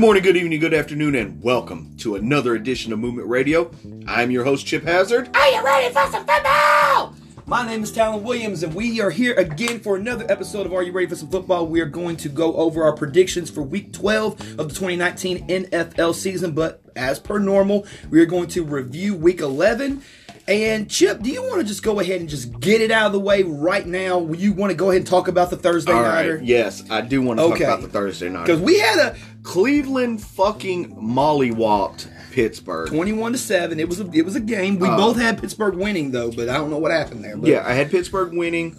morning, 0.00 0.22
good 0.22 0.36
evening, 0.36 0.58
good 0.60 0.72
afternoon, 0.74 1.14
and 1.14 1.42
welcome 1.42 1.94
to 1.98 2.14
another 2.16 2.54
edition 2.54 2.92
of 2.92 2.98
Movement 2.98 3.28
Radio. 3.28 3.70
I'm 4.06 4.30
your 4.30 4.44
host, 4.44 4.66
Chip 4.66 4.84
Hazard. 4.84 5.34
Are 5.36 5.48
you 5.50 5.62
ready 5.62 5.92
for 5.92 6.06
some 6.10 6.24
football? 6.24 7.14
My 7.46 7.66
name 7.66 7.82
is 7.82 7.92
Talon 7.92 8.22
Williams, 8.22 8.62
and 8.62 8.74
we 8.74 9.00
are 9.00 9.10
here 9.10 9.34
again 9.34 9.80
for 9.80 9.96
another 9.96 10.24
episode 10.30 10.64
of 10.66 10.72
Are 10.72 10.82
You 10.82 10.92
Ready 10.92 11.08
for 11.08 11.16
Some 11.16 11.28
Football? 11.28 11.66
We 11.66 11.80
are 11.80 11.86
going 11.86 12.16
to 12.18 12.28
go 12.28 12.54
over 12.54 12.82
our 12.84 12.94
predictions 12.94 13.50
for 13.50 13.62
Week 13.62 13.92
12 13.92 14.58
of 14.58 14.68
the 14.68 14.74
2019 14.74 15.46
NFL 15.48 16.14
season, 16.14 16.52
but 16.52 16.80
as 16.96 17.18
per 17.18 17.38
normal, 17.38 17.86
we 18.08 18.20
are 18.20 18.26
going 18.26 18.48
to 18.48 18.64
review 18.64 19.14
Week 19.14 19.40
11. 19.40 20.02
And 20.48 20.90
Chip, 20.90 21.20
do 21.22 21.30
you 21.30 21.42
want 21.42 21.60
to 21.60 21.66
just 21.66 21.82
go 21.82 22.00
ahead 22.00 22.20
and 22.20 22.28
just 22.28 22.58
get 22.58 22.80
it 22.80 22.90
out 22.90 23.06
of 23.06 23.12
the 23.12 23.20
way 23.20 23.44
right 23.44 23.86
now? 23.86 24.26
You 24.32 24.52
want 24.52 24.70
to 24.70 24.76
go 24.76 24.90
ahead 24.90 25.02
and 25.02 25.06
talk 25.06 25.28
about 25.28 25.50
the 25.50 25.56
Thursday 25.56 25.92
All 25.92 26.02
right, 26.02 26.14
nighter? 26.14 26.40
yes, 26.42 26.82
I 26.90 27.02
do 27.02 27.22
want 27.22 27.38
to 27.38 27.44
Okay. 27.44 27.64
talk 27.64 27.74
about 27.78 27.82
the 27.82 27.88
Thursday 27.88 28.28
night. 28.30 28.46
Because 28.46 28.60
we 28.60 28.78
had 28.80 28.98
a 28.98 29.16
Cleveland 29.42 30.22
fucking 30.22 30.94
mollywopped 30.96 32.08
Pittsburgh. 32.30 32.88
21 32.88 33.32
to 33.32 33.38
7. 33.38 33.80
It 33.80 33.88
was 33.88 34.00
a 34.00 34.08
it 34.12 34.24
was 34.24 34.36
a 34.36 34.40
game. 34.40 34.78
We 34.78 34.88
Uh, 34.88 34.96
both 34.96 35.16
had 35.18 35.40
Pittsburgh 35.40 35.74
winning 35.74 36.10
though, 36.10 36.30
but 36.30 36.48
I 36.48 36.54
don't 36.58 36.70
know 36.70 36.78
what 36.78 36.90
happened 36.92 37.24
there. 37.24 37.36
But 37.36 37.48
Yeah, 37.48 37.62
I 37.66 37.72
had 37.72 37.90
Pittsburgh 37.90 38.32
winning. 38.32 38.76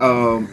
Um, 0.00 0.48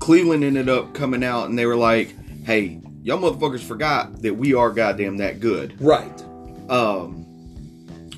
Cleveland 0.00 0.44
ended 0.44 0.68
up 0.68 0.94
coming 0.94 1.24
out 1.24 1.48
and 1.48 1.58
they 1.58 1.66
were 1.66 1.76
like, 1.76 2.14
hey, 2.44 2.80
y'all 3.02 3.18
motherfuckers 3.18 3.60
forgot 3.60 4.22
that 4.22 4.34
we 4.36 4.54
are 4.54 4.70
goddamn 4.70 5.16
that 5.18 5.40
good. 5.40 5.74
Right. 5.80 6.22
Um, 6.70 7.24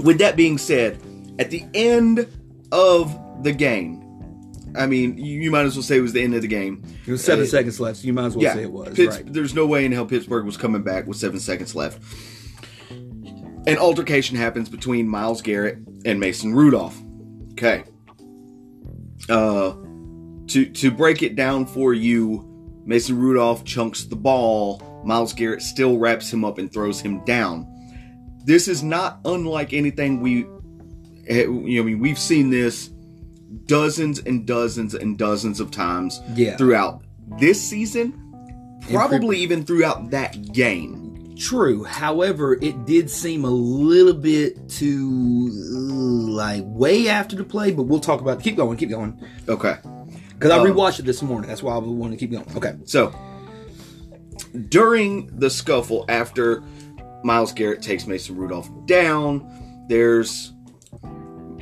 with 0.01 0.19
that 0.19 0.37
being 0.37 0.59
said, 0.59 1.01
at 1.39 1.51
the 1.51 1.65
end 1.75 2.27
of 2.73 3.17
the 3.43 3.53
game, 3.53 4.00
I 4.77 4.87
mean, 4.87 5.19
you, 5.19 5.51
might 5.51 5.65
as 5.67 5.75
well 5.75 5.83
say 5.83 5.97
it 5.99 6.01
was 6.01 6.13
the 6.13 6.23
end 6.23 6.35
of 6.35 6.43
the 6.43 6.49
game. 6.49 6.83
It 7.07 7.11
was 7.11 7.25
7 7.25 7.45
Uh, 7.45 7.47
seconds 7.47 7.81
left, 7.81 7.99
so 7.99 8.07
you 8.07 8.13
might 8.13 8.27
as 8.27 8.37
well 8.37 8.45
yeah, 8.45 8.55
say 8.55 8.63
it 8.63 8.73
was. 8.73 8.95
Pitts- 8.95 9.17
right. 9.17 9.33
There's 9.33 9.55
no 9.55 9.67
way 9.67 9.85
in 9.85 9.93
hell 9.93 10.07
Pittsburgh 10.07 10.45
was 10.45 10.57
coming 10.57 10.83
back 10.83 11.07
with 11.07 11.17
seven 11.17 11.41
seconds 11.41 11.75
left. 11.75 12.01
An 13.67 13.77
altercation 13.79 14.37
happens 14.37 14.69
between 14.69 15.09
Myles 15.09 15.43
Garrett 15.43 15.79
and 16.05 16.19
Mason 16.19 16.55
Rudolph. 16.55 16.99
Okay. 17.53 17.85
Uh, 19.29 19.73
to 20.49 20.65
to 20.73 20.91
break 20.91 21.23
it 21.23 21.37
down 21.37 21.67
for 21.67 21.93
you, 21.93 22.47
Mason 22.87 23.19
Rudolph 23.19 23.65
chunks 23.65 24.05
the 24.05 24.17
ball. 24.17 24.83
Myles 25.05 25.33
Garrett 25.35 25.63
still 25.63 25.99
wraps 25.99 26.33
him 26.33 26.45
up 26.45 26.59
and 26.59 26.73
throws 26.73 27.01
him 27.01 27.23
down. 27.25 27.67
This 28.45 28.67
is 28.67 28.83
not 28.83 29.21
unlike 29.27 29.73
anything 29.75 30.21
we, 30.21 30.47
eh, 31.29 31.43
you 31.43 31.77
know, 31.77 31.83
I 31.83 31.85
mean, 31.85 31.99
we've 32.01 32.19
seen 32.19 32.51
this 32.51 32.91
dozens 33.67 34.19
and 34.21 34.47
dozens 34.47 34.95
and 34.95 35.19
dozens 35.19 35.61
of 35.61 35.71
times 35.71 36.21
Yeah. 36.37 36.57
throughout 36.57 37.03
this 37.39 37.61
season, 37.63 38.15
probably 38.91 39.39
even 39.39 39.65
throughout 39.65 40.11
that 40.11 40.53
game. 40.53 41.35
True. 41.37 41.85
However, 41.85 42.55
it 42.61 42.85
did 42.85 43.09
seem 43.11 43.45
a 43.45 43.51
little 43.51 44.13
bit 44.13 44.69
too 44.69 45.49
like 45.51 46.63
way 46.67 47.09
after 47.09 47.35
the 47.35 47.45
play, 47.45 47.73
but 47.73 47.85
we'll 47.85 47.99
talk 48.01 48.21
about. 48.21 48.43
Keep 48.43 48.57
going. 48.57 48.77
Keep 48.77 48.91
going. 48.91 49.19
Okay. 49.49 49.77
Because 50.35 50.51
I 50.51 50.59
Um, 50.59 50.67
rewatched 50.67 51.01
it 51.01 51.07
this 51.07 51.23
morning. 51.23 51.49
That's 51.49 51.63
why 51.63 51.75
I 51.75 51.79
wanted 51.79 52.19
to 52.19 52.27
keep 52.27 52.31
going. 52.33 52.45
Okay. 52.57 52.75
So, 52.85 53.13
during 54.69 55.31
the 55.39 55.51
scuffle 55.51 56.05
after 56.09 56.63
Myles 57.25 57.53
Garrett 57.53 57.83
takes 57.83 58.07
Mason 58.07 58.37
Rudolph 58.37 58.69
down, 58.87 59.47
there's 59.89 60.53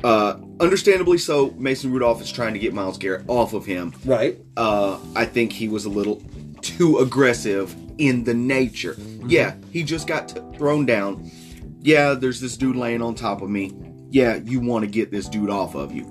uh 0.03 0.35
understandably 0.59 1.17
so 1.17 1.51
Mason 1.57 1.91
Rudolph 1.91 2.21
is 2.21 2.31
trying 2.31 2.53
to 2.53 2.59
get 2.59 2.73
Myles 2.73 2.97
Garrett 2.97 3.23
off 3.27 3.53
of 3.53 3.65
him. 3.65 3.93
Right. 4.05 4.37
Uh 4.57 4.99
I 5.15 5.25
think 5.25 5.51
he 5.53 5.67
was 5.69 5.85
a 5.85 5.89
little 5.89 6.21
too 6.61 6.97
aggressive 6.99 7.75
in 7.97 8.23
the 8.23 8.33
nature. 8.33 8.95
Yeah, 9.25 9.55
he 9.71 9.83
just 9.83 10.07
got 10.07 10.29
t- 10.29 10.41
thrown 10.57 10.85
down. 10.85 11.29
Yeah, 11.81 12.13
there's 12.13 12.39
this 12.41 12.57
dude 12.57 12.75
laying 12.75 13.01
on 13.01 13.15
top 13.15 13.41
of 13.41 13.49
me. 13.49 13.73
Yeah, 14.09 14.35
you 14.35 14.59
want 14.59 14.83
to 14.83 14.89
get 14.91 15.11
this 15.11 15.27
dude 15.29 15.49
off 15.49 15.75
of 15.75 15.93
you. 15.93 16.05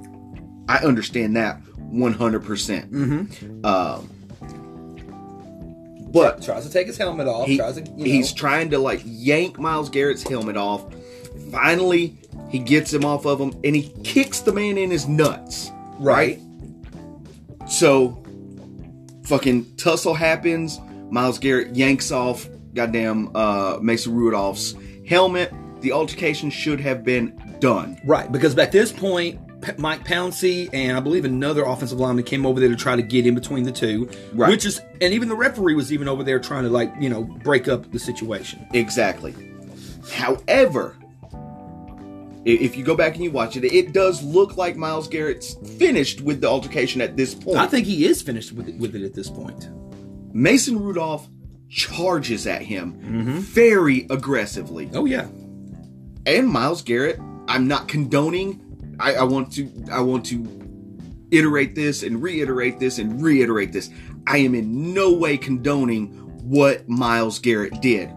I 0.68 0.78
understand 0.78 1.36
that 1.36 1.62
100%. 1.90 2.44
percent 2.44 2.92
Mm-hmm. 2.92 3.64
Um, 3.66 4.08
but 6.10 6.42
Tries 6.42 6.64
to 6.66 6.72
take 6.72 6.86
his 6.86 6.96
helmet 6.96 7.26
off. 7.28 7.46
he- 7.48 7.58
tries 7.58 7.74
to. 7.76 7.82
You 7.82 7.96
know, 7.96 8.04
he's 8.04 8.32
trying 8.32 8.70
to 8.70 8.78
like 8.78 9.02
yank 9.04 9.58
Myles 9.58 9.90
Garrett's 9.90 10.22
helmet 10.22 10.56
off. 10.56 10.84
Finally, 11.52 12.16
he 12.48 12.58
gets 12.58 12.92
him 12.92 13.04
off 13.04 13.26
of 13.26 13.40
him 13.40 13.52
and 13.64 13.76
he 13.76 13.90
kicks 14.04 14.40
the 14.40 14.52
man 14.52 14.78
in 14.78 14.90
his 14.90 15.06
nuts. 15.08 15.70
right. 15.98 16.40
So, 17.68 18.22
fucking 19.24 19.76
tussle 19.76 20.14
happens. 20.14 20.80
Myles 21.10 21.38
Garrett 21.38 21.76
yanks 21.76 22.10
off 22.10 22.48
goddamn 22.72 23.34
uh, 23.36 23.78
Mason 23.82 24.14
Rudolph's 24.14 24.74
helmet. 25.06 25.52
The 25.82 25.92
altercation 25.92 26.48
should 26.50 26.80
have 26.80 27.04
been 27.04 27.38
done. 27.60 27.98
Right. 28.04 28.30
Because 28.32 28.56
at 28.56 28.72
this 28.72 28.90
point, 28.90 29.38
P- 29.60 29.72
Mike 29.76 30.04
Pouncey 30.04 30.70
and 30.72 30.96
I 30.96 31.00
believe 31.00 31.24
another 31.26 31.64
offensive 31.64 32.00
lineman 32.00 32.24
came 32.24 32.46
over 32.46 32.58
there 32.58 32.68
to 32.70 32.76
try 32.76 32.96
to 32.96 33.02
get 33.02 33.26
in 33.26 33.34
between 33.34 33.64
the 33.64 33.72
two. 33.72 34.08
Right. 34.32 34.48
Which 34.50 34.64
is, 34.64 34.80
and 35.00 35.12
even 35.12 35.28
the 35.28 35.36
referee 35.36 35.74
was 35.74 35.92
even 35.92 36.08
over 36.08 36.22
there 36.24 36.38
trying 36.38 36.64
to 36.64 36.70
like 36.70 36.92
you 36.98 37.10
know 37.10 37.22
break 37.24 37.68
up 37.68 37.90
the 37.92 37.98
situation. 37.98 38.66
Exactly. 38.72 39.34
However, 40.10 40.96
if 42.48 42.76
you 42.76 42.84
go 42.84 42.94
back 42.94 43.14
and 43.14 43.24
you 43.24 43.30
watch 43.30 43.56
it, 43.56 43.64
it 43.64 43.92
does 43.92 44.22
look 44.22 44.56
like 44.56 44.76
Myles 44.76 45.08
Garrett's 45.08 45.54
finished 45.76 46.22
with 46.22 46.40
the 46.40 46.48
altercation 46.48 47.00
at 47.00 47.16
this 47.16 47.34
point. 47.34 47.58
I 47.58 47.66
think 47.66 47.86
he 47.86 48.06
is 48.06 48.22
finished 48.22 48.52
with 48.52 48.68
it, 48.68 48.78
with 48.78 48.94
it 48.94 49.02
at 49.04 49.14
this 49.14 49.28
point. 49.28 49.68
Mason 50.32 50.80
Rudolph 50.80 51.28
charges 51.68 52.46
at 52.46 52.62
him 52.62 52.94
mm-hmm. 52.94 53.38
very 53.38 54.06
aggressively. 54.10 54.90
Oh 54.94 55.04
yeah. 55.04 55.28
And 56.26 56.48
Myles 56.48 56.82
Garrett, 56.82 57.20
I'm 57.48 57.68
not 57.68 57.88
condoning. 57.88 58.96
I, 59.00 59.16
I 59.16 59.22
want 59.24 59.52
to 59.52 59.70
I 59.92 60.00
want 60.00 60.24
to 60.26 60.46
iterate 61.30 61.74
this 61.74 62.02
and 62.02 62.22
reiterate 62.22 62.78
this 62.78 62.98
and 62.98 63.22
reiterate 63.22 63.72
this. 63.72 63.90
I 64.26 64.38
am 64.38 64.54
in 64.54 64.94
no 64.94 65.12
way 65.12 65.36
condoning 65.36 66.08
what 66.42 66.88
Myles 66.88 67.38
Garrett 67.38 67.80
did. 67.82 68.10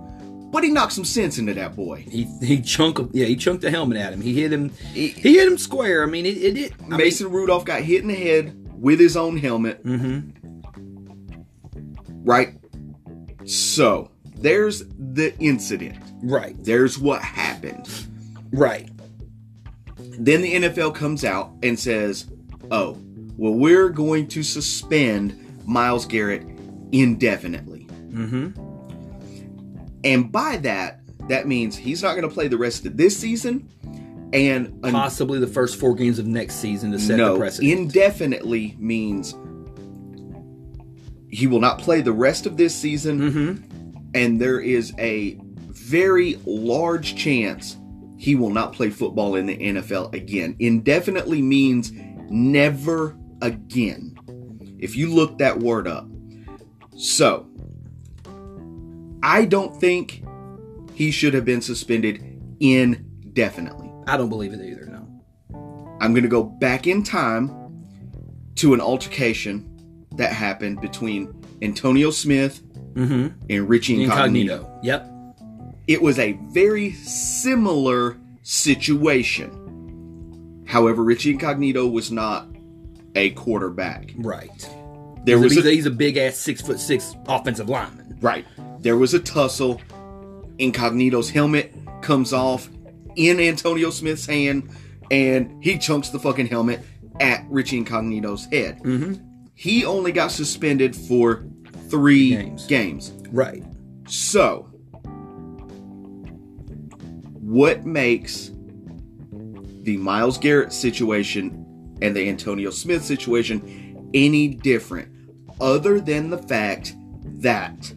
But 0.52 0.64
he 0.64 0.70
knocked 0.70 0.94
some 0.94 1.06
sense 1.06 1.38
into 1.38 1.54
that 1.54 1.76
boy. 1.76 2.06
He 2.10 2.24
he 2.44 2.62
chunk 2.62 3.00
yeah 3.14 3.26
he 3.26 3.36
chunked 3.36 3.62
the 3.62 3.72
helmet 3.72 3.98
at 3.98 4.12
him. 4.14 4.22
He 4.22 4.34
hit 4.34 4.52
him. 4.52 4.70
He, 4.94 5.08
hit 5.08 5.48
him 5.48 5.58
square. 5.58 6.04
I 6.04 6.08
mean 6.08 6.26
it 6.26 6.38
it, 6.38 6.58
it 6.58 6.74
I 6.92 6.98
Mason 6.98 7.32
Rudolph 7.32 7.66
got 7.66 7.82
hit 7.82 8.02
in 8.02 8.10
the 8.10 8.16
head 8.16 8.58
with 8.82 9.00
his 9.00 9.16
own 9.16 9.38
helmet. 9.38 9.86
Mean, 9.86 10.34
Right? 12.24 12.56
So, 13.46 14.12
there's 14.36 14.84
the 14.98 15.36
incident. 15.40 15.98
Right. 16.22 16.56
There's 16.64 17.00
what 17.00 17.22
happened. 17.22 17.90
Right. 18.52 18.90
Then 19.98 20.42
the 20.42 20.54
NFL 20.54 20.94
comes 20.94 21.26
out 21.26 21.52
and 21.64 21.80
says, 21.80 22.28
oh, 22.70 22.98
well, 23.38 23.54
we're 23.54 23.90
going 23.90 24.28
to 24.30 24.44
suspend 24.44 25.66
Myles 25.66 26.06
Garrett 26.06 26.44
indefinitely. 26.92 27.88
Mm-hmm. 28.10 28.71
And 30.04 30.32
by 30.32 30.58
that, 30.58 31.02
that 31.30 31.48
means 31.48 31.76
he's 31.76 32.02
not 32.02 32.16
going 32.16 32.28
to 32.28 32.34
play 32.34 32.48
the 32.48 32.58
rest 32.58 32.86
of 32.86 32.98
this 32.98 33.18
season. 33.18 33.70
And 34.34 34.80
un- 34.84 34.92
Possibly 34.94 35.40
the 35.40 35.48
first 35.48 35.80
four 35.80 35.94
games 35.94 36.18
of 36.20 36.26
next 36.26 36.56
season 36.56 36.92
to 36.92 37.00
set 37.00 37.10
the 37.10 37.18
no, 37.18 37.38
precedent. 37.38 37.72
indefinitely 37.80 38.76
means 38.80 39.36
he 41.30 41.48
will 41.48 41.60
not 41.60 41.80
play 41.80 42.02
the 42.02 42.12
rest 42.14 42.46
of 42.46 42.58
this 42.58 42.76
season. 42.76 43.20
mm-hmm. 43.20 43.68
And 44.14 44.42
there 44.42 44.60
is 44.60 44.94
a 44.98 45.38
very 45.70 46.38
large 46.46 47.16
chance 47.16 47.78
he 48.18 48.36
will 48.36 48.50
not 48.50 48.74
play 48.74 48.90
football 48.90 49.36
in 49.36 49.46
the 49.46 49.58
NFL 49.58 50.14
again. 50.14 50.56
Indefinitely 50.60 51.42
means 51.42 51.92
never 52.30 53.18
again. 53.42 54.16
If 54.80 54.96
you 54.96 55.14
look 55.14 55.38
that 55.38 55.60
word 55.60 55.88
up. 55.88 56.08
So, 56.98 57.48
I 59.24 59.46
don't 59.46 59.76
think 59.80 60.24
he 60.94 61.12
should 61.12 61.34
have 61.34 61.46
been 61.46 61.62
suspended 61.62 62.22
indefinitely. 62.60 63.90
I 64.08 64.18
don't 64.18 64.30
believe 64.30 64.54
it 64.54 64.62
either. 64.62 64.86
No. 64.86 65.98
I'm 66.02 66.14
going 66.14 66.24
to 66.24 66.30
go 66.30 66.44
back 66.44 66.88
in 66.88 67.04
time 67.04 67.86
to 68.56 68.74
an 68.74 68.82
altercation 68.82 69.68
that 70.18 70.34
happened 70.34 70.82
between 70.82 71.34
Antonio 71.62 72.12
Smith 72.12 72.62
Mm-hmm. 72.94 73.28
and 73.50 73.70
Richie 73.70 74.04
Incognito. 74.04 74.56
Incognito. 74.56 74.80
Yep. 74.84 75.08
It 75.88 76.02
was 76.02 76.20
a 76.20 76.34
very 76.52 76.92
similar 76.92 78.18
situation. 78.42 80.66
However, 80.68 81.02
Richie 81.02 81.32
Incognito 81.32 81.88
was 81.88 82.12
not 82.12 82.50
a 83.16 83.30
quarterback. 83.32 84.12
Right. 84.18 84.70
There 85.24 85.38
he's, 85.38 85.44
was 85.44 85.52
a, 85.54 85.56
he's, 85.56 85.66
a, 85.66 85.70
a, 85.70 85.72
he's 85.72 85.86
a 85.86 85.92
big 85.92 86.18
ass 86.18 86.36
six 86.36 86.62
foot 86.62 86.80
six 86.80 87.16
offensive 87.28 87.70
lineman. 87.70 88.18
right. 88.22 88.46
There 88.80 88.98
was 88.98 89.14
a 89.14 89.20
tussle. 89.20 89.80
Incognito's 90.58 91.30
helmet 91.30 91.74
comes 92.02 92.34
off 92.34 92.70
in 93.16 93.40
Antonio 93.40 93.90
Smith's 93.92 94.26
hand, 94.26 94.70
and 95.12 95.64
he 95.64 95.78
chunks 95.78 96.10
the 96.10 96.20
fucking 96.20 96.48
helmet 96.48 96.82
at 97.20 97.46
Richie 97.50 97.78
Incognito's 97.78 98.46
head. 98.46 98.80
Mm-hmm. 98.80 99.24
He 99.54 99.86
only 99.86 100.12
got 100.12 100.32
suspended 100.32 100.96
for 100.96 101.46
three 101.90 102.32
Games. 102.32 102.66
games. 102.68 103.14
Right. 103.30 103.64
So, 104.08 104.68
what 107.40 107.86
makes 107.86 108.52
the 109.84 109.98
Myles 109.98 110.38
Garrett 110.38 110.74
situation 110.74 111.98
and 112.02 112.16
the 112.16 112.28
Antonio 112.30 112.70
Smith 112.72 113.04
situation 113.04 113.91
any 114.14 114.48
different 114.48 115.10
other 115.60 116.00
than 116.00 116.30
the 116.30 116.38
fact 116.38 116.96
that 117.42 117.94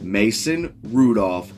Mason 0.00 0.74
Rudolph 0.84 1.52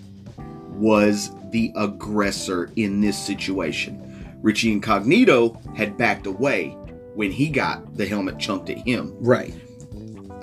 was 0.71 1.31
the 1.51 1.73
aggressor 1.77 2.71
in 2.77 3.01
this 3.01 3.19
situation. 3.19 3.99
Richie 4.43 4.73
Incognito 4.73 5.61
had 5.77 5.97
backed 5.97 6.27
away 6.27 6.71
when 7.15 7.31
he 7.31 7.49
got 7.49 7.97
the 7.97 8.07
helmet 8.07 8.39
chunked 8.39 8.71
at 8.71 8.79
him. 8.79 9.15
Right. 9.21 9.55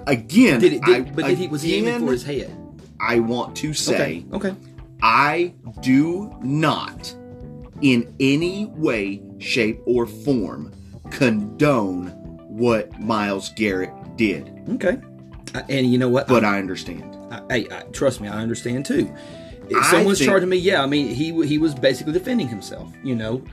Again, 0.08 0.60
Did 0.60 0.74
it? 0.74 0.84
Did, 0.84 0.96
I, 0.96 1.02
but 1.12 1.26
did 1.26 1.38
he 1.38 1.48
was 1.48 1.62
he 1.62 1.76
aiming 1.76 2.06
for 2.06 2.12
his 2.12 2.24
head? 2.24 2.56
I 3.00 3.20
want 3.20 3.56
to 3.58 3.74
say 3.74 4.26
Okay. 4.32 4.50
Okay. 4.50 4.56
I 5.02 5.54
do 5.82 6.36
not, 6.42 7.16
in 7.82 8.14
any 8.20 8.66
way, 8.66 9.22
shape, 9.40 9.80
or 9.86 10.06
form, 10.06 10.74
condone 11.10 12.19
what 12.60 13.00
Myles 13.00 13.50
Garrett 13.56 13.92
did. 14.18 14.52
Okay. 14.74 15.00
And 15.70 15.92
you 15.92 15.98
know 15.98 16.10
what? 16.10 16.28
But 16.28 16.46
I 16.46 16.60
understand. 16.60 17.16
I, 17.32 17.42
I, 17.50 17.68
I 17.72 17.82
trust 17.92 18.22
me, 18.22 18.28
I 18.28 18.40
understand 18.42 18.86
too. 18.86 19.12
If 19.70 19.86
someone's 19.86 20.20
think- 20.20 20.30
charging 20.30 20.50
me, 20.50 20.58
yeah, 20.58 20.84
I 20.84 20.86
mean 20.86 21.08
he 21.08 21.32
he 21.46 21.58
was 21.58 21.74
basically 21.74 22.14
defending 22.14 22.48
himself, 22.48 22.92
you 23.04 23.16
know. 23.16 23.44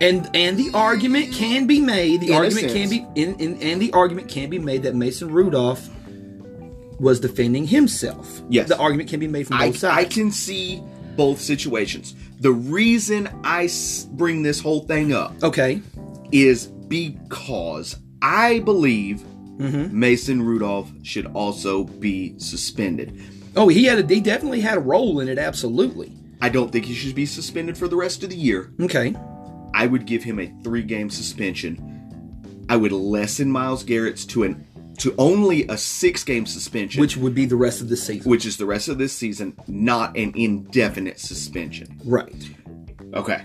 And 0.00 0.28
and 0.34 0.56
the 0.56 0.70
argument 0.74 1.32
can 1.32 1.66
be 1.66 1.80
made, 1.80 2.20
the 2.20 2.32
argument 2.32 2.72
can 2.72 2.88
be 2.88 3.04
in, 3.16 3.34
in, 3.40 3.60
and 3.62 3.82
the 3.82 3.92
argument 3.92 4.28
can 4.28 4.48
be 4.48 4.58
made 4.58 4.84
that 4.84 4.94
Mason 4.94 5.30
Rudolph 5.30 5.88
was 7.00 7.20
defending 7.20 7.66
himself. 7.66 8.42
Yes. 8.48 8.68
The 8.68 8.78
argument 8.78 9.08
can 9.08 9.20
be 9.20 9.28
made 9.28 9.46
from 9.48 9.58
both 9.58 9.66
I, 9.76 9.78
sides. 9.78 9.84
I 9.84 10.04
can 10.04 10.30
see 10.30 10.82
both 11.16 11.40
situations. 11.40 12.14
The 12.40 12.52
reason 12.52 13.28
I 13.42 13.68
bring 14.12 14.42
this 14.42 14.60
whole 14.60 14.80
thing 14.80 15.12
up 15.12 15.32
Okay. 15.42 15.82
is 16.30 16.66
because 16.66 17.96
I 18.22 18.60
believe 18.60 19.22
Mm-hmm. 19.58 19.98
Mason 19.98 20.40
Rudolph 20.40 20.88
should 21.02 21.26
also 21.34 21.82
be 21.82 22.38
suspended. 22.38 23.20
Oh, 23.56 23.66
he 23.66 23.82
had 23.86 23.98
a 23.98 24.14
he 24.14 24.20
definitely 24.20 24.60
had 24.60 24.78
a 24.78 24.80
role 24.80 25.18
in 25.18 25.28
it, 25.28 25.36
absolutely. 25.36 26.12
I 26.40 26.48
don't 26.48 26.70
think 26.70 26.84
he 26.84 26.94
should 26.94 27.16
be 27.16 27.26
suspended 27.26 27.76
for 27.76 27.88
the 27.88 27.96
rest 27.96 28.22
of 28.22 28.30
the 28.30 28.36
year. 28.36 28.72
Okay. 28.80 29.16
I 29.74 29.88
would 29.88 30.06
give 30.06 30.22
him 30.22 30.38
a 30.38 30.46
three 30.62 30.82
game 30.84 31.10
suspension. 31.10 32.64
I 32.68 32.76
would 32.76 32.92
lessen 32.92 33.50
Myles 33.50 33.82
Garrett's 33.82 34.24
to 34.26 34.44
an 34.44 34.64
to 34.98 35.12
only 35.18 35.66
a 35.66 35.76
six 35.76 36.22
game 36.22 36.46
suspension, 36.46 37.00
Which 37.00 37.16
would 37.16 37.34
be 37.34 37.44
the 37.46 37.56
rest 37.56 37.80
of 37.80 37.88
the 37.88 37.96
season. 37.96 38.30
which 38.30 38.46
is 38.46 38.58
the 38.58 38.66
rest 38.66 38.88
of 38.88 38.98
this 38.98 39.12
season, 39.12 39.56
not 39.66 40.16
an 40.16 40.32
indefinite 40.36 41.18
suspension. 41.18 42.00
Right. 42.04 42.48
Okay. 43.12 43.44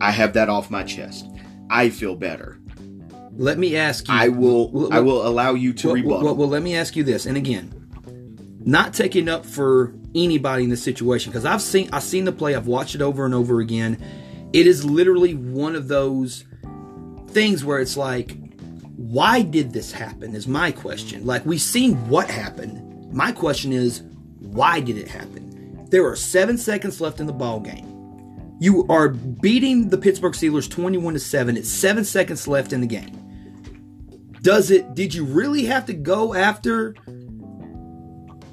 I 0.00 0.12
have 0.12 0.34
that 0.34 0.48
off 0.48 0.70
my 0.70 0.84
chest. 0.84 1.26
I 1.68 1.90
feel 1.90 2.14
better. 2.14 2.58
Let 3.42 3.58
me 3.58 3.76
ask 3.76 4.06
you 4.06 4.14
I 4.14 4.28
will 4.28 4.70
Well, 4.70 4.92
I 4.92 5.00
will 5.00 5.26
allow 5.26 5.54
you 5.54 5.72
to 5.72 5.88
well, 5.88 5.96
rebuttal. 5.96 6.24
Well, 6.26 6.34
well, 6.36 6.48
let 6.48 6.62
me 6.62 6.76
ask 6.76 6.94
you 6.94 7.02
this, 7.02 7.26
and 7.26 7.36
again, 7.36 7.72
not 8.64 8.94
taking 8.94 9.28
up 9.28 9.44
for 9.44 9.92
anybody 10.14 10.62
in 10.62 10.70
this 10.70 10.82
situation 10.82 11.32
because 11.32 11.44
I've 11.44 11.60
seen 11.60 11.88
I've 11.92 12.04
seen 12.04 12.24
the 12.24 12.30
play, 12.30 12.54
I've 12.54 12.68
watched 12.68 12.94
it 12.94 13.02
over 13.02 13.24
and 13.24 13.34
over 13.34 13.58
again. 13.58 14.00
It 14.52 14.68
is 14.68 14.84
literally 14.84 15.34
one 15.34 15.74
of 15.74 15.88
those 15.88 16.44
things 17.30 17.64
where 17.64 17.80
it's 17.80 17.96
like, 17.96 18.36
why 18.94 19.42
did 19.42 19.72
this 19.72 19.90
happen? 19.90 20.36
Is 20.36 20.46
my 20.46 20.70
question. 20.70 21.26
Like 21.26 21.44
we've 21.44 21.60
seen 21.60 21.96
what 22.08 22.30
happened. 22.30 23.12
My 23.12 23.32
question 23.32 23.72
is, 23.72 24.02
why 24.38 24.78
did 24.78 24.96
it 24.96 25.08
happen? 25.08 25.88
There 25.90 26.06
are 26.06 26.14
seven 26.14 26.58
seconds 26.58 27.00
left 27.00 27.18
in 27.18 27.26
the 27.26 27.32
ball 27.32 27.58
game. 27.58 27.88
You 28.60 28.86
are 28.88 29.08
beating 29.08 29.88
the 29.88 29.98
Pittsburgh 29.98 30.34
Steelers 30.34 30.70
21 30.70 31.14
to 31.14 31.20
7. 31.20 31.56
It's 31.56 31.68
7 31.68 32.04
seconds 32.04 32.46
left 32.46 32.72
in 32.72 32.80
the 32.80 32.86
game. 32.86 33.21
Does 34.42 34.70
it 34.70 34.94
did 34.94 35.14
you 35.14 35.24
really 35.24 35.64
have 35.66 35.86
to 35.86 35.94
go 35.94 36.34
after 36.34 36.94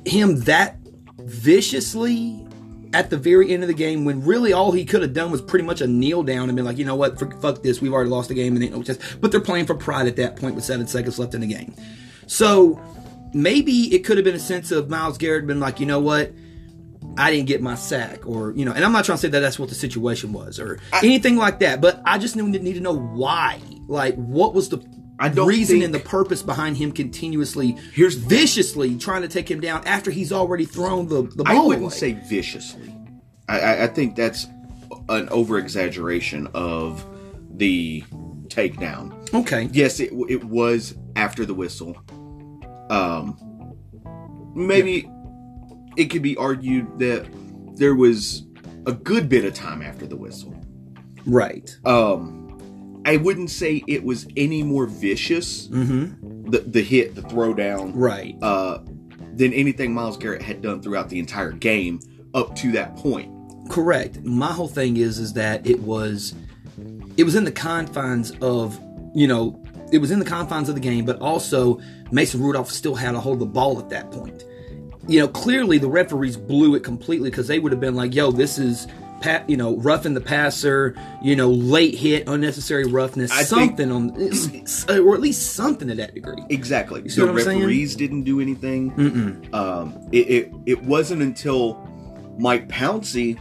him 0.06 0.40
that 0.42 0.78
viciously 1.20 2.48
at 2.94 3.10
the 3.10 3.18
very 3.18 3.52
end 3.52 3.64
of 3.64 3.68
the 3.68 3.74
game 3.74 4.06
when 4.06 4.24
really 4.24 4.54
all 4.54 4.72
he 4.72 4.84
could 4.86 5.02
have 5.02 5.14
done 5.14 5.30
was 5.30 5.42
pretty 5.42 5.66
much 5.66 5.82
a 5.82 5.88
kneel 5.88 6.24
down 6.24 6.50
and 6.50 6.56
been 6.56 6.66
like, 6.66 6.78
you 6.78 6.86
know 6.86 6.96
what, 6.96 7.20
fuck 7.42 7.62
this, 7.62 7.82
we've 7.82 7.94
already 7.94 8.10
lost 8.10 8.30
the 8.30 8.34
game 8.34 8.56
and 8.56 8.64
ain't 8.64 8.74
no 8.74 8.82
chance. 8.82 9.00
But 9.20 9.32
they're 9.32 9.40
playing 9.40 9.68
for 9.68 9.76
pride 9.76 10.08
at 10.08 10.16
that 10.16 10.36
point 10.36 10.56
with 10.56 10.64
seven 10.64 10.88
seconds 10.88 11.20
left 11.20 11.36
in 11.36 11.42
the 11.42 11.48
game. 11.48 11.74
So 12.26 12.82
maybe 13.34 13.94
it 13.94 14.00
could 14.00 14.18
have 14.18 14.24
been 14.24 14.36
a 14.36 14.40
sense 14.40 14.72
of 14.72 14.90
Myles 14.90 15.18
Garrett 15.18 15.46
been 15.46 15.60
like, 15.60 15.80
you 15.80 15.86
know 15.86 16.00
what, 16.00 16.32
I 17.18 17.32
didn't 17.32 17.48
get 17.48 17.62
my 17.62 17.76
sack, 17.76 18.26
or 18.28 18.52
you 18.52 18.66
know, 18.66 18.72
and 18.72 18.84
I'm 18.84 18.92
not 18.92 19.06
trying 19.06 19.18
to 19.18 19.22
say 19.22 19.28
that 19.30 19.40
that's 19.40 19.60
what 19.60 19.70
the 19.70 19.76
situation 19.76 20.34
was 20.34 20.60
or 20.60 20.80
anything 21.04 21.36
like 21.36 21.60
that, 21.60 21.82
but 21.82 22.02
I 22.06 22.18
just 22.18 22.36
need 22.36 22.74
to 22.74 22.80
know 22.80 22.98
why. 22.98 23.60
Like, 23.88 24.16
what 24.16 24.54
was 24.54 24.70
the 24.70 24.78
I 25.20 25.30
don't 25.30 25.48
reason 25.48 25.82
and 25.82 25.94
the 25.94 26.00
purpose 26.00 26.42
behind 26.42 26.78
him 26.78 26.92
continuously, 26.92 27.78
Here's- 27.94 28.16
viciously 28.16 28.96
trying 28.98 29.22
to 29.24 29.28
take 29.28 29.50
him 29.52 29.60
down 29.60 29.84
after 29.86 30.12
he's 30.12 30.32
already 30.32 30.66
thrown 30.66 31.08
the 31.08 31.24
the 31.24 31.44
ball. 31.44 31.48
I 31.48 31.66
wouldn't 31.66 31.84
away? 31.88 31.94
say 31.94 32.14
viciously. 32.30 32.96
I, 33.48 33.60
I, 33.60 33.84
I 33.84 33.88
think 33.88 34.16
that's 34.16 34.48
an 35.10 35.28
over 35.30 35.58
exaggeration 35.58 36.48
of 36.54 37.06
the 37.56 38.04
takedown. 38.48 39.14
okay, 39.34 39.70
Yes, 39.74 40.00
it 40.00 40.12
it 40.30 40.44
was 40.44 40.96
after 41.16 41.46
the 41.46 41.54
whistle. 41.54 41.96
Um, 42.90 43.38
maybe 44.56 45.10
it 45.98 46.06
could 46.06 46.22
be 46.22 46.36
argued 46.38 46.98
that 47.00 47.28
there 47.76 47.94
was 47.96 48.46
a 48.86 48.94
good 48.94 49.30
bit 49.30 49.46
of 49.46 49.54
time 49.54 49.82
after 49.82 50.08
the 50.08 50.16
whistle. 50.16 50.56
right, 51.26 51.70
Um, 51.86 52.39
I 53.06 53.18
wouldn't 53.18 53.50
say 53.50 53.84
it 53.88 54.04
was 54.04 54.28
any 54.36 54.64
more 54.64 54.86
vicious 54.86 55.68
mm-hmm, 55.68 56.50
the 56.52 56.60
the 56.60 56.82
hit, 56.82 57.16
the 57.16 57.22
throwdown, 57.22 57.92
right, 57.96 58.36
uh, 58.42 58.80
than 59.34 59.54
anything 59.54 59.94
Myles 59.94 60.18
Garrett 60.18 60.42
had 60.42 60.62
done 60.62 60.82
throughout 60.82 61.10
the 61.10 61.20
entire 61.20 61.52
game 61.52 62.00
up 62.34 62.56
to 62.58 62.72
that 62.74 62.96
point. 62.96 63.32
correct. 63.70 64.22
My 64.24 64.52
whole 64.52 64.68
thing 64.68 64.98
is 64.98 65.20
is 65.20 65.34
that 65.34 65.66
it 65.66 65.80
was 65.80 66.34
it 67.18 67.24
was 67.24 67.36
in 67.36 67.44
the 67.44 67.52
confines 67.52 68.32
of 68.42 68.80
you 69.14 69.28
know 69.28 69.64
it 69.92 70.00
was 70.00 70.12
in 70.12 70.20
the 70.20 70.26
confines 70.26 70.70
of 70.70 70.76
the 70.76 70.82
game, 70.82 71.06
but 71.06 71.20
also 71.20 71.80
Mason 72.12 72.42
Rudolph 72.42 72.70
still 72.70 72.96
had 72.96 73.16
a 73.16 73.20
hold 73.20 73.36
of 73.36 73.40
the 73.40 73.46
ball 73.48 73.80
at 73.80 73.90
that 73.90 74.12
point. 74.12 74.44
You 75.08 75.22
know, 75.22 75.28
clearly 75.28 75.80
the 75.80 75.90
referees 75.90 76.38
blew 76.38 76.76
it 76.76 76.84
completely 76.84 77.30
because 77.32 77.48
they 77.48 77.58
would 77.60 77.72
have 77.72 77.82
been 77.82 77.96
like, 77.96 78.14
"Yo, 78.14 78.32
this 78.32 78.58
is." 78.60 78.88
Pat, 79.22 79.50
you 79.50 79.58
know, 79.58 79.76
roughing 79.78 80.14
the 80.14 80.22
passer, 80.22 80.96
you 81.22 81.36
know, 81.36 81.50
late 81.50 81.96
hit, 81.96 82.28
unnecessary 82.28 82.86
roughness, 82.86 83.32
I 83.32 83.44
something 83.44 83.92
on, 83.92 84.12
or 84.90 85.14
at 85.16 85.22
least 85.22 85.54
something 85.54 85.88
to 85.88 85.96
that 85.96 86.14
degree. 86.14 86.44
Exactly. 86.50 87.02
the 87.02 87.30
I'm 87.30 87.40
saying? 87.40 87.60
referees 87.60 87.96
didn't 87.96 88.24
do 88.24 88.40
anything. 88.40 89.50
Um, 89.54 90.08
it, 90.12 90.30
it 90.30 90.54
it 90.66 90.84
wasn't 90.84 91.22
until 91.22 91.76
Mike 92.38 92.68
Pouncey 92.68 93.38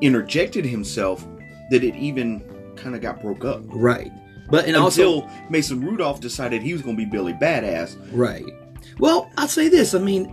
interjected 0.00 0.64
himself 0.64 1.26
that 1.70 1.82
it 1.82 1.94
even 1.96 2.42
kind 2.76 2.94
of 2.94 3.00
got 3.00 3.20
broke 3.20 3.44
up. 3.44 3.62
Right, 3.66 4.12
but 4.50 4.66
and 4.66 4.76
also 4.76 5.22
Until 5.22 5.50
Mason 5.50 5.80
Rudolph 5.80 6.20
decided 6.20 6.62
he 6.62 6.72
was 6.72 6.82
going 6.82 6.96
to 6.96 7.04
be 7.04 7.10
Billy 7.10 7.32
Badass. 7.34 7.96
Right. 8.12 8.44
Well, 8.98 9.30
I'll 9.36 9.48
say 9.48 9.68
this. 9.68 9.94
I 9.94 9.98
mean, 9.98 10.28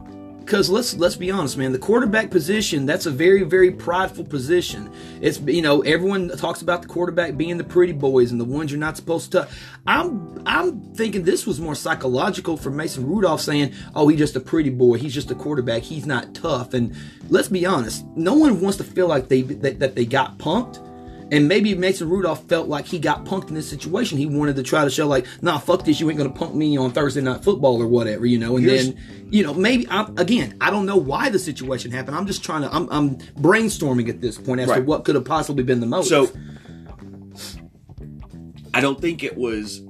because 0.52 0.70
let's 0.70 0.94
let's 0.96 1.16
be 1.16 1.32
honest, 1.32 1.58
man. 1.58 1.72
The 1.72 1.80
quarterback 1.80 2.30
position 2.30 2.86
that's 2.86 3.06
a 3.06 3.12
very 3.12 3.44
very 3.44 3.72
prideful 3.72 4.26
position. 4.26 4.92
It's 5.22 5.40
you 5.40 5.62
know 5.62 5.80
everyone 5.84 6.28
talks 6.36 6.62
about 6.62 6.82
the 6.82 6.90
quarterback 6.90 7.38
being 7.38 7.58
the 7.58 7.64
pretty 7.64 7.94
boys 7.94 8.34
and 8.34 8.42
the 8.42 8.44
ones 8.44 8.70
you're 8.70 8.78
not 8.78 8.98
supposed 8.98 9.32
to. 9.32 9.48
I'm 9.88 10.44
I'm 10.46 10.82
thinking 10.94 11.24
this 11.24 11.48
was 11.48 11.62
more 11.62 11.74
psychological 11.74 12.58
for 12.58 12.70
Mason 12.70 13.08
Rudolph 13.08 13.40
saying, 13.40 13.74
"Oh, 13.96 14.10
he's 14.10 14.20
just 14.20 14.36
a 14.36 14.42
pretty 14.42 14.72
boy. 14.72 14.98
He's 14.98 15.14
just 15.14 15.32
a 15.32 15.36
quarterback. 15.36 15.84
He's 15.84 16.06
not 16.06 16.36
tough." 16.36 16.74
And 16.74 16.98
let's 17.30 17.48
be 17.48 17.66
honest, 17.66 18.06
no 18.18 18.34
one 18.34 18.60
wants 18.60 18.78
to 18.80 18.84
feel 18.84 19.08
like 19.08 19.30
they 19.30 19.44
that, 19.44 19.80
that 19.80 19.96
they 19.96 20.06
got 20.06 20.38
punked. 20.38 20.86
And 21.32 21.48
maybe 21.48 21.74
Mason 21.76 22.10
Rudolph 22.10 22.44
felt 22.50 22.68
like 22.68 22.86
he 22.86 23.00
got 23.00 23.24
punked 23.24 23.48
in 23.48 23.56
this 23.56 23.70
situation. 23.70 24.18
He 24.18 24.26
wanted 24.26 24.58
to 24.58 24.64
try 24.64 24.84
to 24.84 24.90
show 24.90 25.08
like, 25.08 25.26
nah, 25.42 25.60
fuck 25.60 25.86
this. 25.86 26.00
You 26.02 26.10
ain't 26.10 26.18
gonna 26.18 26.30
punk 26.30 26.54
me 26.54 26.78
on 26.78 26.92
Thursday 26.92 27.22
night 27.22 27.42
football 27.44 27.82
or 27.82 27.88
whatever, 27.88 28.26
you 28.26 28.38
know. 28.38 28.58
And 28.58 28.66
Here's- 28.66 28.88
then, 28.88 29.28
you 29.30 29.42
know, 29.44 29.54
maybe 29.54 29.88
I'm, 29.90 30.18
again, 30.18 30.58
I 30.60 30.70
don't 30.70 30.86
know 30.86 30.98
why 30.98 31.30
the 31.30 31.40
situation 31.40 31.90
happened. 31.92 32.18
I'm 32.18 32.28
just 32.28 32.44
trying 32.44 32.64
to, 32.64 32.76
I'm, 32.76 32.90
I'm 32.92 33.16
brainstorming 33.42 34.10
at 34.10 34.20
this 34.20 34.38
point 34.38 34.60
as 34.60 34.70
to 34.70 34.82
what 34.82 35.06
could 35.06 35.16
have 35.16 35.24
possibly 35.24 35.64
been 35.64 35.80
the 35.80 35.86
motive. 35.86 36.08
So 36.08 36.30
I 38.74 38.82
don't 38.82 39.00
think 39.00 39.24
it 39.24 39.38
was 39.38 39.82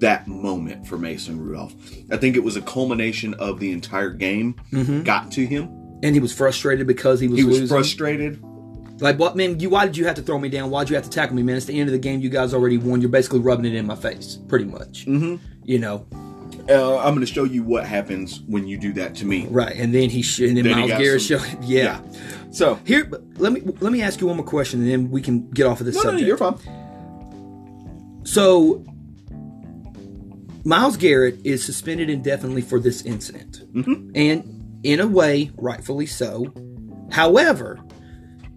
that 0.00 0.28
moment 0.28 0.86
for 0.86 0.96
Mason 0.96 1.40
Rudolph. 1.40 1.74
I 2.10 2.16
think 2.16 2.36
it 2.36 2.44
was 2.44 2.56
a 2.56 2.62
culmination 2.62 3.34
of 3.34 3.58
the 3.58 3.72
entire 3.72 4.10
game 4.10 4.54
mm-hmm. 4.72 5.02
got 5.02 5.32
to 5.32 5.44
him. 5.44 5.64
and 6.02 6.14
he 6.14 6.20
was 6.20 6.32
frustrated 6.32 6.86
because 6.86 7.18
he 7.18 7.26
was 7.26 7.38
He 7.38 7.44
was 7.44 7.60
losing. 7.60 7.76
frustrated. 7.76 8.42
Like, 9.00 9.18
what, 9.18 9.36
man? 9.36 9.60
You 9.60 9.70
why 9.70 9.86
did 9.86 9.96
you 9.96 10.06
have 10.06 10.16
to 10.16 10.22
throw 10.22 10.38
me 10.38 10.48
down? 10.48 10.70
Why'd 10.70 10.88
you 10.90 10.96
have 10.96 11.04
to 11.04 11.10
tackle 11.10 11.36
me, 11.36 11.42
man? 11.42 11.56
It's 11.56 11.66
the 11.66 11.78
end 11.78 11.88
of 11.88 11.92
the 11.92 11.98
game. 11.98 12.20
You 12.20 12.28
guys 12.30 12.52
already 12.52 12.78
won. 12.78 13.00
You're 13.00 13.10
basically 13.10 13.38
rubbing 13.40 13.64
it 13.66 13.74
in 13.74 13.86
my 13.86 13.94
face, 13.94 14.38
pretty 14.48 14.64
much. 14.64 15.06
Mhm. 15.06 15.38
You 15.64 15.78
know. 15.78 16.06
uh, 16.68 16.98
I'm 16.98 17.14
going 17.14 17.24
to 17.26 17.32
show 17.32 17.44
you 17.44 17.62
what 17.62 17.84
happens 17.86 18.40
when 18.46 18.66
you 18.66 18.76
do 18.76 18.92
that 18.94 19.14
to 19.16 19.24
me. 19.24 19.46
Right, 19.50 19.74
and 19.76 19.94
then 19.94 20.10
he 20.10 20.20
sh- 20.22 20.40
and 20.40 20.56
then, 20.56 20.64
Then 20.64 20.76
Myles 20.76 20.90
Garrett 20.90 21.22
some- 21.22 21.38
showed. 21.40 21.58
Yeah. 21.64 22.00
So, 22.50 22.78
Here, 22.84 23.10
let 23.36 23.52
me 23.52 23.60
let 23.80 23.92
me 23.92 24.02
ask 24.02 24.20
you 24.20 24.26
one 24.26 24.36
more 24.36 24.44
question, 24.46 24.80
and 24.82 24.90
then 24.90 25.10
we 25.10 25.22
can 25.22 25.48
get 25.50 25.66
off 25.66 25.80
of 25.80 25.86
this 25.86 25.94
no, 25.96 26.02
no, 26.02 26.08
subject. 26.10 26.26
you're 26.26 26.36
fine. 26.36 26.58
So, 28.24 28.84
Myles 30.64 30.96
Garrett 30.96 31.38
is 31.44 31.64
suspended 31.64 32.10
indefinitely 32.10 32.62
for 32.62 32.78
this 32.80 33.02
incident. 33.02 33.62
Mm-hmm. 33.74 34.10
And 34.14 34.80
in 34.82 35.00
a 35.00 35.06
way, 35.06 35.50
rightfully 35.56 36.06
so. 36.06 36.52
However, 37.10 37.78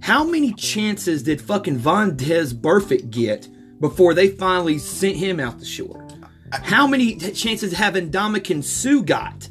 how 0.02 0.24
many 0.24 0.54
chances 0.54 1.24
did 1.24 1.40
fucking 1.42 1.80
Vontaze 1.80 2.54
Burfict 2.54 3.12
get 3.12 3.48
before 3.80 4.14
they 4.14 4.30
finally 4.30 4.78
sent 4.78 5.16
him 5.16 5.40
out 5.40 5.60
the 5.60 5.66
shore? 5.66 6.08
How 6.52 6.86
many 6.88 7.16
t- 7.16 7.32
chances 7.32 7.72
have 7.74 7.94
Ndamukong 7.94 8.64
Suh 8.64 9.02
got? 9.02 9.48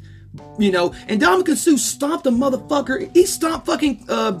You 0.59 0.71
know, 0.71 0.93
and 1.07 1.21
Ndamukong 1.21 1.55
Suh 1.55 1.77
stomped 1.77 2.27
a 2.27 2.31
motherfucker. 2.31 3.09
He 3.15 3.25
stomped 3.25 3.65
fucking, 3.65 4.05
uh, 4.07 4.31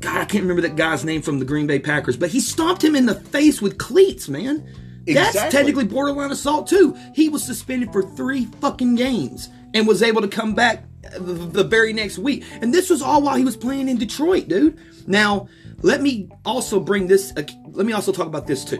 God, 0.00 0.16
I 0.18 0.24
can't 0.26 0.42
remember 0.42 0.62
that 0.62 0.76
guy's 0.76 1.04
name 1.04 1.22
from 1.22 1.38
the 1.38 1.44
Green 1.44 1.66
Bay 1.66 1.78
Packers, 1.78 2.16
but 2.16 2.30
he 2.30 2.40
stomped 2.40 2.84
him 2.84 2.94
in 2.94 3.06
the 3.06 3.14
face 3.14 3.60
with 3.60 3.78
cleats, 3.78 4.28
man. 4.28 4.68
That's 5.06 5.34
technically 5.50 5.84
borderline 5.84 6.30
assault 6.30 6.66
too. 6.68 6.94
He 7.14 7.30
was 7.30 7.42
suspended 7.42 7.92
for 7.92 8.02
three 8.02 8.44
fucking 8.60 8.96
games 8.96 9.48
and 9.72 9.86
was 9.86 10.02
able 10.02 10.20
to 10.20 10.28
come 10.28 10.54
back 10.54 10.84
the, 11.12 11.32
the 11.32 11.64
very 11.64 11.92
next 11.92 12.18
week. 12.18 12.44
And 12.60 12.72
this 12.72 12.90
was 12.90 13.02
all 13.02 13.22
while 13.22 13.36
he 13.36 13.44
was 13.44 13.56
playing 13.56 13.88
in 13.88 13.96
Detroit, 13.96 14.48
dude. 14.48 14.78
Now, 15.08 15.48
let 15.82 16.02
me 16.02 16.28
also 16.44 16.78
bring 16.78 17.06
this. 17.06 17.32
Let 17.34 17.86
me 17.86 17.92
also 17.92 18.12
talk 18.12 18.26
about 18.26 18.46
this 18.46 18.64
too. 18.64 18.76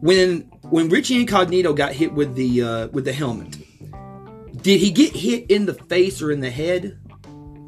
When 0.00 0.40
when 0.70 0.88
Richie 0.88 1.20
Incognito 1.20 1.72
got 1.72 1.92
hit 1.92 2.12
with 2.12 2.34
the 2.34 2.62
uh, 2.62 2.88
with 2.88 3.04
the 3.04 3.12
helmet, 3.12 3.56
did 4.62 4.78
he 4.80 4.90
get 4.90 5.16
hit 5.16 5.50
in 5.50 5.66
the 5.66 5.74
face 5.74 6.20
or 6.20 6.30
in 6.30 6.40
the 6.40 6.50
head 6.50 6.98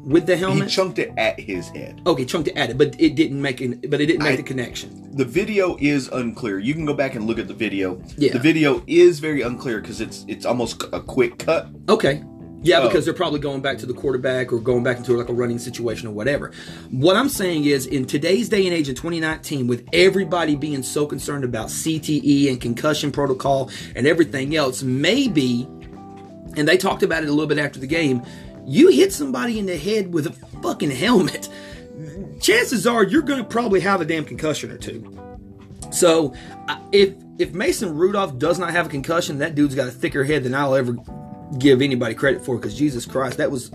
with 0.05 0.27
the 0.27 0.37
helmet? 0.37 0.69
He 0.69 0.75
chunked 0.75 0.99
it 0.99 1.11
at 1.17 1.39
his 1.39 1.69
head. 1.69 2.01
okay, 2.05 2.23
chunked 2.25 2.49
it 2.49 2.55
at 2.57 2.69
it, 2.69 2.77
but 2.77 2.95
it 3.01 3.15
didn't 3.15 3.41
make 3.41 3.61
it. 3.61 3.89
But 3.89 3.99
it 3.99 4.05
didn't 4.05 4.23
make 4.23 4.33
I- 4.33 4.37
the 4.37 4.43
connection. 4.43 5.01
The 5.15 5.25
video 5.25 5.77
is 5.79 6.09
unclear. 6.09 6.59
You 6.59 6.73
can 6.73 6.85
go 6.85 6.93
back 6.93 7.15
and 7.15 7.25
look 7.25 7.39
at 7.39 7.47
the 7.47 7.53
video. 7.53 8.01
Yeah. 8.17 8.33
The 8.33 8.39
video 8.39 8.83
is 8.85 9.19
very 9.19 9.41
unclear 9.41 9.79
because 9.79 10.01
it's 10.01 10.25
it's 10.27 10.45
almost 10.45 10.83
a 10.91 10.99
quick 10.99 11.39
cut. 11.39 11.69
Okay. 11.89 12.21
Yeah, 12.65 12.79
Oh. 12.79 12.87
because 12.87 13.05
they're 13.05 13.13
probably 13.13 13.39
going 13.39 13.61
back 13.61 13.77
to 13.77 13.85
the 13.85 13.93
quarterback 13.93 14.51
or 14.51 14.59
going 14.59 14.81
back 14.83 14.97
into 14.97 15.15
like 15.15 15.29
a 15.29 15.33
running 15.33 15.59
situation 15.59 16.07
or 16.07 16.11
whatever. 16.11 16.51
What 16.89 17.15
I'm 17.15 17.29
saying 17.29 17.65
is, 17.65 17.85
in 17.85 18.05
today's 18.05 18.49
day 18.49 18.65
and 18.65 18.73
age 18.73 18.89
in 18.89 18.95
2019, 18.95 19.67
with 19.67 19.87
everybody 19.93 20.55
being 20.55 20.81
so 20.81 21.05
concerned 21.05 21.43
about 21.43 21.67
CTE 21.67 22.49
and 22.49 22.59
concussion 22.59 23.11
protocol 23.11 23.69
and 23.95 24.07
everything 24.07 24.55
else, 24.55 24.81
maybe, 24.81 25.67
and 26.57 26.67
they 26.67 26.75
talked 26.75 27.03
about 27.03 27.21
it 27.21 27.29
a 27.29 27.31
little 27.31 27.45
bit 27.45 27.59
after 27.59 27.79
the 27.79 27.85
game, 27.87 28.23
you 28.65 28.87
hit 28.87 29.13
somebody 29.13 29.59
in 29.59 29.67
the 29.67 29.77
head 29.77 30.11
with 30.11 30.25
a 30.25 30.31
fucking 30.63 30.89
helmet, 30.89 31.47
chances 32.41 32.87
are 32.87 33.03
you're 33.03 33.21
going 33.21 33.37
to 33.39 33.45
probably 33.47 33.79
have 33.81 34.01
a 34.01 34.05
damn 34.05 34.25
concussion 34.25 34.71
or 34.71 34.77
two. 34.79 35.15
So, 35.91 36.33
if 36.91 37.13
if 37.37 37.53
Mason 37.53 37.93
Rudolph 37.95 38.39
does 38.39 38.57
not 38.57 38.71
have 38.71 38.87
a 38.87 38.89
concussion, 38.89 39.37
that 39.37 39.53
dude's 39.53 39.75
got 39.75 39.87
a 39.87 39.91
thicker 39.91 40.23
head 40.23 40.43
than 40.43 40.55
I'll 40.55 40.73
ever 40.73 40.95
give 41.57 41.81
anybody 41.81 42.15
credit 42.15 42.43
for. 42.45 42.55
Because 42.57 42.75
Jesus 42.75 43.05
Christ, 43.05 43.37
that 43.37 43.51
was 43.51 43.71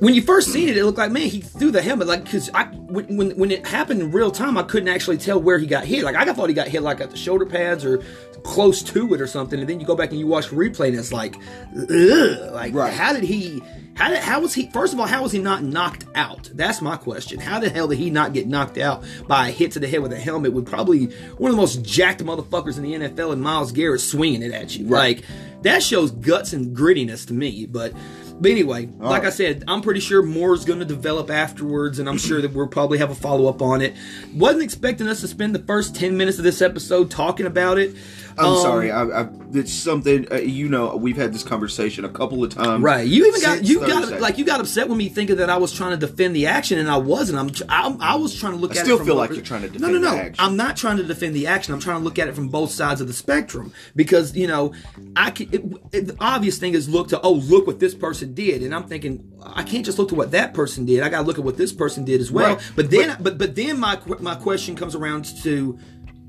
when 0.00 0.12
you 0.14 0.22
first 0.22 0.52
seen 0.52 0.68
it, 0.68 0.76
it 0.76 0.84
looked 0.84 0.98
like 0.98 1.12
man 1.12 1.28
he 1.28 1.40
threw 1.40 1.70
the 1.70 1.80
helmet 1.80 2.08
like 2.08 2.24
because 2.24 2.50
I 2.52 2.64
when, 2.64 3.16
when 3.16 3.30
when 3.38 3.50
it 3.50 3.66
happened 3.66 4.00
in 4.00 4.10
real 4.10 4.30
time, 4.30 4.58
I 4.58 4.62
couldn't 4.62 4.88
actually 4.88 5.18
tell 5.18 5.40
where 5.40 5.58
he 5.58 5.66
got 5.66 5.84
hit. 5.84 6.04
Like 6.04 6.16
I 6.16 6.30
thought 6.32 6.48
he 6.48 6.54
got 6.54 6.68
hit 6.68 6.82
like 6.82 7.00
at 7.00 7.10
the 7.10 7.16
shoulder 7.16 7.46
pads 7.46 7.84
or 7.84 7.98
close 8.42 8.82
to 8.82 9.14
it 9.14 9.20
or 9.20 9.26
something, 9.26 9.58
and 9.58 9.68
then 9.68 9.80
you 9.80 9.86
go 9.86 9.94
back 9.94 10.10
and 10.10 10.18
you 10.18 10.26
watch 10.26 10.48
the 10.48 10.56
replay 10.56 10.88
and 10.88 10.96
it's 10.98 11.12
like, 11.12 11.36
ugh, 11.76 12.52
like 12.52 12.74
Right. 12.74 12.92
how 12.92 13.12
did 13.12 13.22
he? 13.24 13.62
How 13.94 14.10
did 14.10 14.18
how 14.18 14.40
was 14.40 14.52
he? 14.52 14.68
First 14.70 14.92
of 14.92 14.98
all, 15.00 15.06
how 15.06 15.22
was 15.22 15.30
he 15.30 15.38
not 15.38 15.62
knocked 15.62 16.04
out? 16.16 16.50
That's 16.52 16.82
my 16.82 16.96
question. 16.96 17.38
How 17.38 17.60
the 17.60 17.70
hell 17.70 17.86
did 17.86 17.98
he 17.98 18.10
not 18.10 18.32
get 18.32 18.48
knocked 18.48 18.76
out 18.76 19.04
by 19.28 19.48
a 19.48 19.50
hit 19.52 19.70
to 19.72 19.78
the 19.78 19.86
head 19.86 20.02
with 20.02 20.12
a 20.12 20.18
helmet 20.18 20.52
with 20.52 20.66
probably 20.66 21.06
one 21.38 21.50
of 21.50 21.56
the 21.56 21.60
most 21.62 21.82
jacked 21.84 22.22
motherfuckers 22.22 22.76
in 22.76 22.82
the 22.82 23.08
NFL 23.08 23.32
and 23.32 23.40
Myles 23.40 23.70
Garrett 23.70 24.00
swinging 24.00 24.42
it 24.42 24.52
at 24.52 24.76
you? 24.76 24.88
Right. 24.88 25.18
Like 25.18 25.24
that 25.64 25.82
shows 25.82 26.12
guts 26.12 26.52
and 26.52 26.74
grittiness 26.76 27.26
to 27.26 27.34
me. 27.34 27.66
But 27.66 27.92
but 28.40 28.50
anyway, 28.50 28.86
like 28.98 29.24
I 29.24 29.30
said, 29.30 29.62
I'm 29.68 29.80
pretty 29.80 30.00
sure 30.00 30.22
more 30.22 30.54
is 30.54 30.64
going 30.64 30.80
to 30.80 30.84
develop 30.84 31.30
afterwards, 31.30 31.98
and 31.98 32.08
I'm 32.08 32.18
sure 32.18 32.40
that 32.40 32.52
we'll 32.52 32.66
probably 32.66 32.98
have 32.98 33.10
a 33.10 33.14
follow 33.14 33.48
up 33.48 33.62
on 33.62 33.80
it. 33.80 33.94
Wasn't 34.34 34.62
expecting 34.62 35.06
us 35.06 35.20
to 35.20 35.28
spend 35.28 35.54
the 35.54 35.60
first 35.60 35.94
ten 35.94 36.16
minutes 36.16 36.38
of 36.38 36.44
this 36.44 36.60
episode 36.60 37.10
talking 37.10 37.46
about 37.46 37.78
it. 37.78 37.94
I'm 38.36 38.46
Um, 38.46 38.62
sorry. 38.62 38.90
I, 38.90 39.04
I, 39.22 39.28
it's 39.52 39.72
something 39.72 40.26
uh, 40.32 40.36
you 40.36 40.68
know. 40.68 40.96
We've 40.96 41.16
had 41.16 41.32
this 41.32 41.42
conversation 41.42 42.04
a 42.04 42.08
couple 42.08 42.42
of 42.42 42.50
times. 42.52 42.82
Right. 42.82 43.06
You 43.06 43.26
even 43.26 43.40
got 43.40 43.64
you 43.64 43.80
got 43.80 44.20
like 44.20 44.38
you 44.38 44.44
got 44.44 44.60
upset 44.60 44.88
with 44.88 44.98
me 44.98 45.08
thinking 45.08 45.36
that 45.36 45.50
I 45.50 45.56
was 45.56 45.72
trying 45.72 45.98
to 45.98 46.06
defend 46.06 46.34
the 46.34 46.46
action 46.46 46.78
and 46.78 46.90
I 46.90 46.96
wasn't. 46.96 47.38
I'm 47.38 47.96
I, 48.00 48.12
I 48.12 48.16
was 48.16 48.38
trying 48.38 48.52
to 48.52 48.58
look 48.58 48.72
I 48.76 48.80
at 48.80 48.84
still 48.84 48.96
it 48.96 48.98
from 48.98 49.06
feel 49.06 49.14
like 49.16 49.30
you're 49.30 49.42
trying 49.42 49.62
to 49.62 49.68
defend. 49.68 49.92
No, 49.92 49.98
no, 49.98 50.16
no. 50.16 50.32
I'm 50.38 50.56
not 50.56 50.76
trying 50.76 50.96
to 50.96 51.04
defend 51.04 51.34
the 51.36 51.46
action. 51.46 51.72
I'm 51.74 51.80
trying 51.80 51.98
to 52.00 52.04
look 52.04 52.18
at 52.18 52.26
it 52.28 52.34
from 52.34 52.48
both 52.48 52.70
sides 52.70 53.00
of 53.00 53.06
the 53.06 53.12
spectrum 53.12 53.72
because 53.94 54.36
you 54.36 54.46
know 54.46 54.72
I 55.16 55.30
can. 55.30 55.48
It, 55.52 55.62
it, 55.92 56.06
the 56.08 56.16
obvious 56.18 56.58
thing 56.58 56.74
is 56.74 56.88
look 56.88 57.08
to 57.08 57.20
oh 57.20 57.34
look 57.34 57.66
what 57.66 57.78
this 57.78 57.94
person 57.94 58.34
did, 58.34 58.62
and 58.62 58.74
I'm 58.74 58.84
thinking 58.84 59.30
I 59.42 59.62
can't 59.62 59.84
just 59.84 59.98
look 59.98 60.08
to 60.08 60.14
what 60.14 60.32
that 60.32 60.54
person 60.54 60.84
did. 60.86 61.02
I 61.02 61.08
got 61.08 61.20
to 61.20 61.26
look 61.26 61.38
at 61.38 61.44
what 61.44 61.56
this 61.56 61.72
person 61.72 62.04
did 62.04 62.20
as 62.20 62.32
well. 62.32 62.56
Right. 62.56 62.72
But 62.74 62.90
then 62.90 63.16
but 63.20 63.38
but 63.38 63.54
then 63.54 63.78
my 63.78 64.00
my 64.20 64.34
question 64.34 64.74
comes 64.74 64.94
around 64.94 65.26
to 65.42 65.78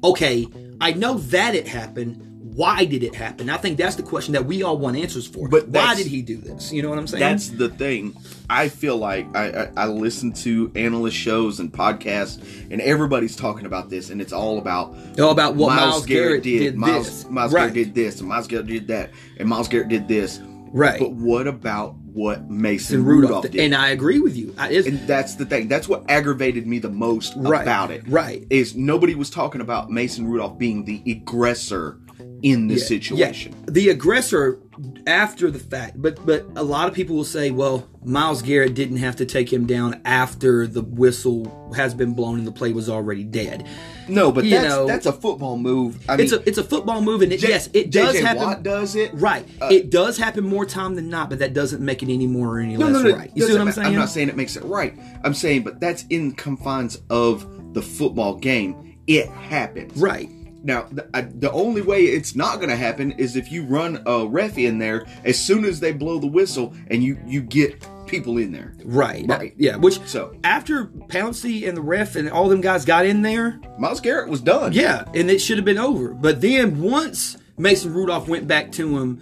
okay, 0.09 0.47
I 0.81 0.93
know 0.93 1.15
that 1.15 1.55
it 1.55 1.67
happened. 1.67 2.21
Why 2.55 2.85
did 2.85 3.03
it 3.03 3.13
happen? 3.13 3.49
I 3.49 3.57
think 3.57 3.77
that's 3.77 3.95
the 3.95 4.03
question 4.03 4.31
that 4.33 4.45
we 4.45 4.63
all 4.63 4.77
want 4.77 4.95
answers 4.95 5.27
for. 5.27 5.49
But 5.49 5.67
why 5.67 5.93
did 5.93 6.07
he 6.07 6.21
do 6.21 6.37
this? 6.37 6.71
You 6.71 6.83
know 6.83 6.89
what 6.89 6.97
I'm 6.97 7.05
saying? 7.05 7.19
That's 7.19 7.49
the 7.49 7.67
thing. 7.67 8.15
I 8.49 8.69
feel 8.69 8.95
like 8.95 9.27
I, 9.35 9.63
I, 9.63 9.71
I 9.75 9.87
listen 9.87 10.31
to 10.33 10.71
analyst 10.73 11.17
shows 11.17 11.59
and 11.59 11.69
podcasts, 11.69 12.41
and 12.71 12.79
everybody's 12.79 13.35
talking 13.35 13.65
about 13.65 13.89
this, 13.89 14.09
and 14.09 14.21
it's 14.21 14.31
all 14.31 14.57
about 14.57 14.95
all 15.19 15.31
about 15.31 15.55
what 15.55 15.75
Myles, 15.75 16.05
Garrett, 16.05 16.43
did. 16.43 16.77
Myles, 16.77 17.23
this. 17.23 17.29
Myles 17.29 17.51
right. 17.51 17.73
Garrett 17.73 17.73
did 17.73 17.93
this, 17.93 18.21
and 18.21 18.29
Myles 18.29 18.47
Garrett 18.47 18.67
did 18.67 18.87
that, 18.87 19.11
and 19.37 19.49
Myles 19.49 19.67
Garrett 19.67 19.89
did 19.89 20.07
this. 20.07 20.39
Right. 20.75 20.99
But 20.99 21.13
what 21.13 21.47
about 21.47 21.95
what 21.95 22.49
Mason 22.49 22.97
and 22.97 23.07
Rudolph, 23.07 23.29
Rudolph, 23.45 23.51
did? 23.51 23.61
and 23.61 23.73
I 23.73 23.89
agree 23.89 24.19
with 24.19 24.35
you. 24.35 24.53
I, 24.57 24.69
And 24.73 25.07
that's 25.07 25.35
the 25.35 25.45
thing. 25.45 25.69
That's 25.69 25.87
what 25.87 26.03
aggravated 26.09 26.67
me 26.67 26.79
the 26.79 26.89
most 26.89 27.33
Right, 27.37 27.61
about 27.61 27.91
it. 27.91 28.03
right. 28.07 28.45
Is 28.49 28.75
nobody 28.75 29.15
was 29.15 29.29
talking 29.29 29.61
about 29.61 29.89
Mason 29.89 30.27
Rudolph 30.27 30.57
being 30.57 30.83
the 30.83 31.01
aggressor 31.09 31.97
in 32.41 32.67
this 32.67 32.87
situation. 32.87 33.53
Yeah, 33.53 33.65
the 33.71 33.89
aggressor 33.89 34.59
after 35.07 35.49
the 35.49 35.59
fact, 35.59 36.01
but 36.01 36.23
but 36.25 36.45
a 36.57 36.63
lot 36.63 36.87
of 36.89 36.93
people 36.93 37.15
will 37.15 37.23
say, 37.23 37.51
well, 37.51 37.87
Myles 38.03 38.41
Garrett 38.41 38.73
didn't 38.73 38.97
have 38.97 39.15
to 39.17 39.25
take 39.25 39.51
him 39.51 39.65
down 39.65 40.01
after 40.05 40.67
the 40.67 40.81
whistle 40.81 41.73
has 41.75 41.93
been 41.93 42.13
blown 42.13 42.37
and 42.37 42.45
the 42.47 42.51
play 42.51 42.73
was 42.73 42.89
already 42.89 43.23
dead. 43.23 43.65
No, 44.07 44.31
but 44.31 44.43
You 44.45 44.51
that's 44.51 44.67
know, 44.67 44.85
that's 44.87 45.05
a 45.05 45.11
football 45.13 45.57
move. 45.57 45.97
I 46.09 46.15
mean, 46.17 46.25
It's 46.25 46.33
a 46.33 46.47
it's 46.47 46.57
a 46.57 46.63
football 46.63 47.01
move, 47.01 47.21
and 47.21 47.31
it, 47.33 47.39
J- 47.39 47.49
yes, 47.49 47.69
it 47.73 47.91
does 47.91 48.15
JJ 48.15 48.21
happen. 48.21 48.43
Watt 48.43 48.63
does 48.63 48.95
it. 48.95 49.11
Right, 49.13 49.45
Uh, 49.61 49.69
it 49.71 49.89
does 49.89 50.17
happen 50.17 50.43
more 50.43 50.65
time 50.65 50.95
than 50.95 51.09
not, 51.09 51.29
but 51.29 51.39
that 51.39 51.53
doesn't 51.53 51.81
make 51.83 52.03
it 52.03 52.09
any 52.09 52.27
more 52.27 52.57
or 52.57 52.59
any 52.59 52.77
No, 52.77 52.87
less 52.87 53.03
no, 53.03 53.09
no. 53.09 53.15
right. 53.17 53.31
You 53.35 53.45
see 53.47 53.53
what 53.53 53.61
I'm 53.61 53.71
saying? 53.71 53.87
I'm 53.87 53.95
not 53.95 54.09
saying 54.09 54.29
it 54.29 54.35
makes 54.37 54.55
it 54.55 54.63
right. 54.63 54.93
I'm 55.23 55.33
saying, 55.33 55.63
but 55.63 55.79
that's 55.79 56.05
in 56.09 56.33
confines 56.33 56.99
of 57.09 57.73
the 57.73 57.81
football 57.81 58.35
game. 58.35 58.97
It 59.07 59.27
happens. 59.29 59.97
right. 59.99 60.29
Now, 60.63 60.87
the, 60.91 61.07
I, 61.13 61.21
the 61.21 61.51
only 61.51 61.81
way 61.83 62.05
it's 62.05 62.35
not 62.35 62.55
going 62.55 62.69
to 62.69 62.75
happen 62.75 63.11
is 63.11 63.35
if 63.35 63.51
you 63.51 63.63
run 63.65 64.01
a 64.07 64.25
ref 64.25 64.57
in 64.57 64.79
there 64.79 65.05
as 65.23 65.37
soon 65.37 65.63
as 65.63 65.79
they 65.79 65.91
blow 65.91 66.17
the 66.17 66.25
whistle 66.25 66.73
and 66.87 67.03
you 67.03 67.19
you 67.27 67.41
get 67.41 67.87
people 68.07 68.37
in 68.37 68.51
there. 68.51 68.73
Right. 68.83 69.25
Right. 69.27 69.53
Yeah. 69.57 69.75
Which 69.77 69.99
So- 70.07 70.35
after 70.43 70.85
Pouncey 71.07 71.67
and 71.67 71.75
the 71.77 71.81
ref 71.81 72.15
and 72.15 72.29
all 72.29 72.47
them 72.49 72.61
guys 72.61 72.85
got 72.85 73.05
in 73.05 73.21
there, 73.21 73.59
Myles 73.79 73.99
Garrett 74.01 74.29
was 74.29 74.41
done. 74.41 74.73
Yeah, 74.73 75.03
and 75.13 75.29
it 75.29 75.39
should 75.39 75.57
have 75.57 75.65
been 75.65 75.77
over. 75.77 76.09
But 76.13 76.41
then 76.41 76.81
once 76.81 77.37
Mason 77.57 77.93
Rudolph 77.93 78.27
went 78.27 78.47
back 78.47 78.71
to 78.73 78.97
him, 78.97 79.19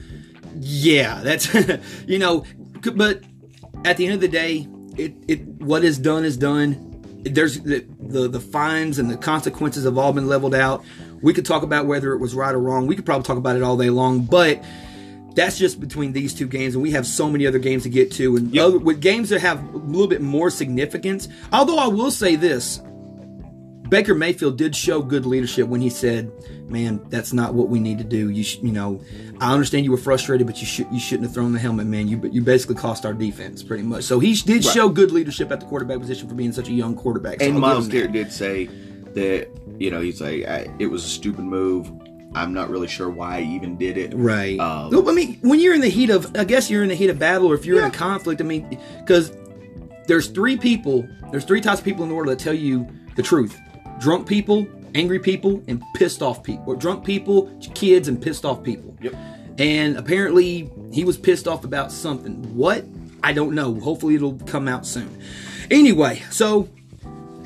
yeah, 0.60 1.22
that's 1.24 1.54
you 2.08 2.20
know. 2.20 2.44
But 2.96 3.22
at 3.86 3.98
the 3.98 4.06
end 4.06 4.16
of 4.16 4.22
the 4.22 4.28
day, 4.28 4.68
it 4.98 5.14
it 5.28 5.46
what 5.62 5.84
is 5.84 5.98
done 5.98 6.26
is 6.26 6.38
done. 6.38 6.90
There's 7.24 7.60
the, 7.62 7.86
the 8.00 8.28
the 8.28 8.40
fines 8.40 9.00
and 9.00 9.10
the 9.10 9.18
consequences 9.18 9.86
have 9.86 9.98
all 9.98 10.12
been 10.14 10.28
leveled 10.28 10.54
out. 10.56 10.84
We 11.22 11.34
could 11.34 11.46
talk 11.46 11.64
about 11.64 11.86
whether 11.86 12.12
it 12.14 12.18
was 12.18 12.36
right 12.36 12.54
or 12.54 12.60
wrong. 12.60 12.86
We 12.86 12.96
could 12.98 13.06
probably 13.06 13.24
talk 13.24 13.38
about 13.38 13.56
it 13.56 13.64
all 13.64 13.78
day 13.78 13.90
long, 13.90 14.26
but 14.26 14.62
that's 15.36 15.58
just 15.58 15.80
between 15.80 16.14
these 16.14 16.34
two 16.34 16.48
games, 16.48 16.76
and 16.76 16.82
we 16.84 16.92
have 16.92 17.08
so 17.08 17.30
many 17.30 17.48
other 17.48 17.60
games 17.60 17.84
to 17.84 17.90
get 17.90 18.12
to, 18.14 18.36
and 18.38 18.54
Yep. 18.54 18.66
other, 18.66 18.80
with 18.80 19.02
games 19.02 19.30
that 19.30 19.42
have 19.42 19.62
a 19.74 19.78
little 19.78 20.08
bit 20.08 20.22
more 20.22 20.50
significance. 20.50 21.28
Although 21.52 21.78
I 21.78 21.88
will 21.88 22.12
say 22.12 22.36
this, 22.36 22.82
Baker 23.90 24.16
Mayfield 24.16 24.58
did 24.58 24.76
show 24.76 25.02
good 25.04 25.26
leadership 25.26 25.68
when 25.68 25.80
he 25.82 25.90
said, 25.90 26.32
"Man, 26.68 27.00
that's 27.10 27.32
not 27.32 27.54
what 27.54 27.70
we 27.70 27.80
need 27.80 28.00
to 28.00 28.04
do. 28.04 28.30
You, 28.32 28.44
sh- 28.44 28.58
you 28.64 28.72
know, 28.72 29.02
I 29.40 29.54
understand 29.54 29.86
you 29.86 29.92
were 29.92 29.98
frustrated, 29.98 30.48
but 30.48 30.60
you 30.62 30.66
should 30.66 30.88
you 30.92 31.00
shouldn't 31.00 31.28
have 31.28 31.34
thrown 31.34 31.52
the 31.52 31.60
helmet, 31.60 31.86
man. 31.86 32.08
You 32.08 32.20
you 32.32 32.42
basically 32.42 32.76
cost 32.76 33.06
our 33.06 33.14
defense 33.14 33.62
pretty 33.62 33.84
much." 33.84 34.04
So 34.06 34.20
he 34.20 34.34
did 34.34 34.66
Right. 34.66 34.74
show 34.74 34.90
good 34.90 35.12
leadership 35.12 35.52
at 35.52 35.60
the 35.60 35.66
quarterback 35.68 36.00
position 36.00 36.28
for 36.28 36.34
being 36.34 36.52
such 36.54 36.70
a 36.70 36.74
young 36.74 36.96
quarterback. 36.96 37.40
So 37.42 37.48
And 37.48 37.60
Myles. 37.60 37.88
Garrett 37.88 38.14
did 38.14 38.32
say 38.32 38.68
that 39.14 39.48
you 39.80 39.92
know 39.92 40.02
he's 40.02 40.22
like 40.22 40.48
it 40.80 40.88
was 40.88 41.04
a 41.06 41.10
stupid 41.10 41.44
move. 41.46 41.92
I'm 42.36 42.54
not 42.54 42.70
really 42.70 42.88
sure 42.88 43.10
why 43.10 43.38
I 43.38 43.42
even 43.42 43.78
did 43.78 43.98
it. 43.98 44.14
Right. 44.16 44.60
Um, 44.60 44.90
Well, 44.92 45.10
I 45.10 45.14
mean, 45.14 45.40
when 45.42 45.60
you're 45.60 45.74
in 45.76 45.82
the 45.82 45.90
heat 45.90 46.10
of, 46.10 46.36
I 46.36 46.44
guess 46.44 46.70
you're 46.70 46.84
in 46.84 46.90
the 46.90 46.96
heat 46.96 47.10
of 47.10 47.20
battle, 47.20 47.52
or 47.52 47.56
if 47.56 47.66
you're 47.66 47.80
in 47.80 47.86
a 47.86 47.92
conflict, 47.92 48.42
I 48.42 48.44
mean, 48.44 48.80
because 49.00 49.32
there's 50.08 50.28
three 50.28 50.58
people, 50.58 51.08
there's 51.32 51.46
three 51.46 51.62
types 51.62 51.80
of 51.80 51.86
people 51.86 52.04
in 52.04 52.10
the 52.10 52.16
world 52.16 52.30
that 52.30 52.40
tell 52.40 52.54
you 52.54 52.88
the 53.16 53.24
truth: 53.24 53.60
drunk 54.00 54.28
people, 54.28 54.68
angry 54.96 55.20
people, 55.20 55.64
and 55.68 55.82
pissed 55.96 56.22
off 56.22 56.44
people. 56.44 56.74
Or 56.74 56.76
drunk 56.76 57.06
people, 57.06 57.52
kids, 57.76 58.08
and 58.08 58.22
pissed 58.22 58.46
off 58.46 58.64
people. 58.64 58.96
Yep. 59.02 59.14
And 59.60 59.98
apparently, 59.98 60.72
he 60.92 61.04
was 61.06 61.18
pissed 61.18 61.48
off 61.48 61.64
about 61.64 61.92
something. 61.92 62.56
What? 62.56 62.86
I 63.24 63.32
don't 63.34 63.54
know. 63.54 63.80
Hopefully, 63.80 64.16
it'll 64.16 64.40
come 64.40 64.68
out 64.68 64.86
soon. 64.86 65.22
Anyway, 65.72 66.22
so 66.30 66.68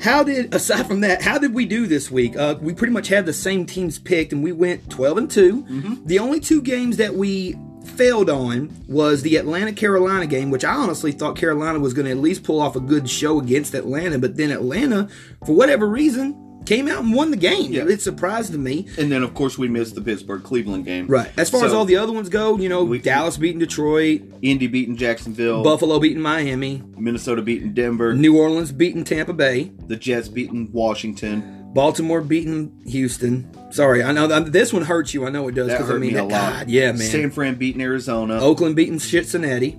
how 0.00 0.22
did 0.22 0.54
aside 0.54 0.86
from 0.86 1.00
that 1.00 1.22
how 1.22 1.38
did 1.38 1.54
we 1.54 1.64
do 1.66 1.86
this 1.86 2.10
week? 2.10 2.36
Uh, 2.36 2.56
we 2.60 2.72
pretty 2.72 2.92
much 2.92 3.08
had 3.08 3.26
the 3.26 3.32
same 3.32 3.66
teams 3.66 3.98
picked 3.98 4.32
and 4.32 4.42
we 4.42 4.52
went 4.52 4.88
12 4.90 5.18
and 5.18 5.30
2 5.30 6.02
the 6.06 6.18
only 6.18 6.40
two 6.40 6.62
games 6.62 6.96
that 6.98 7.14
we 7.14 7.56
failed 7.84 8.28
on 8.30 8.70
was 8.86 9.22
the 9.22 9.36
atlanta 9.36 9.72
carolina 9.72 10.26
game 10.26 10.50
which 10.50 10.64
i 10.64 10.72
honestly 10.72 11.10
thought 11.10 11.36
carolina 11.36 11.78
was 11.78 11.94
going 11.94 12.04
to 12.04 12.10
at 12.10 12.18
least 12.18 12.44
pull 12.44 12.60
off 12.60 12.76
a 12.76 12.80
good 12.80 13.08
show 13.08 13.40
against 13.40 13.72
atlanta 13.74 14.18
but 14.18 14.36
then 14.36 14.50
atlanta 14.50 15.08
for 15.46 15.54
whatever 15.54 15.88
reason 15.88 16.36
came 16.66 16.86
out 16.88 17.02
and 17.02 17.14
won 17.14 17.30
the 17.30 17.36
game 17.36 17.72
Yeah. 17.72 17.86
it 17.88 18.00
surprised 18.02 18.54
me 18.58 18.86
And 18.98 19.10
then, 19.10 19.22
of 19.22 19.32
course, 19.34 19.56
we 19.56 19.68
missed 19.68 19.94
the 19.94 20.00
Pittsburgh 20.02 20.42
Cleveland 20.42 20.84
game. 20.84 21.06
right 21.06 21.30
as 21.36 21.48
far 21.50 21.64
as 21.64 21.72
all 21.72 21.84
the 21.84 21.96
other 21.96 22.12
ones 22.12 22.28
go 22.28 22.58
you 22.58 22.68
know 22.68 22.84
We- 22.84 22.98
dallas 22.98 23.36
beating 23.36 23.58
detroit 23.60 24.22
Indy 24.42 24.66
beating 24.66 24.96
Jacksonville, 24.96 25.62
buffalo 25.62 25.98
beating 25.98 26.20
miami 26.22 26.82
Minnesota 26.96 27.42
beating 27.42 27.72
Denver, 27.72 28.14
new 28.14 28.36
orleans 28.36 28.72
beating 28.72 29.04
tampa 29.04 29.32
bay 29.32 29.72
the 29.86 29.96
Jets 29.96 30.28
beating 30.28 30.68
Washington. 30.72 31.54
Baltimore 31.74 32.22
beating 32.22 32.72
Houston. 32.86 33.46
Sorry, 33.70 34.02
I 34.02 34.10
know 34.12 34.26
that 34.26 34.52
this 34.52 34.72
one 34.72 34.82
hurts 34.84 35.12
you. 35.12 35.26
I 35.26 35.30
know 35.30 35.48
it 35.48 35.54
does 35.54 35.66
That 35.68 35.74
because 35.74 35.90
I 35.90 35.92
hurt 35.92 36.00
mean, 36.00 36.14
me 36.14 36.18
a 36.18 36.22
lot. 36.24 36.30
God, 36.30 36.70
yeah, 36.70 36.92
man. 36.92 36.96
San 37.10 37.30
Fran 37.30 37.56
beating 37.56 37.82
Arizona. 37.82 38.40
Oakland 38.40 38.74
beating 38.74 38.98
Cincinnati. 38.98 39.78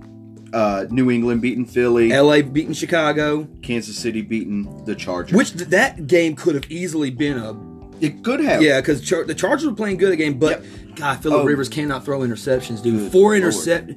Uh, 0.54 0.86
New 0.90 1.10
England 1.12 1.42
beating 1.42 1.66
Philly. 1.66 2.10
LA 2.12 2.42
beating 2.42 2.74
Chicago. 2.74 3.48
Kansas 3.62 3.98
City 3.98 4.22
beating 4.22 4.84
the 4.86 4.96
Chargers. 4.96 5.36
Which 5.38 5.52
th- 5.54 5.70
that 5.70 6.08
game 6.08 6.36
could 6.36 6.56
have 6.56 6.70
easily 6.72 7.10
been 7.12 7.38
a 7.38 7.56
it 8.04 8.24
could 8.24 8.40
have. 8.40 8.62
yeah, 8.62 8.80
because 8.80 9.02
Char- 9.02 9.26
the 9.26 9.36
Chargers 9.36 9.68
were 9.68 9.76
playing 9.76 9.98
good 9.98 10.14
again, 10.14 10.40
but 10.40 10.64
God, 10.96 11.22
Philip 11.22 11.42
Oh. 11.42 11.46
Rivers 11.46 11.68
cannot 11.70 12.06
throw 12.06 12.20
interceptions, 12.22 12.82
dude. 12.82 12.98
Good 13.00 13.12
Four 13.12 13.36
intercept. 13.36 13.92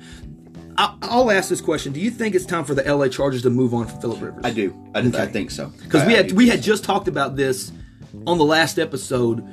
I- 0.76 0.94
I'll 1.02 1.30
ask 1.30 1.49
this 1.49 1.61
question: 1.61 1.92
Do 1.92 2.00
you 2.00 2.11
think 2.11 2.35
it's 2.35 2.44
time 2.47 2.64
for 2.64 2.75
the 2.75 2.82
LA 2.82 3.09
Chargers 3.09 3.42
to 3.42 3.50
move 3.50 3.73
on 3.75 3.87
from 3.87 4.00
Philip 4.00 4.21
Rivers? 4.23 4.40
I 4.44 4.50
do. 4.50 4.75
I, 4.94 5.00
I 5.00 5.02
Okay. 5.06 5.26
think 5.26 5.50
so. 5.50 5.73
because 5.82 6.04
we 6.06 6.14
had 6.14 6.32
we 6.32 6.49
had 6.49 6.62
just 6.62 6.82
talked 6.85 7.09
about 7.09 7.37
this 7.37 7.71
on 8.26 8.38
the 8.38 8.44
last 8.44 8.78
episode 8.78 9.44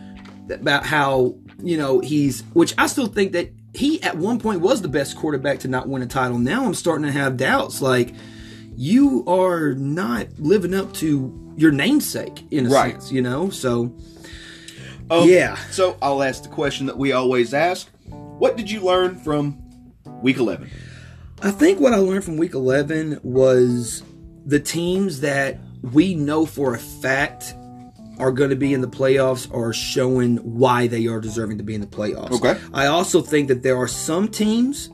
about 0.49 0.85
how 0.85 1.35
you 1.61 1.77
know 1.77 1.99
he's 1.99 2.41
which 2.53 2.73
I 2.77 2.87
still 2.87 3.07
think 3.07 3.33
that 3.33 3.51
he 3.73 4.01
at 4.03 4.17
one 4.17 4.39
point 4.39 4.61
was 4.61 4.81
the 4.81 4.87
best 4.87 5.15
quarterback 5.15 5.59
to 5.59 5.67
not 5.67 5.87
win 5.87 6.01
a 6.01 6.07
title. 6.07 6.37
Now 6.39 6.65
I'm 6.65 6.73
starting 6.73 7.05
to 7.05 7.11
have 7.11 7.37
doubts. 7.37 7.81
Like 7.81 8.13
you 8.75 9.23
are 9.27 9.73
not 9.73 10.27
living 10.39 10.73
up 10.73 10.93
to 10.93 11.53
your 11.57 11.71
namesake 11.71 12.45
in 12.51 12.67
a 12.67 12.69
Right. 12.69 12.93
sense, 12.93 13.11
you 13.11 13.21
know. 13.21 13.49
So 13.49 13.93
Um, 15.11 15.27
yeah. 15.27 15.57
So 15.71 15.97
I'll 16.01 16.21
ask 16.23 16.43
the 16.43 16.49
question 16.49 16.85
that 16.85 16.97
we 16.97 17.11
always 17.13 17.53
ask: 17.53 17.87
What 18.09 18.55
did 18.57 18.69
you 18.69 18.81
learn 18.81 19.15
from 19.15 19.57
Week 20.21 20.37
11? 20.37 20.69
I 21.41 21.51
think 21.51 21.79
what 21.79 21.93
I 21.93 21.97
learned 21.97 22.23
from 22.25 22.35
week 22.37 22.53
11 22.53 23.19
was 23.23 24.03
the 24.45 24.59
teams 24.59 25.21
that 25.21 25.57
we 25.81 26.13
know 26.13 26.45
for 26.45 26.73
a 26.75 26.77
fact 26.79 27.53
are 28.19 28.31
going 28.31 28.49
to 28.49 28.55
be 28.55 28.73
in 28.73 28.81
the 28.81 28.87
playoffs 28.87 29.51
are 29.55 29.73
showing 29.73 30.37
why 30.37 30.87
they 30.87 31.07
are 31.07 31.19
deserving 31.19 31.57
to 31.57 31.63
be 31.63 31.73
in 31.73 31.81
the 31.81 31.87
playoffs. 31.87 32.31
Okay. 32.31 32.59
I 32.73 32.87
also 32.87 33.21
think 33.21 33.47
that 33.47 33.63
there 33.63 33.77
are 33.77 33.87
some 33.87 34.27
teams, 34.27 34.89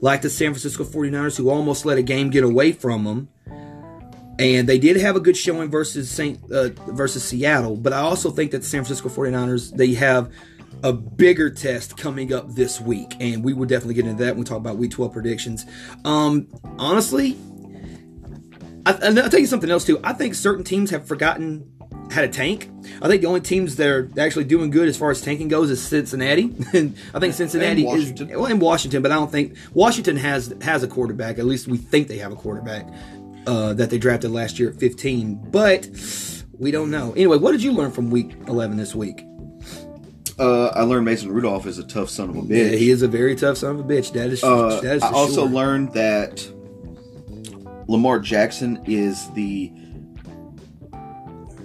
like 0.00 0.22
the 0.22 0.30
San 0.30 0.52
Francisco 0.52 0.84
49ers, 0.84 1.36
who 1.36 1.50
almost 1.50 1.84
let 1.84 1.98
a 1.98 2.02
game 2.02 2.30
get 2.30 2.44
away 2.44 2.72
from 2.72 3.04
them. 3.04 3.28
And 4.38 4.68
they 4.68 4.78
did 4.78 4.96
have 4.98 5.16
a 5.16 5.20
good 5.20 5.36
showing 5.36 5.68
versus 5.68 6.08
Saint 6.08 6.38
uh, 6.52 6.68
versus 6.86 7.24
Seattle, 7.24 7.76
but 7.76 7.92
I 7.92 7.98
also 7.98 8.30
think 8.30 8.52
that 8.52 8.58
the 8.58 8.66
San 8.66 8.84
Francisco 8.84 9.08
49ers 9.08 9.76
they 9.76 9.94
have 9.94 10.32
a 10.84 10.92
bigger 10.92 11.50
test 11.50 11.96
coming 11.96 12.32
up 12.32 12.48
this 12.54 12.80
week, 12.80 13.16
and 13.18 13.42
we 13.42 13.52
will 13.52 13.66
definitely 13.66 13.94
get 13.94 14.06
into 14.06 14.22
that 14.22 14.30
when 14.30 14.40
we 14.40 14.44
talk 14.44 14.58
about 14.58 14.76
Week 14.76 14.92
12 14.92 15.12
predictions. 15.12 15.66
Um, 16.04 16.46
honestly, 16.78 17.36
I, 18.86 18.92
I'll 19.02 19.28
tell 19.28 19.40
you 19.40 19.46
something 19.46 19.70
else 19.70 19.84
too. 19.84 20.00
I 20.04 20.12
think 20.12 20.34
certain 20.34 20.64
teams 20.64 20.90
have 20.90 21.06
forgotten 21.06 21.72
how 22.10 22.22
a 22.22 22.28
tank. 22.28 22.68
I 23.02 23.08
think 23.08 23.20
the 23.22 23.28
only 23.28 23.40
teams 23.40 23.76
that 23.76 23.86
are 23.88 24.10
actually 24.18 24.44
doing 24.44 24.70
good 24.70 24.88
as 24.88 24.96
far 24.96 25.10
as 25.10 25.20
tanking 25.20 25.48
goes 25.48 25.70
is 25.70 25.82
Cincinnati, 25.82 26.54
and 26.72 26.96
I 27.14 27.18
think 27.20 27.34
Cincinnati 27.34 27.86
And 27.86 27.98
is 27.98 28.22
well 28.36 28.46
in 28.46 28.58
Washington, 28.58 29.02
but 29.02 29.12
I 29.12 29.16
don't 29.16 29.30
think 29.30 29.56
Washington 29.74 30.16
has 30.16 30.54
has 30.62 30.82
a 30.82 30.88
quarterback. 30.88 31.38
At 31.38 31.44
least 31.46 31.68
we 31.68 31.76
think 31.78 32.08
they 32.08 32.18
have 32.18 32.32
a 32.32 32.36
quarterback 32.36 32.86
uh, 33.46 33.74
that 33.74 33.90
they 33.90 33.98
drafted 33.98 34.30
last 34.30 34.58
year 34.58 34.70
at 34.70 34.76
15, 34.76 35.50
but 35.50 35.88
we 36.58 36.70
don't 36.70 36.90
know. 36.90 37.12
Anyway, 37.12 37.36
what 37.38 37.52
did 37.52 37.62
you 37.62 37.72
learn 37.72 37.90
from 37.92 38.10
Week 38.10 38.34
11 38.48 38.76
this 38.76 38.94
week? 38.94 39.24
Uh, 40.38 40.68
I 40.68 40.82
learned 40.82 41.04
Mason 41.04 41.30
Rudolph 41.32 41.66
is 41.66 41.78
a 41.78 41.84
tough 41.84 42.08
son 42.10 42.30
of 42.30 42.36
a 42.36 42.40
Yeah, 42.42 42.64
bitch. 42.70 42.78
he 42.78 42.90
is 42.90 43.02
a 43.02 43.08
very 43.08 43.34
tough 43.34 43.56
son 43.58 43.74
of 43.76 43.80
a 43.80 43.82
bitch. 43.82 44.12
That 44.12 44.30
is, 44.30 44.42
Uh, 44.44 44.80
that 44.82 44.96
is 44.96 45.02
I 45.02 45.10
also 45.10 45.42
sure. 45.42 45.48
learned 45.48 45.92
that 45.94 46.46
Lamar 47.88 48.18
Jackson 48.20 48.80
is 48.86 49.28
the 49.34 49.72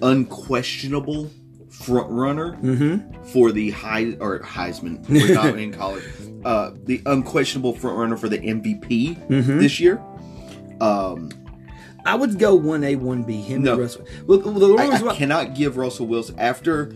unquestionable 0.04 1.32
front 1.70 2.10
runner 2.12 2.54
Mm-hmm. 2.62 3.24
for 3.26 3.52
the 3.52 3.72
high 3.72 4.16
or 4.20 4.40
Heisman. 4.56 5.08
In 5.58 5.72
college. 5.74 6.04
Uh, 6.46 6.72
the 6.84 7.02
unquestionable 7.06 7.74
front 7.74 7.98
runner 7.98 8.18
for 8.18 8.30
the 8.30 8.38
MVP 8.38 9.28
Mm-hmm. 9.28 9.60
this 9.60 9.80
year. 9.80 10.00
Um, 10.82 11.30
I 12.06 12.16
would 12.16 12.38
go 12.38 12.54
one 12.54 12.84
A, 12.84 12.96
one 12.98 13.24
B. 13.24 13.42
Him 13.42 13.64
No. 13.64 13.72
and 13.74 13.82
Russell. 13.82 14.06
Well, 14.28 14.40
the 14.40 14.76
I, 14.76 15.08
I 15.10 15.16
cannot 15.16 15.56
give 15.56 15.78
Russell 15.78 16.06
Wilson 16.08 16.38
after. 16.38 16.92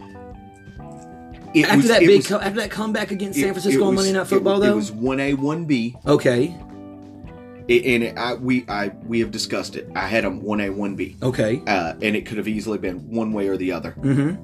It 1.54 1.64
after 1.64 1.78
was- 1.78 1.88
that 1.88 2.00
big, 2.02 2.18
was- 2.18 2.28
co- 2.28 2.40
after 2.40 2.60
that 2.60 2.72
comeback 2.72 3.12
against 3.12 3.40
it- 3.40 3.44
San 3.44 3.54
Francisco 3.54 3.86
on 3.86 3.96
Monday 3.96 4.12
Night 4.12 4.28
Football, 4.28 4.58
it, 4.62 4.66
though. 4.68 4.74
It 4.74 4.76
was 4.76 4.92
one 4.92 5.20
A, 5.22 5.34
one 5.34 5.64
B. 5.66 5.96
okay, 6.06 6.54
It, 7.68 7.86
and 7.86 8.04
it, 8.04 8.18
I, 8.18 8.34
we, 8.36 8.66
I, 8.70 8.90
we 9.06 9.20
have 9.20 9.32
discussed 9.32 9.76
it. 9.76 9.90
I 9.96 10.08
had 10.08 10.24
them 10.24 10.42
one 10.42 10.62
A, 10.62 10.70
one 10.70 10.96
B, 10.96 11.18
okay, 11.22 11.62
uh, 11.68 11.94
and 12.02 12.16
it 12.16 12.26
could 12.26 12.38
have 12.38 12.48
easily 12.48 12.78
been 12.78 13.10
one 13.12 13.34
way 13.34 13.48
or 13.50 13.58
the 13.58 13.72
other. 13.74 13.92
Mhm. 14.00 14.38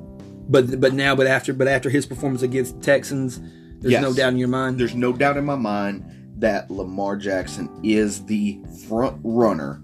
but 0.50 0.80
but 0.82 0.94
now, 0.94 1.16
but 1.16 1.26
after, 1.28 1.54
but 1.54 1.68
after 1.70 1.90
his 1.90 2.06
performance 2.06 2.42
against 2.42 2.76
the 2.78 2.82
Texans, 2.84 3.40
there's 3.80 3.94
Yes. 3.94 4.02
no 4.02 4.14
doubt 4.14 4.34
in 4.34 4.40
your 4.40 4.50
mind. 4.50 4.78
There's 4.78 4.94
no 4.96 5.14
doubt 5.14 5.38
in 5.38 5.46
my 5.46 5.56
mind 5.56 6.04
that 6.40 6.70
Lamar 6.70 7.16
Jackson 7.16 7.70
is 7.84 8.26
the 8.26 8.60
front 8.88 9.18
runner. 9.24 9.82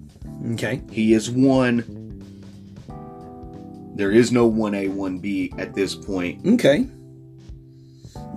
Okay, 0.54 0.82
He 0.92 1.14
is 1.14 1.30
one. 1.32 1.84
There 3.96 4.12
is 4.12 4.32
no 4.32 4.48
one 4.48 4.74
A, 4.76 4.88
one 4.88 5.20
B 5.20 5.54
at 5.58 5.74
this 5.76 5.96
point. 5.96 6.46
okay, 6.46 6.88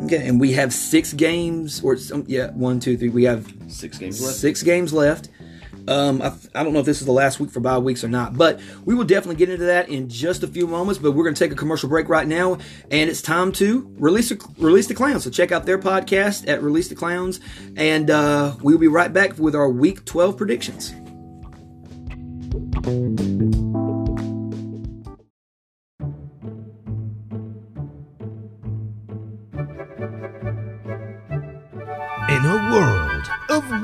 okay, 0.04 0.26
and 0.26 0.40
we 0.40 0.52
have 0.52 0.72
six 0.72 1.12
games, 1.12 1.82
or 1.82 1.96
some, 1.96 2.24
yeah, 2.26 2.50
one, 2.50 2.80
two, 2.80 2.96
three. 2.96 3.08
We 3.08 3.24
have 3.24 3.52
Six 3.68 3.98
games 3.98 4.22
left. 4.22 4.36
Six 4.36 4.62
games 4.62 4.92
left. 4.92 5.28
Um, 5.88 6.22
I, 6.22 6.32
I 6.54 6.62
don't 6.62 6.72
know 6.72 6.78
if 6.78 6.86
this 6.86 7.00
is 7.00 7.06
the 7.06 7.12
last 7.12 7.40
week 7.40 7.50
for 7.50 7.58
bye 7.58 7.78
weeks 7.78 8.04
or 8.04 8.08
not, 8.08 8.36
but 8.36 8.60
we 8.84 8.94
will 8.94 9.04
definitely 9.04 9.34
get 9.36 9.50
into 9.50 9.64
that 9.64 9.88
in 9.88 10.08
just 10.08 10.42
a 10.42 10.46
few 10.46 10.66
moments. 10.66 11.00
But 11.00 11.12
we're 11.12 11.24
going 11.24 11.34
to 11.34 11.38
take 11.44 11.52
a 11.52 11.56
commercial 11.56 11.88
break 11.88 12.08
right 12.08 12.26
now, 12.26 12.58
and 12.90 13.10
it's 13.10 13.22
time 13.22 13.50
to 13.52 13.92
release 13.98 14.28
the, 14.28 14.48
release 14.58 14.86
the 14.86 14.94
clowns. 14.94 15.24
So 15.24 15.30
check 15.30 15.50
out 15.50 15.66
their 15.66 15.78
podcast 15.78 16.48
at 16.48 16.62
Release 16.62 16.88
the 16.88 16.94
Clowns, 16.94 17.40
and 17.76 18.10
uh, 18.10 18.54
we'll 18.60 18.78
be 18.78 18.88
right 18.88 19.12
back 19.12 19.38
with 19.38 19.54
our 19.54 19.68
Week 19.68 20.04
12 20.04 20.36
predictions. 20.36 20.94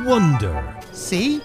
Wonder 0.09 0.75
See? 0.93 1.41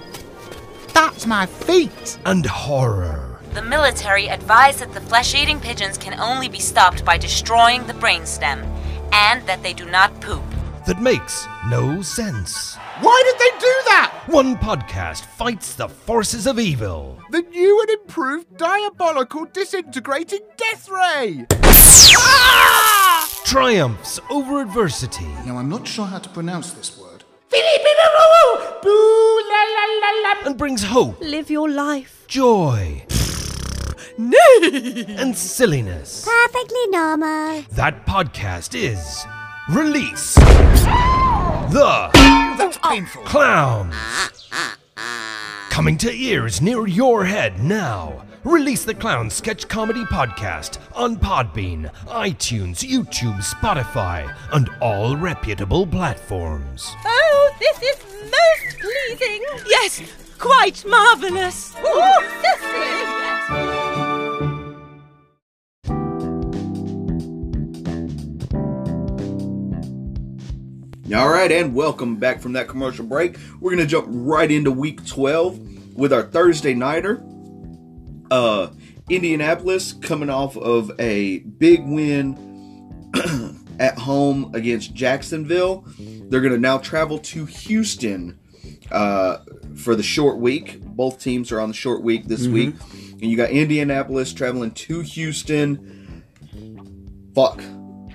That's 0.94 1.26
my 1.28 1.46
feet. 1.46 2.18
and 2.26 2.46
horror, 2.46 3.40
The 3.54 3.62
military 3.62 4.28
advise 4.30 4.78
that 4.78 4.94
the 4.94 5.02
flesh 5.02 5.36
eating 5.36 5.60
pigeons 5.60 5.98
can 5.98 6.20
only 6.20 6.48
be 6.50 6.60
stopped 6.60 7.04
by 7.06 7.18
destroying 7.18 7.86
the 7.86 7.94
brainstem, 7.94 8.64
and 9.12 9.46
that 9.48 9.62
they 9.64 9.74
do 9.74 9.86
not 9.92 10.20
poop. 10.22 10.44
that 10.88 11.02
makes 11.02 11.46
no 11.70 12.02
sense. 12.02 12.76
Why 13.02 13.22
did 13.26 13.38
they 13.40 13.60
do 13.60 13.74
that? 13.92 14.24
One 14.28 14.56
podcast 14.56 15.22
fights 15.26 15.76
the 15.76 15.88
forces 15.90 16.48
of 16.48 16.58
evil. 16.60 17.20
The 17.32 17.42
new 17.42 17.82
and 17.82 17.90
improved 18.00 18.58
diabolical 18.58 19.46
disintegrating 19.46 20.42
death 20.58 20.90
ray. 20.90 21.46
Triumphs 23.46 24.20
over 24.30 24.62
adversity 24.62 25.28
Now, 25.46 25.58
I'm 25.58 25.70
not 25.70 25.88
sure 25.88 26.06
how 26.08 26.20
to 26.20 26.30
pronounce 26.30 26.72
this 26.74 26.98
word. 26.98 27.13
And 30.46 30.58
brings 30.58 30.84
hope, 30.84 31.20
Live 31.22 31.50
your 31.50 31.70
life. 31.70 32.26
joy, 32.28 33.04
and 34.18 35.36
silliness. 35.38 36.28
Perfectly 36.28 36.88
normal. 36.88 37.64
That 37.72 38.06
podcast 38.06 38.76
is 38.76 39.26
Release 39.70 40.36
the 40.36 42.10
That's 42.58 42.78
painful. 42.80 43.24
Clowns. 43.24 43.96
Coming 45.70 45.98
to 46.00 46.12
ears 46.12 46.62
near 46.62 46.86
your 46.86 47.24
head 47.26 47.64
now. 47.64 48.26
Release 48.44 48.84
the 48.84 48.94
Clown 48.94 49.30
Sketch 49.30 49.70
Comedy 49.70 50.04
Podcast 50.04 50.78
on 50.94 51.16
Podbean, 51.16 51.90
iTunes, 52.08 52.84
YouTube, 52.84 53.38
Spotify, 53.38 54.36
and 54.52 54.70
all 54.82 55.16
reputable 55.16 55.88
platforms. 55.88 56.94
Oh, 57.06 57.56
this 57.60 57.82
is 57.82 58.04
most 58.24 58.80
pleasing. 58.82 59.44
Yes, 59.66 60.02
quite 60.40 60.84
marvelous. 60.86 61.74
Oh, 61.78 62.42
Cecily. 62.42 63.94
All 71.16 71.30
right, 71.30 71.52
and 71.52 71.76
welcome 71.76 72.16
back 72.18 72.42
from 72.42 72.54
that 72.54 72.68
commercial 72.68 73.06
break. 73.06 73.38
We're 73.62 73.72
gonna 73.72 73.86
jump 73.86 74.08
right 74.10 74.50
into 74.50 74.72
Week 74.72 75.06
12 75.06 75.96
with 75.96 76.12
our 76.12 76.24
Thursday 76.24 76.74
nighter. 76.74 77.24
Uh, 78.34 78.72
Indianapolis 79.10 79.94
coming 79.94 80.30
off 80.30 80.58
of 80.58 80.92
a 81.00 81.40
big 81.40 81.86
win 81.86 82.36
at 83.80 83.98
home 84.00 84.50
against 84.56 84.94
Jacksonville. 84.96 85.86
They're 86.00 86.42
gonna 86.42 86.58
now 86.58 86.80
travel 86.80 87.20
to 87.20 87.46
Houston 87.46 88.40
uh, 88.92 89.38
for 89.76 89.96
the 89.96 90.02
short 90.04 90.40
week. 90.40 90.82
Both 90.82 91.20
teams 91.20 91.52
are 91.52 91.60
on 91.60 91.68
the 91.68 91.76
short 91.76 92.02
week 92.02 92.26
this 92.26 92.48
week, 92.48 92.74
and 93.12 93.22
you 93.24 93.38
got 93.38 93.52
Indianapolis 93.52 94.34
traveling 94.34 94.72
to 94.72 95.02
Houston. 95.02 96.24
Fuck. 97.36 97.62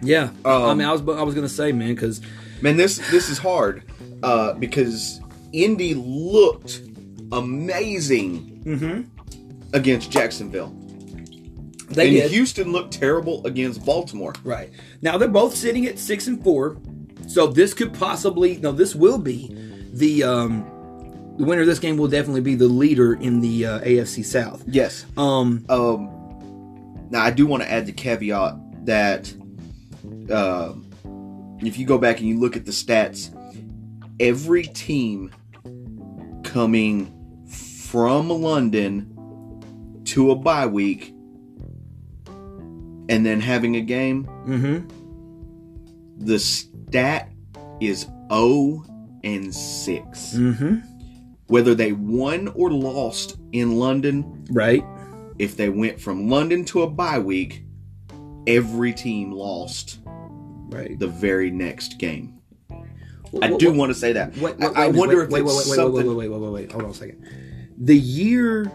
Yeah, 0.02 0.30
I 0.44 0.50
Um, 0.70 0.78
mean, 0.78 0.88
I 0.88 0.92
was 0.92 1.00
I 1.02 1.22
was 1.22 1.34
gonna 1.34 1.48
say, 1.48 1.70
man, 1.70 1.94
because 1.94 2.20
Man, 2.60 2.76
this 2.76 2.98
this 3.12 3.28
is 3.28 3.38
hard 3.38 3.84
uh, 4.24 4.54
because 4.54 5.20
Indy 5.52 5.94
looked 5.94 6.82
amazing 7.30 9.04
against 9.72 10.10
Jacksonville, 10.10 10.74
they 11.90 12.08
and 12.08 12.16
did 12.16 12.30
Houston 12.30 12.72
looked 12.72 12.92
terrible 12.92 13.46
against 13.46 13.84
Baltimore. 13.84 14.34
right 14.44 14.70
now. 15.02 15.16
They're 15.18 15.28
both 15.28 15.54
sitting 15.54 15.86
at 15.86 15.98
six 15.98 16.26
and 16.26 16.42
four, 16.42 16.76
so 17.26 17.46
this 17.46 17.74
could 17.74 17.94
possibly 17.94 18.56
no, 18.58 18.72
this 18.72 18.94
will 18.94 19.18
be 19.18 19.54
the 19.92 20.22
um, 20.24 20.64
the 21.38 21.44
winner 21.44 21.62
of 21.62 21.66
this 21.66 21.78
game 21.78 21.96
will 21.96 22.08
definitely 22.08 22.40
be 22.40 22.54
the 22.54 22.68
leader 22.68 23.14
in 23.14 23.40
the 23.40 23.66
uh, 23.66 23.80
AFC 23.80 24.24
South. 24.24 24.62
Yes. 24.66 25.06
Um, 25.16 25.64
Um. 25.68 26.14
Now 27.10 27.22
I 27.22 27.30
do 27.30 27.46
want 27.46 27.62
to 27.62 27.70
add 27.70 27.86
the 27.86 27.92
caveat 27.92 28.84
that 28.84 29.32
uh, 30.30 30.74
if 31.60 31.78
you 31.78 31.86
go 31.86 31.96
back 31.96 32.18
and 32.18 32.28
you 32.28 32.38
look 32.38 32.54
at 32.54 32.66
the 32.66 32.70
stats, 32.70 33.34
every 34.20 34.64
team 34.64 35.32
coming 36.44 37.14
from 37.48 38.28
London 38.28 39.14
to 40.08 40.30
a 40.30 40.34
bye 40.36 40.66
week 40.66 41.14
and 43.10 43.24
then 43.24 43.40
having 43.40 43.76
a 43.76 43.80
game, 43.80 44.24
mm-hmm, 44.46 44.86
the 46.24 46.38
stat 46.38 47.30
is 47.80 48.06
0 48.30 48.84
and 49.24 49.54
6. 49.54 50.18
mm-hmm, 50.34 50.76
Whether 51.46 51.74
they 51.74 51.92
won 51.92 52.48
or 52.48 52.70
lost 52.70 53.36
in 53.52 53.78
London, 53.78 54.44
right. 54.50 54.84
if 55.38 55.56
they 55.56 55.68
went 55.68 56.00
from 56.00 56.28
London 56.28 56.64
to 56.66 56.82
a 56.82 56.90
bye 56.90 57.18
week, 57.18 57.64
every 58.46 58.92
team 58.92 59.32
lost 59.32 60.00
Right. 60.70 60.98
the 60.98 61.06
very 61.08 61.50
next 61.50 61.98
game. 61.98 62.34
I 63.42 63.56
do 63.56 63.72
want 63.72 63.90
to 63.90 63.94
say 63.98 64.12
that. 64.12 64.36
Wait, 64.38 64.58
wait, 64.58 64.76
I, 64.76 64.84
I 64.84 64.86
wait 64.88 64.96
wonder 64.96 65.16
wait, 65.18 65.24
if 65.24 65.30
wait, 65.30 65.40
it's 65.42 65.48
wait, 65.48 65.54
wait, 65.70 65.76
something. 65.76 65.92
Wait, 65.94 66.06
wait, 66.16 66.28
wait, 66.28 66.28
wait, 66.28 66.40
wait, 66.40 66.52
wait. 66.52 66.72
Hold 66.72 66.84
on 66.84 66.90
a 66.90 66.94
second. 66.94 67.26
The 67.78 67.96
year 67.96 68.70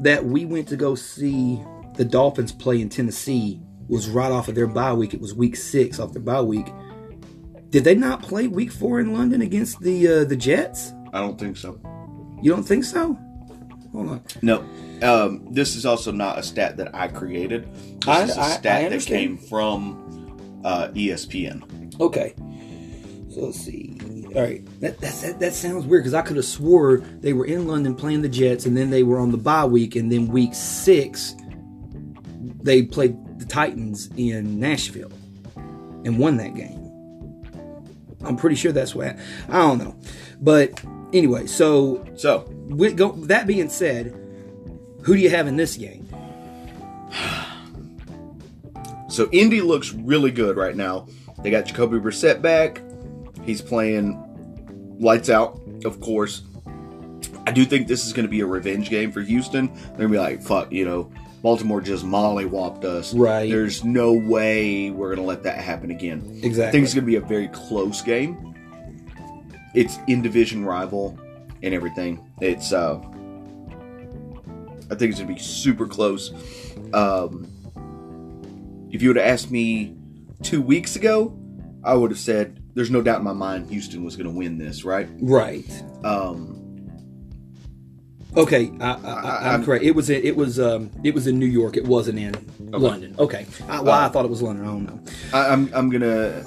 that 0.00 0.24
we 0.24 0.44
went 0.44 0.68
to 0.68 0.76
go 0.76 0.94
see 0.94 1.60
the 1.94 2.04
Dolphins 2.04 2.52
play 2.52 2.80
in 2.80 2.88
Tennessee 2.88 3.60
was 3.88 4.08
right 4.08 4.30
off 4.32 4.48
of 4.48 4.54
their 4.54 4.66
bye 4.66 4.92
week. 4.92 5.14
It 5.14 5.20
was 5.20 5.34
week 5.34 5.56
six 5.56 5.98
off 5.98 6.12
their 6.12 6.22
bye 6.22 6.42
week. 6.42 6.66
Did 7.70 7.84
they 7.84 7.94
not 7.94 8.22
play 8.22 8.46
week 8.48 8.70
four 8.72 9.00
in 9.00 9.12
London 9.12 9.42
against 9.42 9.80
the 9.80 10.06
uh, 10.08 10.24
the 10.24 10.36
Jets? 10.36 10.92
I 11.12 11.20
don't 11.20 11.38
think 11.38 11.56
so. 11.56 11.80
You 12.42 12.50
don't 12.50 12.62
think 12.64 12.84
so? 12.84 13.18
Hold 13.92 14.08
on. 14.08 14.22
No. 14.42 14.64
Um, 15.02 15.46
this 15.52 15.74
is 15.76 15.86
also 15.86 16.10
not 16.12 16.38
a 16.38 16.42
stat 16.42 16.76
that 16.78 16.94
I 16.94 17.08
created. 17.08 17.68
This 18.00 18.08
I- 18.08 18.22
is 18.24 18.30
a 18.36 18.42
stat 18.58 18.90
that 18.90 19.00
came 19.06 19.38
from 19.38 20.60
uh, 20.64 20.88
ESPN. 20.88 21.98
Okay. 22.00 22.34
So 23.30 23.42
let's 23.46 23.60
see. 23.60 23.95
All 24.34 24.42
right. 24.42 24.64
That 24.80 24.98
that, 25.00 25.14
that, 25.22 25.40
that 25.40 25.54
sounds 25.54 25.86
weird 25.86 26.02
because 26.02 26.14
I 26.14 26.22
could 26.22 26.36
have 26.36 26.44
swore 26.44 26.98
they 26.98 27.32
were 27.32 27.46
in 27.46 27.66
London 27.66 27.94
playing 27.94 28.22
the 28.22 28.28
Jets 28.28 28.66
and 28.66 28.76
then 28.76 28.90
they 28.90 29.02
were 29.02 29.18
on 29.18 29.30
the 29.30 29.38
bye 29.38 29.64
week 29.64 29.96
and 29.96 30.10
then 30.10 30.28
week 30.28 30.54
six 30.54 31.34
they 32.62 32.82
played 32.82 33.16
the 33.38 33.44
Titans 33.44 34.10
in 34.16 34.58
Nashville 34.58 35.12
and 36.04 36.18
won 36.18 36.36
that 36.38 36.54
game. 36.54 36.82
I'm 38.24 38.36
pretty 38.36 38.56
sure 38.56 38.72
that's 38.72 38.94
what 38.94 39.16
I 39.48 39.58
don't 39.58 39.78
know. 39.78 39.96
But 40.40 40.82
anyway, 41.12 41.46
so 41.46 42.04
So, 42.16 42.48
with 42.66 42.96
go, 42.96 43.12
that 43.12 43.46
being 43.46 43.68
said, 43.68 44.14
who 45.02 45.14
do 45.14 45.20
you 45.20 45.30
have 45.30 45.46
in 45.46 45.56
this 45.56 45.76
game? 45.76 46.08
so 49.08 49.28
Indy 49.32 49.60
looks 49.60 49.92
really 49.92 50.30
good 50.30 50.56
right 50.56 50.74
now. 50.74 51.06
They 51.42 51.50
got 51.50 51.66
Jacoby 51.66 51.98
Brissett 51.98 52.42
back. 52.42 52.80
He's 53.46 53.62
playing 53.62 54.96
lights 55.00 55.30
out, 55.30 55.60
of 55.84 56.00
course. 56.00 56.42
I 57.46 57.52
do 57.52 57.64
think 57.64 57.86
this 57.86 58.04
is 58.04 58.12
going 58.12 58.26
to 58.26 58.30
be 58.30 58.40
a 58.40 58.46
revenge 58.46 58.90
game 58.90 59.12
for 59.12 59.22
Houston. 59.22 59.72
They're 59.72 60.08
going 60.08 60.08
to 60.08 60.14
be 60.14 60.18
like, 60.18 60.42
fuck, 60.42 60.72
you 60.72 60.84
know, 60.84 61.12
Baltimore 61.42 61.80
just 61.80 62.04
mollywopped 62.04 62.84
us. 62.84 63.14
Right. 63.14 63.48
There's 63.48 63.84
no 63.84 64.12
way 64.12 64.90
we're 64.90 65.14
going 65.14 65.24
to 65.24 65.24
let 65.24 65.44
that 65.44 65.58
happen 65.58 65.92
again. 65.92 66.40
Exactly. 66.42 66.66
I 66.66 66.70
think 66.72 66.84
it's 66.84 66.94
going 66.94 67.04
to 67.04 67.10
be 67.10 67.16
a 67.16 67.20
very 67.20 67.46
close 67.48 68.02
game. 68.02 68.54
It's 69.74 69.98
in 70.08 70.22
division 70.22 70.64
rival 70.64 71.16
and 71.62 71.72
everything. 71.72 72.28
It's, 72.40 72.72
uh, 72.72 72.98
I 74.90 74.94
think 74.96 75.10
it's 75.12 75.20
going 75.20 75.28
to 75.28 75.34
be 75.34 75.38
super 75.38 75.86
close. 75.86 76.32
Um, 76.92 77.46
if 78.90 79.02
you 79.02 79.10
would 79.10 79.16
have 79.16 79.26
asked 79.26 79.52
me 79.52 79.96
two 80.42 80.60
weeks 80.60 80.96
ago, 80.96 81.38
I 81.84 81.94
would 81.94 82.10
have 82.10 82.18
said, 82.18 82.60
there's 82.76 82.90
no 82.90 83.02
doubt 83.02 83.18
in 83.18 83.24
my 83.24 83.32
mind 83.32 83.68
Houston 83.70 84.04
was 84.04 84.14
going 84.14 84.28
to 84.28 84.32
win 84.32 84.58
this, 84.58 84.84
right? 84.84 85.08
Right. 85.20 85.64
Um, 86.04 86.52
Okay, 88.36 88.70
I, 88.80 88.84
I, 88.84 88.90
I, 88.92 89.38
I'm 89.38 89.46
I'm- 89.46 89.64
correct. 89.64 89.82
It 89.82 89.92
was 89.92 90.10
in, 90.10 90.22
it 90.22 90.36
was 90.36 90.60
um 90.60 90.90
it 91.02 91.14
was 91.14 91.26
in 91.26 91.38
New 91.38 91.46
York. 91.46 91.78
It 91.78 91.86
wasn't 91.86 92.18
in 92.18 92.34
London. 92.70 93.14
Okay, 93.18 93.46
I, 93.66 93.80
well, 93.80 93.94
I 93.94 94.04
Uh, 94.04 94.08
thought 94.10 94.26
it 94.26 94.30
was 94.30 94.42
London. 94.42 94.66
I 94.66 94.68
don't 94.68 94.84
know. 94.84 95.00
I, 95.32 95.48
I'm, 95.48 95.70
I'm 95.72 95.88
gonna, 95.88 96.44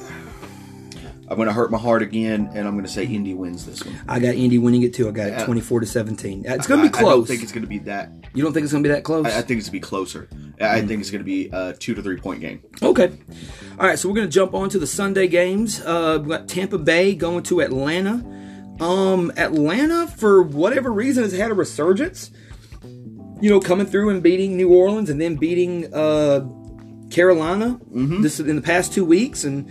I'm 1.29 1.37
gonna 1.37 1.53
hurt 1.53 1.69
my 1.71 1.77
heart 1.77 2.01
again, 2.01 2.49
and 2.55 2.67
I'm 2.67 2.75
gonna 2.75 2.87
say 2.87 3.05
Indy 3.05 3.33
wins 3.33 3.65
this 3.65 3.83
one. 3.85 3.95
I 4.07 4.19
got 4.19 4.33
Indy 4.35 4.57
winning 4.57 4.81
it 4.83 4.93
too. 4.93 5.07
I 5.07 5.11
got 5.11 5.27
it 5.27 5.45
24 5.45 5.81
to 5.81 5.85
17. 5.85 6.43
It's 6.45 6.65
going 6.67 6.81
to 6.83 6.89
be 6.89 6.95
I- 6.97 6.99
I 7.01 7.03
don't 7.03 7.25
think 7.25 7.43
it's 7.43 7.51
gonna 7.51 7.67
be 7.67 7.79
that. 7.79 8.11
you 8.33 8.43
don't 8.43 8.51
think 8.53 8.63
it's 8.63 8.71
going 8.73 8.83
to 8.83 8.89
be 8.89 8.93
that 8.95 9.03
close? 9.03 9.25
I, 9.27 9.37
I 9.37 9.41
think 9.41 9.59
it's 9.59 9.67
gonna 9.69 9.73
be 9.73 9.79
closer. 9.79 10.27
I 10.59 10.77
I 10.77 10.81
think 10.85 11.01
it's 11.01 11.11
gonna 11.11 11.23
be 11.23 11.49
a 11.53 11.73
two 11.73 11.93
to 11.95 12.01
three 12.01 12.17
point 12.17 12.41
game. 12.41 12.61
okay. 12.81 13.11
All 13.79 13.85
right, 13.87 13.97
so 13.97 14.09
we're 14.09 14.15
going 14.15 14.27
to 14.27 14.31
jump 14.33 14.53
on 14.53 14.69
to 14.71 14.79
the 14.79 14.87
Sunday 14.87 15.27
games. 15.27 15.79
Uh, 15.81 16.19
we 16.21 16.29
got 16.29 16.47
Tampa 16.49 16.77
Bay 16.77 17.15
going 17.15 17.43
to 17.43 17.61
Atlanta. 17.61 18.25
Um, 18.81 19.31
Atlanta, 19.37 20.07
for 20.07 20.41
whatever 20.41 20.91
reason, 20.91 21.23
has 21.23 21.31
had 21.33 21.51
a 21.51 21.53
resurgence. 21.53 22.31
You 23.41 23.49
know, 23.49 23.59
coming 23.61 23.85
through 23.87 24.09
and 24.09 24.21
beating 24.21 24.57
New 24.57 24.67
Orleans 24.73 25.09
and 25.09 25.21
then 25.21 25.35
beating 25.37 25.93
uh, 25.93 26.41
Carolina 27.09 27.79
this 28.21 28.39
in 28.39 28.55
the 28.55 28.61
past 28.61 28.91
two 28.93 29.05
weeks, 29.05 29.43
and 29.45 29.69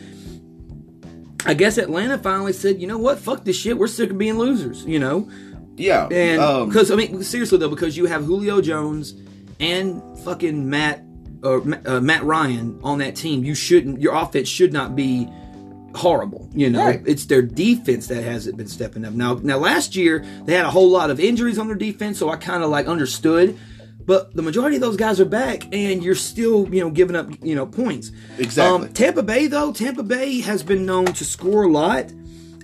I 1.46 1.54
guess 1.54 1.78
Atlanta 1.78 2.18
finally 2.18 2.52
said, 2.52 2.80
you 2.80 2.86
know 2.86 2.98
what, 2.98 3.18
fuck 3.18 3.44
this 3.44 3.56
shit. 3.56 3.78
We're 3.78 3.86
sick 3.86 4.10
of 4.10 4.18
being 4.18 4.38
losers. 4.38 4.84
You 4.84 4.98
know, 4.98 5.28
Yeah, 5.76 6.08
and 6.10 6.40
um, 6.40 6.68
because 6.68 6.90
I 6.90 6.96
mean, 6.96 7.22
seriously 7.22 7.58
though, 7.58 7.68
because 7.70 7.96
you 7.96 8.06
have 8.06 8.24
Julio 8.24 8.60
Jones 8.60 9.14
and 9.60 10.02
fucking 10.20 10.68
Matt 10.68 11.04
or 11.42 11.62
uh, 11.86 12.00
Matt 12.00 12.24
Ryan 12.24 12.80
on 12.82 12.98
that 12.98 13.14
team, 13.16 13.44
you 13.44 13.54
shouldn't. 13.54 14.00
Your 14.00 14.14
offense 14.14 14.48
should 14.48 14.72
not 14.72 14.96
be 14.96 15.28
horrible. 15.94 16.48
You 16.52 16.70
know, 16.70 16.84
Right. 16.84 17.02
it's 17.06 17.24
their 17.26 17.42
defense 17.42 18.08
that 18.08 18.22
hasn't 18.22 18.56
been 18.56 18.66
stepping 18.68 19.04
up. 19.04 19.14
Now, 19.14 19.34
now 19.42 19.58
last 19.58 19.96
year 19.96 20.24
they 20.44 20.54
had 20.54 20.64
a 20.66 20.70
whole 20.70 20.88
lot 20.90 21.10
of 21.10 21.18
injuries 21.20 21.58
on 21.58 21.66
their 21.68 21.76
defense, 21.76 22.18
so 22.18 22.28
I 22.30 22.36
kind 22.36 22.62
of 22.62 22.70
like 22.70 22.86
understood. 22.86 23.56
But 24.08 24.34
the 24.34 24.40
majority 24.42 24.76
of 24.76 24.82
those 24.82 24.96
guys 24.96 25.20
are 25.20 25.26
back, 25.26 25.64
and 25.72 26.02
you're 26.02 26.14
still, 26.14 26.66
you 26.74 26.80
know, 26.80 26.88
giving 26.90 27.14
up, 27.14 27.28
you 27.44 27.54
know, 27.54 27.66
points. 27.66 28.10
Exactly. 28.38 28.86
Um, 28.88 28.92
Tampa 28.94 29.22
Bay, 29.22 29.46
though, 29.48 29.70
Tampa 29.70 30.02
Bay 30.02 30.40
has 30.40 30.62
been 30.62 30.86
known 30.86 31.04
to 31.04 31.24
score 31.26 31.64
a 31.64 31.70
lot 31.70 32.10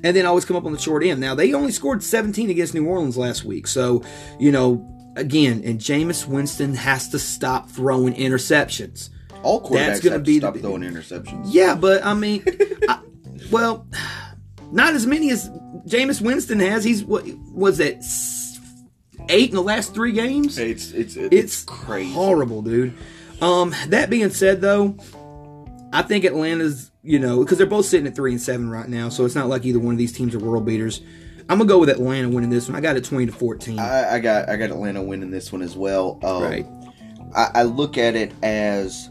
and 0.03 0.17
then 0.17 0.25
always 0.25 0.47
come 0.47 0.57
up 0.57 0.65
on 0.65 0.73
the 0.73 0.79
short 0.79 1.05
end. 1.05 1.21
Now, 1.21 1.35
they 1.35 1.53
only 1.53 1.71
scored 1.71 2.03
17 2.03 2.49
against 2.49 2.73
New 2.75 2.87
Orleans 2.87 3.19
last 3.19 3.45
week. 3.45 3.67
So, 3.67 4.03
you 4.41 4.53
know, 4.53 4.91
again, 5.17 5.61
and 5.67 5.79
Jameis 5.79 6.27
Winston 6.27 6.75
has 6.75 7.09
to 7.11 7.19
stop 7.19 7.69
throwing 7.71 8.15
interceptions. 8.15 9.11
All 9.43 9.61
quarterbacks 9.63 9.71
That's 9.87 10.01
gonna 10.01 10.13
have 10.17 10.25
be 10.25 10.35
to 10.35 10.41
stop 10.41 10.55
the- 10.55 10.61
throwing 10.61 10.83
interceptions. 10.83 11.43
Yeah, 11.47 11.75
but 11.75 12.03
I 12.07 12.15
mean, 12.15 12.43
I, 12.89 13.01
well, 13.51 13.87
not 14.73 14.95
as 14.95 15.07
many 15.07 15.31
as 15.31 15.51
Jameis 15.87 16.23
Winston 16.23 16.59
has. 16.61 16.85
He's 16.85 17.05
what 17.05 17.27
was 17.53 17.81
it 17.81 17.99
s- 17.99 18.34
eight 19.29 19.51
in 19.51 19.57
the 19.57 19.63
last 19.63 19.95
three 19.95 20.13
games? 20.13 20.59
It's 20.59 20.93
it's 20.93 21.17
it's, 21.17 21.35
It's 21.35 21.65
crazy. 21.65 22.13
horrible, 22.13 22.63
dude. 22.63 22.95
Um, 23.41 23.75
that 23.89 24.11
being 24.11 24.31
said, 24.31 24.61
though, 24.61 24.97
I 25.93 26.03
think 26.03 26.25
Atlanta's, 26.25 26.91
you 27.03 27.19
know, 27.19 27.41
because 27.41 27.59
they're 27.59 27.67
both 27.67 27.87
sitting 27.87 28.07
at 28.07 28.15
three 28.15 28.33
and 28.33 28.41
seven 28.41 28.71
right 28.71 28.89
now, 28.89 29.09
so 29.09 29.25
it's 29.25 29.35
not 29.35 29.49
like 29.49 29.65
either 29.65 29.79
one 29.79 29.93
of 29.95 29.99
these 29.99 30.13
teams 30.13 30.35
are 30.35 30.39
world 30.39 30.65
beaters. 30.65 31.01
I'm 31.49 31.59
gonna 31.59 31.69
go 31.69 31.79
with 31.79 31.91
Atlanta 31.91 32.29
winning 32.31 32.49
this 32.49 32.69
one. 32.69 32.77
I 32.77 32.81
got 32.81 32.97
it 32.97 33.05
twenty 33.05 33.27
to 33.27 33.33
fourteen. 33.33 33.79
I, 33.79 34.15
I 34.15 34.19
got 34.19 34.49
I 34.49 34.57
got 34.57 34.71
Atlanta 34.71 35.03
winning 35.03 35.31
this 35.31 35.53
one 35.53 35.61
as 35.63 35.77
well. 35.77 36.19
Um, 36.23 36.43
right. 36.43 36.67
I, 37.37 37.51
I 37.61 37.63
look 37.65 37.99
at 37.99 38.15
it 38.17 38.33
as 38.43 39.11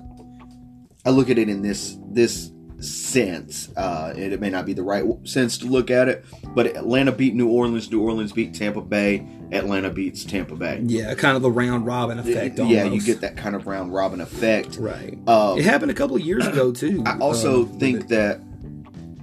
I 1.06 1.12
look 1.12 1.30
at 1.30 1.38
it 1.38 1.49
in 1.49 1.62
this 1.62 1.97
this 2.10 2.49
sense. 2.84 3.69
Uh, 3.76 4.13
it, 4.15 4.34
it 4.34 4.39
may 4.39 4.50
not 4.50 4.65
be 4.65 4.74
the 4.74 4.84
right 4.84 5.04
sense 5.28 5.58
to 5.60 5.65
look 5.65 5.89
at 5.91 6.08
it, 6.08 6.26
but 6.54 6.67
Atlanta 6.67 7.12
beat 7.12 7.34
New 7.36 7.50
Orleans. 7.50 7.91
New 7.91 8.02
Orleans 8.02 8.32
beat 8.32 8.54
Tampa 8.54 8.82
Bay. 8.82 9.28
Atlanta 9.52 9.89
beats 9.89 10.24
Tampa 10.24 10.56
Bay. 10.56 10.82
Yeah, 10.84 11.13
kind 11.15 11.36
of 11.36 11.41
the 11.41 11.52
round 11.52 11.86
robin 11.86 12.19
effect. 12.19 12.60
yeah, 12.60 12.86
you 12.86 13.02
get 13.02 13.22
that 13.22 13.38
kind 13.38 13.56
of 13.56 13.67
round 13.67 13.93
robin 13.93 14.22
effect. 14.22 14.78
right. 14.78 15.17
Um, 15.28 15.60
it 15.60 15.65
happened 15.65 15.91
a 15.91 15.96
couple 15.96 16.15
of 16.15 16.22
years 16.24 16.46
ago 16.48 16.72
too. 16.72 17.04
I 17.06 17.17
also 17.19 17.63
um, 17.63 17.80
think 17.80 18.08
that 18.10 18.41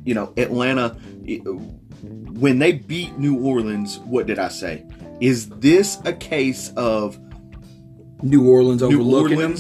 you 0.05 0.15
know 0.15 0.33
Atlanta 0.37 0.91
when 2.05 2.59
they 2.59 2.73
beat 2.73 3.19
New 3.19 3.41
Orleans. 3.41 3.99
What 4.01 4.27
did 4.27 4.39
I 4.39 4.49
say? 4.49 4.87
Is 5.21 5.49
this 5.49 5.99
a 6.05 6.13
case 6.13 6.73
of 6.77 7.19
New 8.23 8.49
Orleans 8.49 8.83
New 8.83 9.01
overlooking 9.01 9.39
them. 9.39 9.57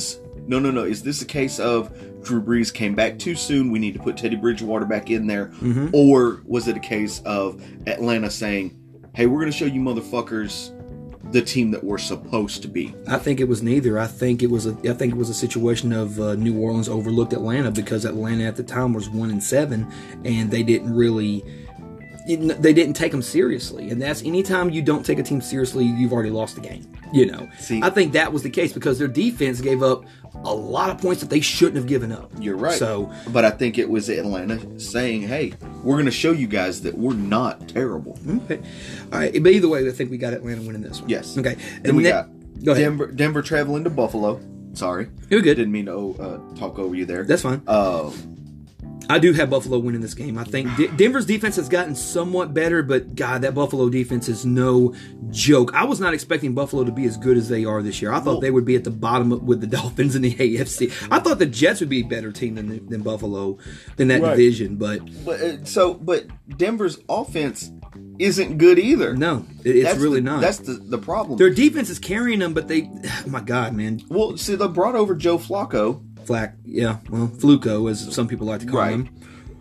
No, 0.50 0.58
no, 0.58 0.70
no. 0.72 0.82
Is 0.84 1.02
this 1.02 1.22
a 1.22 1.24
case 1.24 1.58
of 1.60 1.90
Drew 2.24 2.42
Brees 2.42 2.74
came 2.74 2.94
back 2.96 3.18
too 3.18 3.34
soon? 3.36 3.70
We 3.70 3.78
need 3.78 3.94
to 3.94 4.00
put 4.00 4.16
Teddy 4.16 4.34
Bridgewater 4.36 4.84
back 4.84 5.08
in 5.10 5.26
there, 5.28 5.46
Mm-hmm. 5.62 5.88
or 5.94 6.42
was 6.44 6.66
it 6.68 6.76
a 6.76 6.80
case 6.80 7.22
of 7.24 7.62
Atlanta 7.86 8.28
saying, 8.30 8.76
"Hey, 9.14 9.26
we're 9.26 9.38
going 9.40 9.52
to 9.52 9.56
show 9.56 9.64
you 9.66 9.80
motherfuckers 9.80 10.76
the 11.32 11.40
team 11.42 11.70
that 11.70 11.84
we're 11.84 11.98
supposed 11.98 12.62
to 12.62 12.68
be"? 12.68 12.92
I 13.06 13.18
think 13.18 13.38
it 13.40 13.48
was 13.48 13.62
neither. 13.62 13.98
I 13.98 14.06
think 14.08 14.42
it 14.42 14.50
was 14.50 14.66
a. 14.66 14.76
I 14.88 14.92
think 14.92 15.12
it 15.12 15.16
was 15.16 15.30
a 15.30 15.34
situation 15.34 15.92
of 15.92 16.18
uh, 16.20 16.34
New 16.34 16.58
Orleans 16.58 16.88
overlooked 16.88 17.32
Atlanta 17.32 17.70
because 17.70 18.04
Atlanta 18.04 18.44
at 18.44 18.56
the 18.56 18.64
time 18.64 18.92
was 18.92 19.08
one 19.08 19.30
and 19.30 19.42
seven, 19.42 19.86
and 20.24 20.50
they 20.50 20.62
didn't 20.64 20.92
really. 20.94 21.44
They 22.36 22.72
didn't 22.72 22.94
take 22.94 23.12
them 23.12 23.22
seriously, 23.22 23.90
and 23.90 24.00
that's 24.00 24.22
anytime 24.22 24.70
you 24.70 24.82
don't 24.82 25.04
take 25.04 25.18
a 25.18 25.22
team 25.22 25.40
seriously, 25.40 25.84
you've 25.84 26.12
already 26.12 26.30
lost 26.30 26.54
the 26.54 26.60
game. 26.60 26.86
You 27.12 27.26
know, 27.26 27.48
See- 27.58 27.82
I 27.82 27.90
think 27.90 28.12
that 28.12 28.32
was 28.32 28.42
the 28.42 28.50
case 28.50 28.72
because 28.72 28.98
their 28.98 29.08
defense 29.08 29.60
gave 29.60 29.82
up 29.82 30.04
a 30.44 30.54
lot 30.54 30.90
of 30.90 30.98
points 30.98 31.20
that 31.22 31.28
they 31.28 31.40
shouldn't 31.40 31.76
have 31.76 31.86
given 31.86 32.12
up. 32.12 32.30
You're 32.38 32.56
right. 32.56 32.78
So 32.78 33.12
but 33.32 33.44
I 33.44 33.50
think 33.50 33.78
it 33.78 33.88
was 33.88 34.08
Atlanta 34.08 34.78
saying, 34.78 35.22
"Hey, 35.22 35.54
we're 35.82 35.94
going 35.96 36.04
to 36.06 36.10
show 36.10 36.32
you 36.32 36.46
guys 36.46 36.82
that 36.82 36.96
we're 36.96 37.14
not 37.14 37.68
terrible." 37.68 38.18
okay, 38.44 38.60
all 39.12 39.18
right. 39.18 39.32
But 39.42 39.52
either 39.52 39.68
way, 39.68 39.86
I 39.86 39.90
think 39.90 40.10
we 40.10 40.18
got 40.18 40.32
Atlanta 40.32 40.62
winning 40.62 40.82
this 40.82 41.00
one. 41.00 41.08
Yes. 41.10 41.36
Okay. 41.36 41.56
Then 41.82 41.96
we 41.96 42.04
ne- 42.04 42.10
got 42.10 42.28
Go 42.64 42.72
ahead. 42.72 42.84
Denver, 42.84 43.06
Denver 43.06 43.42
traveling 43.42 43.84
to 43.84 43.90
Buffalo. 43.90 44.40
Sorry, 44.72 45.08
You're 45.28 45.40
good. 45.40 45.56
Didn't 45.56 45.72
mean 45.72 45.86
to 45.86 46.16
uh, 46.20 46.54
talk 46.54 46.78
over 46.78 46.94
you 46.94 47.04
there. 47.04 47.24
That's 47.24 47.42
fine. 47.42 47.60
Uh, 47.66 48.10
I 49.10 49.18
do 49.18 49.32
have 49.32 49.50
Buffalo 49.50 49.78
winning 49.78 50.00
this 50.00 50.14
game. 50.14 50.38
I 50.38 50.44
think 50.44 50.74
D- 50.76 50.88
Denver's 50.96 51.26
defense 51.26 51.56
has 51.56 51.68
gotten 51.68 51.94
somewhat 51.94 52.54
better, 52.54 52.82
but 52.82 53.14
God, 53.14 53.42
that 53.42 53.54
Buffalo 53.54 53.88
defense 53.88 54.28
is 54.28 54.46
no 54.46 54.94
joke. 55.30 55.72
I 55.74 55.84
was 55.84 56.00
not 56.00 56.14
expecting 56.14 56.54
Buffalo 56.54 56.84
to 56.84 56.92
be 56.92 57.04
as 57.04 57.16
good 57.16 57.36
as 57.36 57.48
they 57.48 57.64
are 57.64 57.82
this 57.82 58.00
year. 58.00 58.12
I 58.12 58.20
thought 58.20 58.40
they 58.40 58.50
would 58.50 58.64
be 58.64 58.76
at 58.76 58.84
the 58.84 58.90
bottom 58.90 59.32
of- 59.32 59.42
with 59.42 59.60
the 59.60 59.66
Dolphins 59.78 60.16
in 60.16 60.22
the 60.22 60.34
AFC. 60.34 60.92
I 61.10 61.18
thought 61.18 61.38
the 61.38 61.46
Jets 61.46 61.80
would 61.80 61.88
be 61.88 62.00
a 62.00 62.06
better 62.06 62.32
team 62.32 62.54
than 62.54 62.86
than 62.88 63.02
Buffalo 63.02 63.58
in 63.98 64.08
that 64.08 64.22
Right. 64.22 64.30
division, 64.36 64.76
but 64.76 65.00
but 65.24 65.40
uh, 65.40 65.64
so, 65.64 65.94
but 65.94 66.26
Denver's 66.56 66.98
offense 67.08 67.70
isn't 68.18 68.58
good 68.58 68.78
either. 68.78 69.14
no, 69.16 69.44
it- 69.64 69.76
it's 69.76 69.84
That's 69.88 69.98
really 69.98 70.20
the- 70.20 70.30
not. 70.30 70.40
That's 70.40 70.58
the 70.58 70.74
the 70.74 70.98
problem. 70.98 71.38
Their 71.38 71.50
defense 71.50 71.90
is 71.90 71.98
carrying 71.98 72.38
them, 72.38 72.52
but 72.54 72.68
they, 72.68 72.88
oh 73.04 73.22
my 73.28 73.40
God, 73.40 73.74
man, 73.74 74.00
well, 74.08 74.36
see, 74.36 74.54
they 74.54 74.68
brought 74.68 74.94
over 74.94 75.14
Joe 75.14 75.38
Flacco. 75.38 76.02
Flack, 76.26 76.56
yeah, 76.64 76.98
well, 77.10 77.28
Fluco, 77.28 77.90
as 77.90 78.14
some 78.14 78.28
people 78.28 78.46
like 78.46 78.60
to 78.60 78.66
call 78.66 78.80
Right. 78.80 78.92
him. 78.92 79.08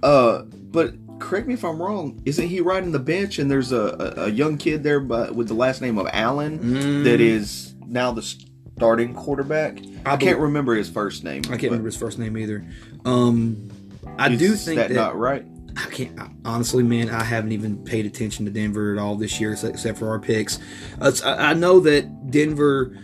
Uh, 0.04 0.44
but 0.44 0.94
correct 1.20 1.48
me 1.48 1.54
if 1.54 1.64
I'm 1.66 1.82
wrong. 1.82 2.22
Isn't 2.26 2.48
he 2.48 2.62
riding 2.62 2.92
the 2.92 3.00
bench? 3.00 3.40
And 3.40 3.50
there's 3.52 3.72
a, 3.72 4.14
a, 4.18 4.24
a 4.26 4.30
young 4.30 4.58
kid 4.58 4.84
there, 4.84 5.00
but 5.00 5.36
with 5.36 5.48
the 5.48 5.54
last 5.54 5.82
name 5.82 5.98
of 5.98 6.08
Allen, 6.14 6.60
Mm. 6.60 7.04
that 7.04 7.20
is 7.20 7.74
now 7.88 8.12
the 8.12 8.22
starting 8.22 9.14
quarterback. 9.14 9.80
I, 10.06 10.16
bel- 10.16 10.18
can't 10.18 10.40
remember 10.40 10.76
his 10.76 10.90
first 10.90 11.24
name. 11.24 11.42
I 11.48 11.58
can't 11.58 11.64
remember 11.64 11.88
his 11.88 11.98
first 11.98 12.18
name 12.20 12.38
either. 12.38 12.66
Um, 13.06 13.70
I 14.18 14.30
do 14.36 14.54
think 14.56 14.78
that, 14.78 14.90
that 14.90 14.96
not 14.96 15.18
right. 15.18 15.46
I 15.78 15.86
can't 15.90 16.20
I- 16.20 16.30
honestly, 16.46 16.84
man. 16.84 17.10
I 17.10 17.24
haven't 17.24 17.52
even 17.52 17.84
paid 17.84 18.06
attention 18.06 18.46
to 18.46 18.52
Denver 18.52 18.94
at 18.94 19.00
all 19.00 19.16
this 19.16 19.40
year, 19.40 19.52
except, 19.54 19.74
except 19.74 19.98
for 19.98 20.10
our 20.10 20.20
picks. 20.20 20.60
Uh, 21.02 21.12
I, 21.26 21.52
I 21.52 21.54
know 21.54 21.80
that 21.82 22.32
Denver. 22.32 22.98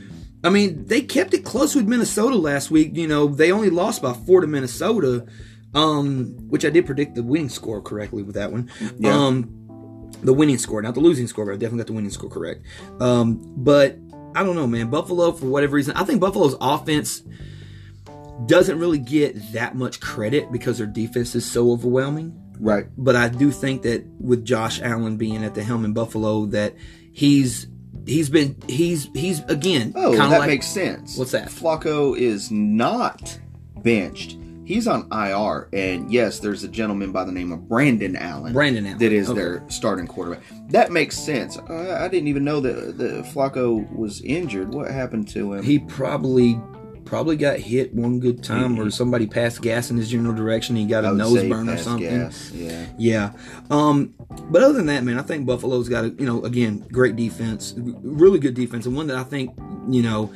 I 0.46 0.50
mean, 0.50 0.86
they 0.86 1.02
kept 1.02 1.34
it 1.34 1.44
close 1.44 1.74
with 1.76 1.88
Minnesota 1.88 2.36
last 2.36 2.70
week. 2.70 2.96
You 2.96 3.08
know, 3.08 3.28
they 3.28 3.52
only 3.52 3.72
lost 3.72 4.04
by 4.04 4.14
four 4.14 4.42
to 4.42 4.48
Minnesota, 4.48 5.26
um, 5.74 6.36
which 6.50 6.64
I 6.64 6.70
did 6.70 6.86
predict 6.86 7.16
the 7.16 7.24
winning 7.24 7.50
score 7.50 7.82
correctly 7.82 8.22
with 8.22 8.36
that 8.36 8.52
one. 8.52 8.70
Yeah. 9.00 9.14
Um, 9.16 10.12
the 10.22 10.34
winning 10.34 10.60
score, 10.60 10.82
not 10.84 10.94
the 10.94 11.00
losing 11.00 11.28
score, 11.28 11.46
but 11.46 11.54
I 11.54 11.56
definitely 11.56 11.80
got 11.80 11.88
the 11.88 11.94
winning 11.94 12.12
score 12.12 12.30
correct. 12.30 12.64
Um, 13.00 13.42
but 13.58 13.98
I 14.36 14.44
don't 14.44 14.56
know, 14.56 14.68
man. 14.68 14.92
Buffalo, 14.92 15.32
for 15.32 15.48
whatever 15.48 15.76
reason, 15.76 15.96
I 15.98 16.04
think 16.04 16.22
Buffalo's 16.22 16.56
offense 16.62 17.24
doesn't 18.46 18.78
really 18.78 19.00
get 19.00 19.54
that 19.54 19.76
much 19.76 20.00
credit 20.00 20.52
because 20.52 20.78
their 20.78 20.88
defense 20.88 21.34
is 21.36 21.50
so 21.50 21.72
overwhelming 21.72 22.40
Right. 22.60 22.86
but 22.98 23.16
I 23.16 23.30
do 23.30 23.50
think 23.52 23.82
that 23.84 24.06
with 24.20 24.46
Josh 24.46 24.82
Allen 24.82 25.18
being 25.18 25.44
at 25.44 25.56
the 25.56 25.64
helm 25.64 25.86
in 25.86 25.94
Buffalo, 25.94 26.46
that 26.48 26.76
he's 27.12 27.68
he's 28.06 28.30
been 28.30 28.56
he's 28.68 29.10
he's 29.14 29.44
again 29.46 29.94
Oh, 29.96 30.16
that 30.16 30.40
like 30.40 30.48
makes 30.48 30.68
sense. 30.68 31.18
What's 31.18 31.32
that? 31.32 31.50
Flacco 31.50 32.18
is 32.18 32.52
not 32.52 33.40
benched. 33.78 34.38
He's 34.66 34.88
on 34.88 35.08
IR, 35.12 35.70
and 35.74 36.12
yes, 36.12 36.40
there's 36.40 36.64
a 36.64 36.68
gentleman 36.68 37.12
by 37.12 37.24
the 37.24 37.32
name 37.32 37.52
of 37.52 37.70
Brandon 37.70 38.16
Allen. 38.16 38.52
Brandon 38.52 38.88
Allen, 38.88 38.98
that 38.98 39.12
is 39.12 39.30
okay. 39.30 39.40
their 39.40 39.64
starting 39.70 40.08
quarterback. 40.08 40.42
That 40.70 40.92
makes 40.92 41.20
sense. 41.20 41.56
Uh, 41.58 42.00
I 42.02 42.08
didn't 42.08 42.30
even 42.30 42.44
know 42.44 42.60
that, 42.62 42.98
the 42.98 43.22
Flacco 43.32 43.88
was 43.96 44.22
injured. 44.22 44.74
What 44.74 44.90
happened 44.90 45.28
to 45.30 45.54
him? 45.54 45.64
he 45.64 45.78
probably 45.78 46.60
probably 47.06 47.36
got 47.36 47.60
hit 47.60 47.94
one 47.94 48.20
good 48.20 48.44
time 48.44 48.80
or 48.80 48.90
somebody 48.90 49.28
passed 49.28 49.62
gas 49.62 49.90
in 49.90 49.98
his 49.98 50.10
general 50.10 50.34
direction. 50.34 50.76
He 50.76 50.86
got 50.86 51.06
a 51.06 51.14
nose 51.14 51.44
burn 51.48 51.70
or 51.70 51.78
something. 51.78 52.08
gas, 52.08 52.52
Yeah. 52.52 52.88
Yeah. 52.98 53.34
Um, 53.70 54.14
but 54.50 54.64
other 54.64 54.74
than 54.74 54.88
that, 54.88 55.04
man, 55.04 55.18
I 55.20 55.22
think 55.22 55.46
Buffalo's 55.46 55.88
got 55.90 56.06
a, 56.06 56.10
you 56.10 56.26
know, 56.26 56.44
again, 56.44 56.86
great 56.92 57.16
defense, 57.16 57.74
really 57.78 58.40
good 58.40 58.54
defense, 58.56 58.86
and 58.86 58.96
one 58.96 59.08
that 59.08 59.18
I 59.18 59.24
think, 59.24 59.52
you 59.90 60.02
know, 60.02 60.34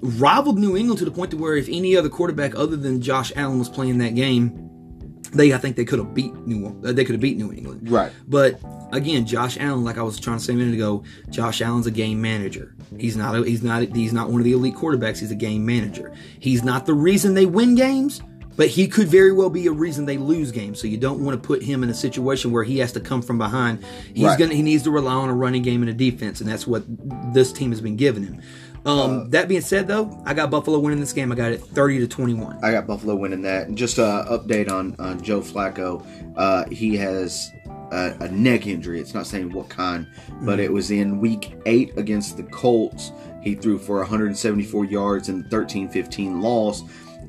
rivaled 0.00 0.58
New 0.58 0.76
England 0.76 0.98
to 0.98 1.04
the 1.04 1.10
point 1.10 1.30
to 1.32 1.36
where 1.36 1.56
if 1.56 1.68
any 1.68 1.96
other 1.96 2.08
quarterback 2.08 2.54
other 2.54 2.76
than 2.76 3.00
Josh 3.00 3.32
Allen 3.34 3.58
was 3.58 3.68
playing 3.68 3.98
that 3.98 4.14
game, 4.14 4.62
they 5.32 5.52
I 5.52 5.58
think 5.58 5.76
they 5.76 5.84
could 5.84 5.98
have 5.98 6.14
beat 6.14 6.34
New 6.46 6.80
they 6.82 7.04
could 7.04 7.14
have 7.14 7.20
beat 7.20 7.36
New 7.36 7.52
England. 7.52 7.90
Right. 7.90 8.12
But 8.28 8.60
again, 8.92 9.26
Josh 9.26 9.58
Allen, 9.58 9.84
like 9.84 9.98
I 9.98 10.02
was 10.02 10.18
trying 10.20 10.38
to 10.38 10.44
say 10.44 10.52
a 10.52 10.56
minute 10.56 10.74
ago, 10.74 11.04
Josh 11.30 11.60
Allen's 11.62 11.86
a 11.86 11.90
game 11.90 12.20
manager. 12.20 12.74
He's 12.98 13.16
not 13.16 13.34
a, 13.36 13.44
he's 13.44 13.62
not 13.62 13.82
he's 13.82 14.12
not 14.12 14.30
one 14.30 14.40
of 14.40 14.44
the 14.44 14.52
elite 14.52 14.74
quarterbacks. 14.74 15.18
He's 15.18 15.30
a 15.30 15.34
game 15.36 15.64
manager. 15.66 16.12
He's 16.40 16.62
not 16.62 16.86
the 16.86 16.94
reason 16.94 17.34
they 17.34 17.46
win 17.46 17.74
games, 17.74 18.22
but 18.56 18.68
he 18.68 18.86
could 18.88 19.08
very 19.08 19.32
well 19.32 19.50
be 19.50 19.66
a 19.66 19.72
reason 19.72 20.06
they 20.06 20.18
lose 20.18 20.50
games. 20.52 20.80
So 20.80 20.86
you 20.86 20.96
don't 20.96 21.24
want 21.24 21.40
to 21.40 21.46
put 21.46 21.62
him 21.62 21.82
in 21.82 21.90
a 21.90 21.94
situation 21.94 22.52
where 22.52 22.64
he 22.64 22.78
has 22.78 22.92
to 22.92 23.00
come 23.00 23.22
from 23.22 23.38
behind. 23.38 23.84
He's 24.14 24.24
Right. 24.24 24.38
gonna 24.38 24.54
he 24.54 24.62
needs 24.62 24.84
to 24.84 24.90
rely 24.90 25.14
on 25.14 25.28
a 25.28 25.34
running 25.34 25.62
game 25.62 25.82
and 25.82 25.90
a 25.90 25.94
defense, 25.94 26.40
and 26.40 26.48
that's 26.48 26.66
what 26.66 26.84
this 27.34 27.52
team 27.52 27.70
has 27.72 27.80
been 27.80 27.96
giving 27.96 28.22
him. 28.24 28.40
Um, 28.86 29.30
that 29.30 29.48
being 29.48 29.62
said, 29.62 29.88
though, 29.88 30.22
I 30.24 30.32
got 30.32 30.48
Buffalo 30.48 30.78
winning 30.78 31.00
this 31.00 31.12
game. 31.12 31.32
I 31.32 31.34
got 31.34 31.50
it 31.50 31.60
thirty 31.60 31.98
to 31.98 32.06
twenty-one. 32.06 32.60
I 32.62 32.70
got 32.70 32.86
Buffalo 32.86 33.16
winning 33.16 33.42
that. 33.42 33.74
Just 33.74 33.98
a 33.98 34.24
update 34.30 34.70
on, 34.70 34.94
on 35.00 35.20
Joe 35.24 35.40
Flacco. 35.40 36.06
Uh, 36.36 36.66
he 36.70 36.96
has 36.96 37.50
a, 37.92 38.16
a 38.20 38.28
neck 38.28 38.66
injury. 38.66 39.00
It's 39.00 39.14
not 39.14 39.26
saying 39.26 39.52
what 39.52 39.68
kind, 39.68 40.06
but 40.42 40.60
it 40.60 40.66
mm-hmm. 40.66 40.74
was 40.74 40.90
in 40.90 41.20
week 41.20 41.54
eight 41.66 41.92
against 41.96 42.36
the 42.36 42.44
Colts. 42.44 43.12
He 43.42 43.54
threw 43.54 43.78
for 43.78 43.98
174 43.98 44.84
yards 44.86 45.28
and 45.28 45.48
13 45.50 45.88
15 45.88 46.40
loss. 46.40 46.82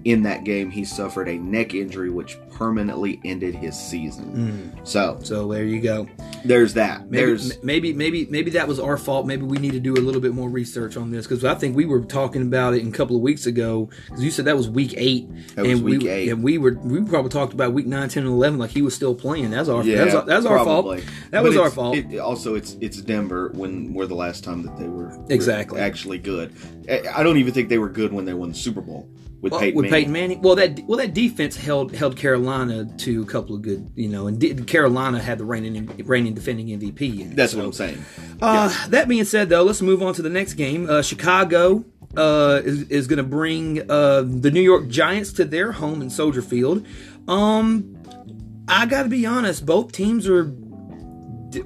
In 0.08 0.24
that 0.24 0.46
game, 0.46 0.72
he 0.72 0.86
suffered 0.86 1.28
a 1.28 1.38
neck 1.38 1.74
injury, 1.74 2.10
which 2.10 2.38
permanently 2.54 3.20
ended 3.26 3.54
his 3.54 3.78
season. 3.78 4.72
Hmm. 4.72 4.86
So, 4.86 5.20
So 5.22 5.50
there 5.52 5.66
you 5.66 5.82
go. 5.82 6.08
there's 6.46 6.74
that. 6.76 7.12
Maybe, 7.12 7.26
there's 7.26 7.62
maybe 7.62 7.92
maybe 7.92 8.26
maybe 8.30 8.52
that 8.52 8.70
was 8.70 8.80
our 8.80 8.98
fault. 8.98 9.28
Maybe 9.28 9.42
we 9.44 9.58
need 9.58 9.74
to 9.74 9.82
do 9.82 9.96
a 9.96 10.00
little 10.00 10.22
bit 10.22 10.34
more 10.34 10.50
research 10.50 10.96
on 10.96 11.12
this 11.12 11.28
because 11.28 11.44
I 11.44 11.56
think 11.56 11.76
we 11.76 11.86
were 11.86 12.00
talking 12.06 12.42
about 12.42 12.74
it 12.74 12.88
a 12.88 12.92
couple 12.92 13.18
of 13.18 13.22
weeks 13.22 13.48
ago 13.48 13.90
because 14.06 14.24
you 14.24 14.32
said 14.32 14.46
that 14.46 14.56
was 14.56 14.70
week 14.70 14.94
eight, 14.96 15.28
That 15.56 15.64
was 15.64 15.72
and 15.74 15.84
we 15.84 15.98
week 15.98 16.08
eight. 16.08 16.30
and 16.30 16.42
we 16.42 16.58
were 16.58 16.80
we 16.82 17.02
probably 17.02 17.30
talked 17.30 17.52
about 17.52 17.74
week 17.74 17.86
nine, 17.86 18.08
10, 18.08 18.24
and 18.24 18.32
eleven 18.32 18.58
like 18.60 18.70
he 18.72 18.82
was 18.82 18.96
still 18.96 19.14
playing. 19.14 19.52
That's 19.52 19.68
our 19.68 19.84
yeah, 19.84 20.06
that's, 20.06 20.16
our- 20.16 20.26
that's 20.26 20.46
our 20.46 20.64
fault. 20.64 20.86
That 21.32 21.42
But 21.42 21.44
was 21.44 21.58
our 21.58 21.70
fault. 21.70 21.98
It, 21.98 22.18
also, 22.20 22.56
it's 22.56 22.78
it's 22.80 23.02
Denver 23.02 23.52
when 23.56 23.94
we're 23.94 24.06
the 24.08 24.16
last 24.16 24.46
time 24.46 24.62
that 24.64 24.78
they 24.78 24.88
were 24.88 25.12
Exactly. 25.30 25.82
actually 25.82 26.18
good. 26.20 26.54
I 27.14 27.24
don't 27.24 27.36
even 27.40 27.54
think 27.54 27.68
they 27.68 27.78
were 27.78 27.90
good 27.90 28.14
when 28.14 28.24
they 28.24 28.34
won 28.34 28.50
the 28.50 28.56
Super 28.56 28.80
Bowl 28.80 29.10
with 29.42 29.54
Peyton 29.54 29.76
with 29.76 29.84
Manning. 29.84 29.92
Peyton 29.92 30.12
Manning. 30.14 30.42
Well, 30.42 30.56
that 30.56 30.80
well 30.86 30.98
that 30.98 31.14
defense 31.14 31.56
held 31.56 31.96
held 31.96 32.16
Carolina 32.18 32.86
to 33.00 33.22
a 33.22 33.26
couple 33.26 33.56
of 33.56 33.62
good, 33.62 33.90
you 33.96 34.08
know, 34.10 34.28
and 34.28 34.40
D- 34.40 34.54
Carolina 34.56 35.22
had 35.22 35.38
the 35.38 35.46
reigning 35.46 35.88
reigning 36.06 36.34
defending 36.34 36.68
MVP. 36.68 37.20
in. 37.22 37.36
That's 37.36 37.52
So, 37.54 37.60
what 37.60 37.66
I'm 37.66 37.74
saying. 37.74 38.04
Uh, 38.42 38.88
That 38.90 39.08
being 39.08 39.26
said, 39.26 39.50
though, 39.50 39.64
let's 39.64 39.82
move 39.82 40.02
on 40.02 40.14
to 40.16 40.22
the 40.22 40.30
next 40.30 40.54
game. 40.56 40.90
Uh, 40.90 41.02
Chicago 41.02 41.86
uh, 42.16 42.62
is, 42.64 42.84
is 42.90 43.08
going 43.08 43.18
to 43.18 43.24
bring 43.24 43.90
uh, 43.90 44.24
the 44.26 44.50
New 44.52 44.62
York 44.62 44.88
Giants 44.88 45.32
to 45.34 45.46
their 45.46 45.72
home 45.74 46.02
in 46.02 46.10
Soldier 46.10 46.42
Field. 46.42 46.86
Um, 47.28 47.96
I 48.68 48.86
got 48.86 49.04
to 49.04 49.10
be 49.10 49.26
honest, 49.26 49.66
both 49.66 49.92
teams 49.92 50.28
are. 50.28 50.52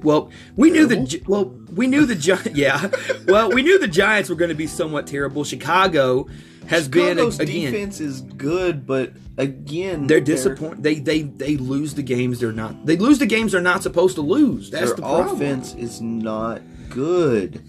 Well, 0.02 0.30
we 0.56 0.70
knew 0.70 0.86
the 0.86 1.22
well, 1.26 1.46
we 1.74 1.86
knew 1.86 2.06
the 2.06 2.50
yeah. 2.54 2.88
Well, 3.26 3.50
we 3.50 3.62
knew 3.62 3.78
the 3.78 3.88
Giants 3.88 4.30
were 4.30 4.36
going 4.36 4.50
to 4.50 4.54
be 4.54 4.66
somewhat 4.66 5.06
terrible. 5.06 5.42
Chicago 5.44 6.28
has 6.68 6.84
Chicago's 6.84 7.38
been 7.38 7.48
again. 7.48 7.72
defense 7.72 8.00
is 8.00 8.20
good, 8.22 8.86
but 8.86 9.12
again, 9.36 10.06
They're 10.06 10.20
disappointed. 10.20 10.82
They 10.82 10.94
they 10.96 11.22
they 11.22 11.56
lose 11.56 11.94
the 11.94 12.02
games 12.02 12.40
they're 12.40 12.52
not. 12.52 12.86
They 12.86 12.96
lose 12.96 13.18
the 13.18 13.26
games 13.26 13.52
they're 13.52 13.60
not 13.60 13.82
supposed 13.82 14.14
to 14.16 14.22
lose. 14.22 14.70
That's 14.70 14.86
Their 14.86 14.96
the 14.96 15.02
problem. 15.02 15.36
offense 15.36 15.74
is 15.74 16.00
not 16.00 16.62
good. 16.88 17.62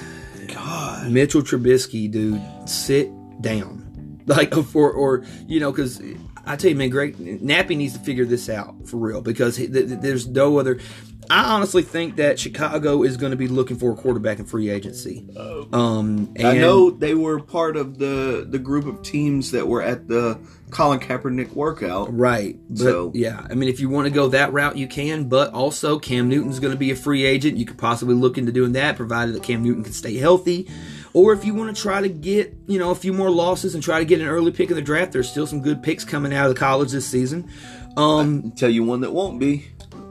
God, 0.54 1.10
Mitchell 1.10 1.42
Trubisky, 1.42 2.10
dude, 2.10 2.40
sit 2.68 3.10
down. 3.40 3.82
Like 4.28 4.52
for 4.54 4.90
or 4.90 5.24
you 5.46 5.60
know 5.60 5.70
because. 5.70 6.02
I 6.48 6.54
tell 6.56 6.70
you, 6.70 6.76
man, 6.76 6.90
great 6.90 7.16
Nappy 7.18 7.76
needs 7.76 7.92
to 7.94 7.98
figure 8.00 8.24
this 8.24 8.48
out 8.48 8.74
for 8.88 8.96
real 8.98 9.20
because 9.20 9.56
he, 9.56 9.66
th- 9.68 9.86
th- 9.88 10.00
there's 10.00 10.26
no 10.28 10.58
other. 10.58 10.78
I 11.30 11.44
honestly 11.54 11.82
think 11.82 12.16
that 12.16 12.38
Chicago 12.38 13.02
is 13.02 13.16
going 13.16 13.30
to 13.30 13.36
be 13.36 13.48
looking 13.48 13.76
for 13.76 13.92
a 13.92 13.96
quarterback 13.96 14.38
in 14.38 14.44
free 14.44 14.70
agency. 14.70 15.26
Um, 15.72 16.32
and 16.36 16.46
I 16.46 16.58
know 16.58 16.90
they 16.90 17.14
were 17.14 17.40
part 17.40 17.76
of 17.76 17.98
the 17.98 18.46
the 18.48 18.58
group 18.58 18.86
of 18.86 19.02
teams 19.02 19.50
that 19.52 19.66
were 19.66 19.82
at 19.82 20.08
the 20.08 20.38
Colin 20.70 20.98
Kaepernick 21.00 21.52
workout. 21.52 22.16
Right. 22.16 22.58
But 22.68 22.78
So- 22.78 23.12
yeah, 23.14 23.46
I 23.48 23.54
mean, 23.54 23.68
if 23.68 23.80
you 23.80 23.88
want 23.88 24.06
to 24.06 24.10
go 24.12 24.28
that 24.28 24.52
route, 24.52 24.76
you 24.76 24.86
can. 24.88 25.28
But 25.28 25.52
also, 25.52 25.98
Cam 25.98 26.28
Newton's 26.28 26.60
going 26.60 26.72
to 26.72 26.78
be 26.78 26.90
a 26.90 26.96
free 26.96 27.24
agent. 27.24 27.56
You 27.56 27.64
could 27.66 27.78
possibly 27.78 28.14
look 28.14 28.36
into 28.38 28.52
doing 28.52 28.72
that, 28.72 28.96
provided 28.96 29.34
that 29.34 29.42
Cam 29.42 29.62
Newton 29.62 29.84
can 29.84 29.92
stay 29.92 30.16
healthy. 30.16 30.68
Or 31.12 31.32
if 31.32 31.44
you 31.46 31.54
want 31.54 31.74
to 31.74 31.80
try 31.80 32.02
to 32.02 32.08
get, 32.10 32.54
you 32.66 32.78
know, 32.78 32.90
a 32.90 32.94
few 32.94 33.12
more 33.12 33.30
losses 33.30 33.74
and 33.74 33.82
try 33.82 34.00
to 34.00 34.04
get 34.04 34.20
an 34.20 34.26
early 34.26 34.52
pick 34.52 34.68
in 34.70 34.76
the 34.76 34.82
draft, 34.82 35.12
there's 35.12 35.30
still 35.30 35.46
some 35.46 35.62
good 35.62 35.82
picks 35.82 36.04
coming 36.04 36.34
out 36.34 36.46
of 36.48 36.54
the 36.54 36.58
college 36.60 36.90
this 36.92 37.06
season. 37.06 37.48
Um, 37.96 38.52
Tell 38.52 38.68
you 38.68 38.84
one 38.84 39.00
that 39.00 39.12
won't 39.12 39.40
be, 39.40 39.64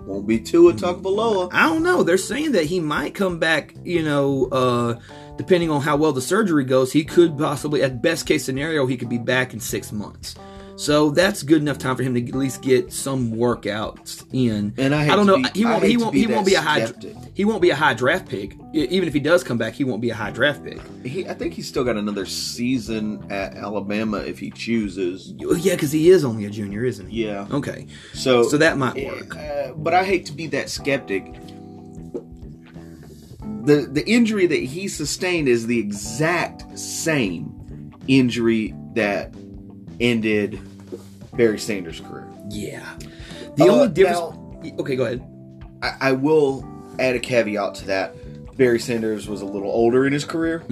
won't 0.06 0.28
be 0.28 0.40
Tua 0.40 0.74
Tagovailoa. 0.74 1.50
I 1.52 1.64
don't 1.68 1.84
know. 1.84 2.04
They're 2.04 2.18
saying 2.18 2.54
that 2.54 2.66
he 2.66 2.80
might 2.80 3.16
come 3.16 3.40
back, 3.40 3.74
you 3.84 4.04
know, 4.04 4.46
uh, 4.52 5.00
depending 5.38 5.70
on 5.70 5.82
how 5.82 5.98
well 5.98 6.14
the 6.14 6.22
surgery 6.22 6.64
goes. 6.64 6.92
He 6.92 7.04
could 7.04 7.38
possibly, 7.38 7.82
at 7.82 8.02
best 8.02 8.26
case 8.26 8.46
scenario, 8.46 8.86
he 8.86 8.98
could 8.98 9.10
be 9.10 9.18
back 9.18 9.54
in 9.54 9.60
six 9.60 9.92
months. 9.92 10.36
So 10.78 11.10
that's 11.10 11.42
good 11.42 11.62
enough 11.62 11.78
time 11.78 11.96
for 11.96 12.04
him 12.04 12.14
to 12.16 12.28
at 12.28 12.36
least 12.36 12.62
get 12.62 12.92
some 12.92 13.32
workouts 13.32 14.26
in. 14.34 14.74
And 14.78 14.94
I 14.94 15.06
hate 15.06 15.12
don't 15.16 15.26
know. 15.26 15.38
be- 15.38 15.50
he 15.56 15.64
won't. 15.66 15.84
He 15.84 15.96
won't. 15.98 16.12
be 16.14 16.20
He 16.20 16.28
won't 16.28 16.46
be 16.46 16.56
a 16.56 16.62
high. 16.62 16.84
skeptic. 16.86 17.16
He 17.34 17.46
won't 17.46 17.62
be 17.62 17.70
a 17.70 17.76
high 17.76 17.94
draft 17.94 18.28
pick. 18.28 18.56
Even 18.74 19.08
if 19.08 19.14
he 19.14 19.22
does 19.22 19.42
come 19.44 19.58
back, 19.58 19.74
he 19.74 19.86
won't 19.86 20.02
be 20.02 20.10
a 20.10 20.16
high 20.16 20.32
draft 20.32 20.64
pick. 20.66 20.80
He, 21.06 21.28
I 21.28 21.34
think 21.34 21.54
he's 21.54 21.68
still 21.68 21.86
got 21.86 21.96
another 21.96 22.26
season 22.26 23.26
at 23.32 23.56
Alabama 23.56 24.18
if 24.18 24.38
he 24.38 24.52
chooses. 24.52 25.34
Yeah, 25.38 25.76
because 25.76 25.94
he 25.94 26.10
is 26.10 26.26
only 26.26 26.44
a 26.46 26.50
junior, 26.50 26.84
isn't 26.84 27.08
he? 27.08 27.26
Yeah. 27.26 27.48
Okay. 27.52 27.88
So 28.14 28.44
So 28.44 28.58
that 28.58 28.78
might 28.78 29.06
work. 29.06 29.36
Uh, 29.38 29.72
but 29.78 29.94
I 29.94 30.04
hate 30.04 30.26
to 30.26 30.34
be 30.34 30.48
that 30.48 30.70
skeptic. 30.70 31.34
The 33.64 33.88
the 33.92 34.04
injury 34.08 34.46
that 34.48 34.60
he 34.62 34.88
sustained 34.88 35.48
is 35.48 35.66
the 35.68 35.80
exact 35.80 36.78
same 36.78 37.92
injury 38.08 38.74
that 38.94 39.34
ended 40.00 40.60
Barry 41.34 41.60
Sanders' 41.60 42.00
career. 42.02 42.28
Yeah. 42.50 42.86
The 43.56 43.66
Uh, 43.66 43.72
only 43.74 43.88
difference. 43.90 44.20
now- 44.20 44.74
okay, 44.80 44.96
go 44.96 45.06
ahead. 45.06 45.24
I, 45.82 45.92
I 46.02 46.12
will 46.14 46.66
add 47.00 47.16
a 47.16 47.20
caveat 47.20 47.76
to 47.76 47.86
that. 47.88 48.16
Barry 48.58 48.80
Sanders 48.80 49.28
was 49.28 49.42
a 49.42 49.46
little 49.46 49.70
older 49.70 50.06
in 50.08 50.14
his 50.14 50.24
career. 50.24 50.64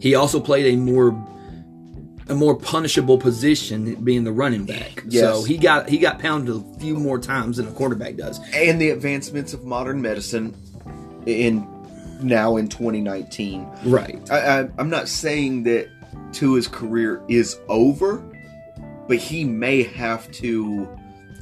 He 0.00 0.14
also 0.14 0.40
played 0.40 0.74
a 0.74 0.76
more 0.76 1.16
a 2.30 2.34
more 2.34 2.54
punishable 2.54 3.16
position, 3.16 3.94
being 4.04 4.22
the 4.24 4.32
running 4.32 4.66
back. 4.66 5.02
Yes. 5.08 5.22
So 5.22 5.44
he 5.44 5.56
got 5.56 5.88
he 5.88 5.96
got 5.96 6.18
pounded 6.18 6.54
a 6.56 6.78
few 6.78 6.96
more 6.96 7.18
times 7.18 7.56
than 7.56 7.66
a 7.68 7.70
quarterback 7.70 8.16
does. 8.16 8.38
and 8.52 8.78
the 8.80 8.90
advancements 8.90 9.54
of 9.54 9.64
modern 9.64 10.02
medicine 10.02 10.54
in 11.24 11.66
now 12.20 12.56
in 12.56 12.68
2019 12.68 13.66
Right. 13.84 14.18
I, 14.30 14.38
I, 14.62 14.68
i'm 14.78 14.90
not 14.90 15.08
saying 15.08 15.62
that 15.64 15.88
Tua's 16.32 16.66
career 16.66 17.22
is 17.28 17.56
over 17.68 18.22
but 19.08 19.16
he 19.16 19.44
may 19.44 19.82
have 19.82 20.30
to 20.32 20.88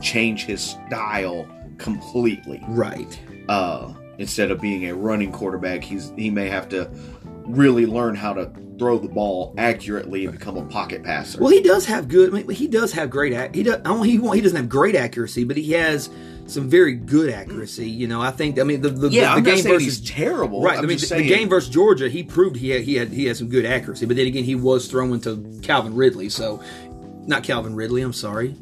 change 0.01 0.45
his 0.45 0.63
style 0.63 1.47
completely 1.79 2.63
Right. 2.69 3.19
uh 3.49 3.93
instead 4.19 4.51
of 4.51 4.61
being 4.61 4.87
a 4.89 4.95
running 4.95 5.31
quarterback 5.31 5.85
he's 5.85 6.13
he 6.17 6.31
may 6.31 6.49
have 6.49 6.69
to 6.71 6.91
really 7.45 7.87
learn 7.87 8.15
how 8.15 8.33
to 8.33 8.51
throw 8.79 8.99
the 8.99 9.09
ball 9.09 9.55
accurately 9.57 10.27
and 10.27 10.39
become 10.39 10.57
a 10.57 10.65
pocket 10.67 11.03
passer 11.03 11.39
Well, 11.41 11.51
he 11.51 11.63
does 11.63 11.87
have 11.87 12.09
good. 12.09 12.31
I 12.31 12.39
mean, 12.43 12.51
he 12.51 12.67
does 12.67 12.93
have 12.93 13.09
great. 13.11 13.33
He 13.55 13.63
does. 13.63 13.77
I 13.77 13.81
don't, 13.81 14.05
he 14.05 14.19
he 14.19 14.41
doesn't 14.41 14.57
have 14.57 14.69
great 14.69 14.95
accuracy, 14.95 15.45
but 15.45 15.57
he 15.57 15.73
has 15.73 16.11
some 16.47 16.69
very 16.69 16.95
good 16.95 17.31
accuracy. 17.31 17.89
You 17.89 18.07
know, 18.07 18.21
I 18.21 18.31
think. 18.31 18.59
I 18.59 18.65
mean, 18.65 18.83
the 18.83 18.91
the, 18.91 19.09
yeah 19.09 19.35
the, 19.37 19.41
the 19.41 19.51
game 19.51 19.65
versus 19.65 20.01
terrible 20.01 20.63
Right. 20.63 20.79
I'm 20.79 20.85
I 20.85 20.89
mean, 20.89 20.99
the, 20.99 21.07
the 21.07 21.27
game 21.27 21.49
versus 21.49 21.71
Georgia, 21.71 22.09
he 22.09 22.23
proved 22.23 22.57
he 22.57 22.71
had, 22.71 22.83
he 22.83 22.95
had 22.97 23.09
he 23.09 23.25
had 23.27 23.37
some 23.37 23.49
good 23.49 23.65
accuracy, 23.65 24.07
but 24.07 24.17
then 24.17 24.27
again, 24.27 24.45
he 24.45 24.55
was 24.55 24.89
throwing 24.89 25.21
to 25.23 25.61
Calvin 25.63 25.95
Ridley. 25.95 26.29
So, 26.29 26.63
not 27.27 27.43
Calvin 27.43 27.75
Ridley. 27.75 28.03
I'm 28.03 28.12
sorry. 28.12 28.57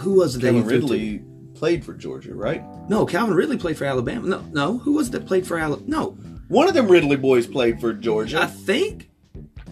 Who 0.00 0.14
was 0.14 0.36
it? 0.36 0.40
that 0.42 0.52
Calvin 0.52 0.62
to? 0.68 0.74
Ridley 0.74 1.22
played 1.54 1.84
for 1.84 1.94
Georgia, 1.94 2.34
right? 2.34 2.62
No, 2.88 3.06
Calvin 3.06 3.34
Ridley 3.34 3.56
played 3.56 3.76
for 3.78 3.84
Alabama. 3.84 4.26
No, 4.26 4.40
no. 4.52 4.78
Who 4.78 4.92
was 4.92 5.08
it 5.08 5.12
that 5.12 5.26
played 5.26 5.46
for 5.46 5.58
Alabama? 5.58 5.88
No, 5.88 6.10
One 6.48 6.68
of 6.68 6.74
them 6.74 6.88
Ridley 6.88 7.16
boys 7.16 7.46
played 7.46 7.80
for 7.80 7.92
Georgia. 7.92 8.42
I 8.42 8.46
think. 8.46 9.10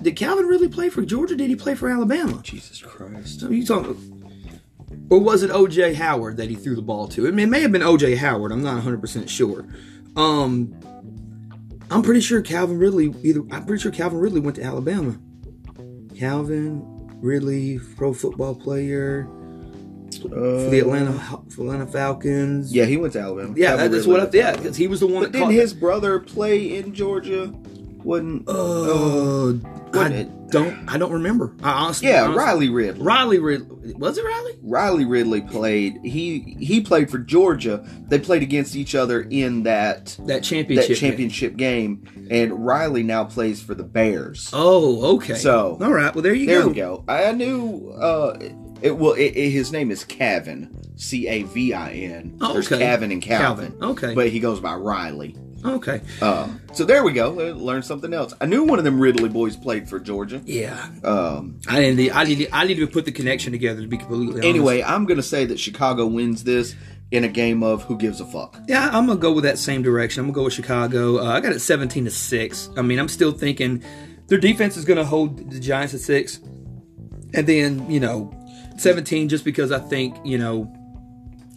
Did 0.01 0.17
Calvin 0.17 0.47
Ridley 0.47 0.69
play 0.69 0.89
for 0.91 1.03
Georgia? 1.03 1.37
Did 1.37 1.49
he 1.49 1.55
play 1.55 1.75
for 1.77 1.89
Alabama? 1.89 2.41
Jesus 2.43 2.81
Christ. 2.83 3.41
So 3.41 3.51
you 3.51 3.65
talking? 3.65 4.19
Or 5.11 5.21
was 5.21 5.43
it 5.43 5.51
O.J. 5.51 5.95
Howard 5.95 6.39
that 6.39 6.49
he 6.51 6.57
threw 6.57 6.75
the 6.75 6.83
ball 6.83 7.07
to? 7.09 7.27
I 7.29 7.31
mean, 7.31 7.49
it 7.49 7.51
may 7.51 7.61
have 7.61 7.71
been 7.71 7.83
O.J. 7.83 8.17
Howard. 8.17 8.51
I'm 8.51 8.63
not 8.63 8.75
100 8.75 9.01
percent 9.01 9.31
sure. 9.31 9.65
Um, 10.17 10.75
I'm 11.91 12.03
pretty 12.03 12.21
sure 12.21 12.43
Calvin 12.43 12.79
Ridley. 12.79 13.15
Either 13.23 13.43
I'm 13.51 13.65
pretty 13.65 13.81
sure 13.83 13.93
Calvin 13.93 14.19
Ridley 14.19 14.41
went 14.41 14.57
to 14.57 14.63
Alabama. 14.63 15.19
Calvin 16.19 16.83
Ridley, 17.23 17.79
pro 17.97 18.13
football 18.13 18.55
player 18.55 19.27
for 20.21 20.29
the 20.29 20.81
Atlanta 20.81 21.13
for 21.51 21.63
Atlanta 21.63 21.87
Falcons. 21.87 22.75
Yeah, 22.75 22.85
he 22.85 22.97
went 22.97 23.15
to 23.15 23.21
Alabama. 23.21 23.55
yeah, 23.57 23.69
Calvin 23.69 23.93
that's 23.93 24.07
Ridley 24.07 24.21
what 24.21 24.35
I 24.35 24.37
yeah, 24.37 24.57
because 24.57 24.77
he 24.77 24.89
was 24.89 25.01
the 25.01 25.07
one 25.07 25.23
But 25.23 25.33
that 25.33 25.39
didn't 25.39 25.55
his 25.55 25.73
brother 25.73 26.19
play 26.19 26.77
in 26.77 26.93
Georgia? 26.93 27.53
Wasn't 28.05 28.49
Uh, 28.49 29.53
I 29.53 29.53
Wasn't 29.93 30.15
it? 30.15 30.29
Don't. 30.53 30.89
I 30.89 30.99
don't 30.99 31.13
remember. 31.13 31.55
I 31.63 31.71
honestly. 31.85 32.09
yeah, 32.09 32.23
honestly- 32.25 32.39
Riley 32.45 32.69
Ridley. 32.69 33.03
Riley 33.03 33.39
Ridley. 33.39 33.95
Was 33.95 34.19
it 34.19 34.25
Riley? 34.25 34.53
Riley 34.63 35.05
Ridley 35.05 35.41
played. 35.41 35.99
He 36.05 36.57
he 36.61 36.81
played 36.81 37.11
for 37.11 37.19
Georgia. 37.19 37.85
They 38.09 38.19
played 38.19 38.43
against 38.43 38.77
each 38.77 38.95
other 38.95 39.23
in 39.23 39.65
that 39.65 40.17
That 40.27 40.43
championship. 40.45 40.89
that 40.91 40.95
championship 40.97 41.57
game, 41.57 42.29
and 42.31 42.65
Riley 42.65 43.03
now 43.03 43.25
plays 43.25 43.61
for 43.63 43.75
the 43.75 43.83
Bears. 43.85 44.51
Oh, 44.53 45.17
okay. 45.17 45.35
So- 45.35 45.79
all 45.81 45.93
right. 45.93 46.15
Well, 46.15 46.23
there 46.23 46.35
you 46.35 46.47
there 46.47 46.63
go. 46.63 46.63
There 46.63 46.69
we 46.69 46.75
go. 46.75 47.05
I 47.09 47.33
knew. 47.33 47.91
Uh, 47.99 48.39
it 48.83 48.97
well. 48.97 49.13
It, 49.15 49.37
it- 49.37 49.51
his 49.51 49.73
name 49.73 49.91
is 49.91 50.05
Cavin. 50.05 50.79
C 50.95 51.27
A 51.27 51.43
V 51.45 51.73
I 51.75 51.91
N. 51.93 52.37
Oh, 52.41 52.51
okay. 52.51 52.53
There's. 52.53 52.69
Cavin 52.69 53.11
and 53.13 53.23
Calvin. 53.23 53.73
Calvin, 53.73 53.85
okay. 53.91 54.15
But 54.15 54.29
he 54.29 54.39
goes 54.39 54.61
by 54.61 54.75
Riley. 54.75 55.35
Okay. 55.65 56.01
Uh, 56.21 56.49
so 56.73 56.85
there 56.85 57.05
we 57.05 57.13
go. 57.13 57.31
Learn 57.31 57.83
something 57.83 58.13
else. 58.13 58.35
I 58.41 58.47
knew 58.47 58.65
one 58.65 58.79
of 58.79 58.85
them 58.85 58.99
Ridley 58.99 59.29
boys 59.29 59.57
played 59.57 59.89
for 59.89 60.01
Georgia. 60.01 60.41
Yeah. 60.45 60.89
Um, 61.05 61.61
I 61.69 61.81
didn't. 61.81 62.17
I 62.17 62.25
need. 62.25 62.49
I 62.53 62.65
need 62.67 62.77
to 62.77 62.87
put 62.87 63.05
the 63.05 63.13
connection 63.13 63.53
together 63.53 63.81
to 63.81 63.87
be 63.87 63.97
completely 63.99 64.33
honest. 64.35 64.45
anyway, 64.47 64.83
I'm 64.83 65.07
gonna 65.07 65.23
say 65.23 65.45
that 65.47 65.61
Chicago 65.61 66.07
wins 66.07 66.45
this 66.45 66.75
in 67.11 67.25
a 67.25 67.29
game 67.29 67.63
of 67.63 67.83
who 67.85 67.97
gives 67.97 68.21
a 68.21 68.27
fuck. 68.27 68.59
Yeah, 68.67 68.89
I'm 68.93 69.07
gonna 69.07 69.21
go 69.21 69.33
with 69.33 69.45
that 69.45 69.59
same 69.59 69.83
direction. 69.83 70.21
I'm 70.21 70.27
gonna 70.27 70.35
go 70.35 70.45
with 70.45 70.55
Chicago. 70.55 71.19
Uh, 71.19 71.33
I 71.33 71.41
got 71.41 71.53
it 71.53 71.61
17 71.61 72.07
to 72.07 72.11
six. 72.11 72.71
I 72.77 72.83
mean, 72.83 72.99
I'm 72.99 73.09
still 73.09 73.33
thinking 73.33 73.85
their 74.29 74.39
defense 74.39 74.77
is 74.77 74.85
gonna 74.85 75.05
hold 75.05 75.51
the 75.51 75.61
Giants 75.61 75.95
at 75.95 76.01
six, 76.01 76.41
and 77.35 77.47
then 77.47 77.89
you 77.91 78.01
know, 78.01 78.33
17 78.79 79.29
just 79.29 79.45
because 79.45 79.71
I 79.71 79.79
think 79.79 80.17
you 80.25 80.39
know 80.39 80.73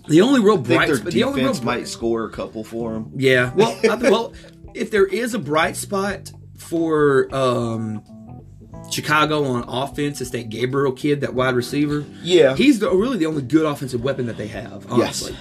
The 0.08 0.22
only 0.22 0.40
real 0.40 0.58
bright, 0.58 0.88
their 0.88 0.98
spot- 0.98 1.12
the 1.14 1.24
only 1.24 1.42
real 1.42 1.50
defense 1.54 1.64
might 1.66 1.88
score 1.88 2.26
a 2.26 2.30
couple 2.30 2.64
for 2.64 2.94
them. 2.94 3.12
Yeah. 3.16 3.52
Well, 3.56 3.78
I, 3.90 3.96
well, 3.96 4.34
if 4.74 4.92
there 4.92 5.06
is 5.06 5.34
a 5.34 5.40
bright 5.40 5.76
spot 5.76 6.32
for 6.58 7.34
um, 7.34 8.04
Chicago 8.92 9.44
on 9.46 9.64
offense, 9.68 10.22
it's 10.22 10.32
that 10.32 10.50
Gabriel 10.50 10.92
kid, 10.92 11.22
that 11.22 11.34
wide 11.34 11.56
receiver. 11.56 12.06
Yeah. 12.22 12.56
He's 12.56 12.80
the, 12.80 12.90
really 12.92 13.18
the 13.18 13.26
only 13.26 13.42
good 13.42 13.66
offensive 13.66 14.04
weapon 14.04 14.26
that 14.28 14.38
they 14.38 14.48
have. 14.48 14.92
Honestly. 14.92 15.36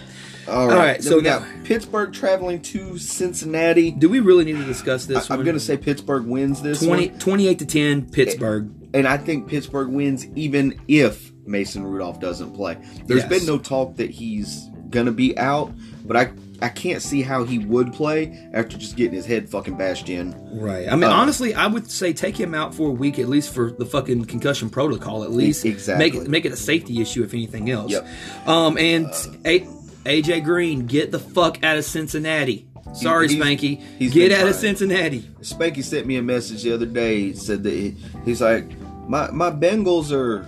All 0.46 0.66
right. 0.68 0.72
All 0.72 0.78
right, 0.78 1.02
so 1.02 1.16
we 1.16 1.22
got 1.22 1.42
now- 1.42 1.64
Pittsburgh 1.64 2.12
traveling 2.12 2.60
to 2.62 2.98
Cincinnati. 2.98 3.90
Do 3.90 4.08
we 4.10 4.20
really 4.20 4.44
need 4.44 4.56
to 4.56 4.64
discuss 4.64 5.06
this? 5.06 5.30
I'm 5.30 5.42
going 5.42 5.56
to 5.56 5.60
say 5.60 5.76
Pittsburgh 5.78 6.26
wins 6.26 6.60
this 6.62 6.84
20, 6.84 7.08
one, 7.08 7.18
28 7.18 7.58
to 7.60 7.66
10, 7.66 8.10
Pittsburgh. 8.10 8.70
and 8.92 9.08
I 9.08 9.16
think 9.16 9.48
Pittsburgh 9.48 9.88
wins 9.88 10.26
even 10.36 10.78
if 10.86 11.32
Mason 11.46 11.84
Rudolph 11.84 12.20
doesn't 12.20 12.52
play. 12.54 12.76
There's 13.06 13.22
Yes. 13.22 13.28
been 13.28 13.46
no 13.46 13.58
talk 13.58 13.96
that 13.96 14.10
he's 14.10 14.68
going 14.90 15.06
to 15.06 15.12
be 15.12 15.36
out, 15.38 15.72
but 16.04 16.16
I 16.16 16.30
I 16.62 16.68
can't 16.68 17.02
see 17.02 17.20
how 17.20 17.42
he 17.44 17.58
would 17.58 17.92
play 17.92 18.38
after 18.54 18.78
just 18.78 18.96
getting 18.96 19.12
his 19.12 19.26
head 19.26 19.50
fucking 19.50 19.76
bashed 19.76 20.08
in. 20.08 20.34
Right. 20.52 20.86
I 20.88 20.94
mean, 20.94 21.04
Uh, 21.10 21.10
honestly, 21.10 21.52
I 21.52 21.66
would 21.66 21.90
say 21.90 22.12
take 22.12 22.36
him 22.38 22.54
out 22.54 22.74
for 22.74 22.88
a 22.88 22.92
week 22.92 23.18
at 23.18 23.28
least 23.28 23.52
for 23.52 23.72
the 23.72 23.84
fucking 23.84 24.26
concussion 24.26 24.70
protocol. 24.70 25.24
At 25.24 25.32
least 25.32 25.64
exactly. 25.66 26.04
make 26.12 26.14
it 26.14 26.30
make 26.30 26.44
it 26.46 26.52
a 26.52 26.56
safety 26.56 27.00
issue 27.02 27.22
if 27.24 27.34
anything 27.34 27.70
else. 27.70 27.90
Yep. 27.92 28.06
Um. 28.46 28.78
And 28.78 29.06
a- 29.44 29.66
AJ 30.06 30.44
Green, 30.44 30.86
get 30.86 31.10
the 31.10 31.18
fuck 31.18 31.62
out 31.64 31.76
of 31.76 31.84
Cincinnati. 31.84 32.66
Sorry, 32.92 33.26
he's- 33.28 33.42
Spanky. 33.42 33.80
he's 33.98 34.12
Get 34.14 34.30
out 34.30 34.46
of. 34.46 34.54
Cincinnati. 34.54 35.28
Spanky 35.42 35.82
sent 35.82 36.06
me 36.06 36.16
a 36.16 36.22
message 36.22 36.62
the 36.62 36.72
other 36.72 36.86
day. 36.86 37.20
He 37.22 37.32
said 37.32 37.64
that 37.64 37.72
he, 37.72 37.96
he's 38.24 38.40
like, 38.40 38.70
my 39.08 39.28
my 39.32 39.50
Bengals 39.50 40.12
are 40.12 40.46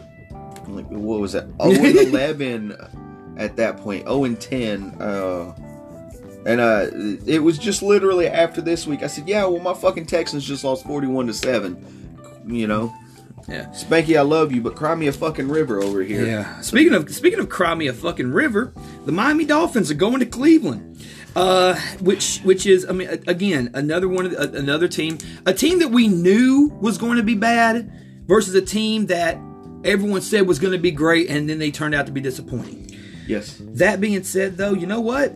like 0.68 0.86
what 0.86 1.20
was 1.20 1.32
that? 1.32 1.46
Oh 1.60 1.70
and 1.72 1.96
eleven 1.96 2.76
at 3.38 3.56
that 3.56 3.78
point. 3.78 4.04
Oh 4.06 4.24
and 4.24 4.40
ten. 4.40 4.90
Uh, 5.00 5.54
and 6.46 6.60
uh, 6.60 6.86
it 7.26 7.40
was 7.42 7.58
just 7.58 7.82
literally 7.82 8.28
after 8.28 8.60
this 8.60 8.86
week. 8.86 9.02
I 9.02 9.08
said, 9.08 9.28
yeah, 9.28 9.44
well, 9.46 9.60
my 9.60 9.74
fucking 9.74 10.06
Texans 10.06 10.44
just 10.44 10.62
lost 10.64 10.84
forty-one 10.86 11.26
to 11.26 11.34
seven. 11.34 11.84
You 12.46 12.68
know, 12.68 12.94
Yeah. 13.48 13.66
Spanky, 13.70 14.16
I 14.16 14.20
love 14.22 14.52
you, 14.52 14.60
but 14.60 14.76
cry 14.76 14.94
me 14.94 15.08
a 15.08 15.12
fucking 15.12 15.48
river 15.48 15.82
over 15.82 16.00
here. 16.02 16.24
Yeah. 16.24 16.60
Speaking 16.60 16.94
of 16.94 17.12
speaking 17.12 17.40
of 17.40 17.48
cry 17.48 17.74
me 17.74 17.88
a 17.88 17.92
fucking 17.92 18.30
river, 18.32 18.72
the 19.04 19.12
Miami 19.12 19.44
Dolphins 19.44 19.90
are 19.90 19.94
going 19.94 20.20
to 20.20 20.26
Cleveland. 20.26 20.92
Uh, 21.34 21.74
which 22.00 22.38
which 22.44 22.64
is 22.64 22.86
I 22.88 22.92
mean 22.92 23.08
again 23.26 23.70
another 23.74 24.08
one 24.08 24.24
of 24.24 24.30
the, 24.32 24.58
another 24.58 24.88
team 24.88 25.18
a 25.44 25.52
team 25.52 25.80
that 25.80 25.90
we 25.90 26.08
knew 26.08 26.72
was 26.80 26.96
going 26.96 27.18
to 27.18 27.22
be 27.22 27.34
bad 27.34 27.92
versus 28.26 28.54
a 28.54 28.62
team 28.62 29.04
that 29.08 29.36
everyone 29.86 30.20
said 30.20 30.46
was 30.46 30.58
going 30.58 30.72
to 30.72 30.78
be 30.78 30.90
great 30.90 31.30
and 31.30 31.48
then 31.48 31.58
they 31.58 31.70
turned 31.70 31.94
out 31.94 32.06
to 32.06 32.12
be 32.12 32.20
disappointing. 32.20 32.90
Yes. 33.26 33.60
That 33.60 34.00
being 34.00 34.22
said, 34.24 34.56
though, 34.56 34.72
you 34.72 34.86
know 34.86 35.00
what? 35.00 35.34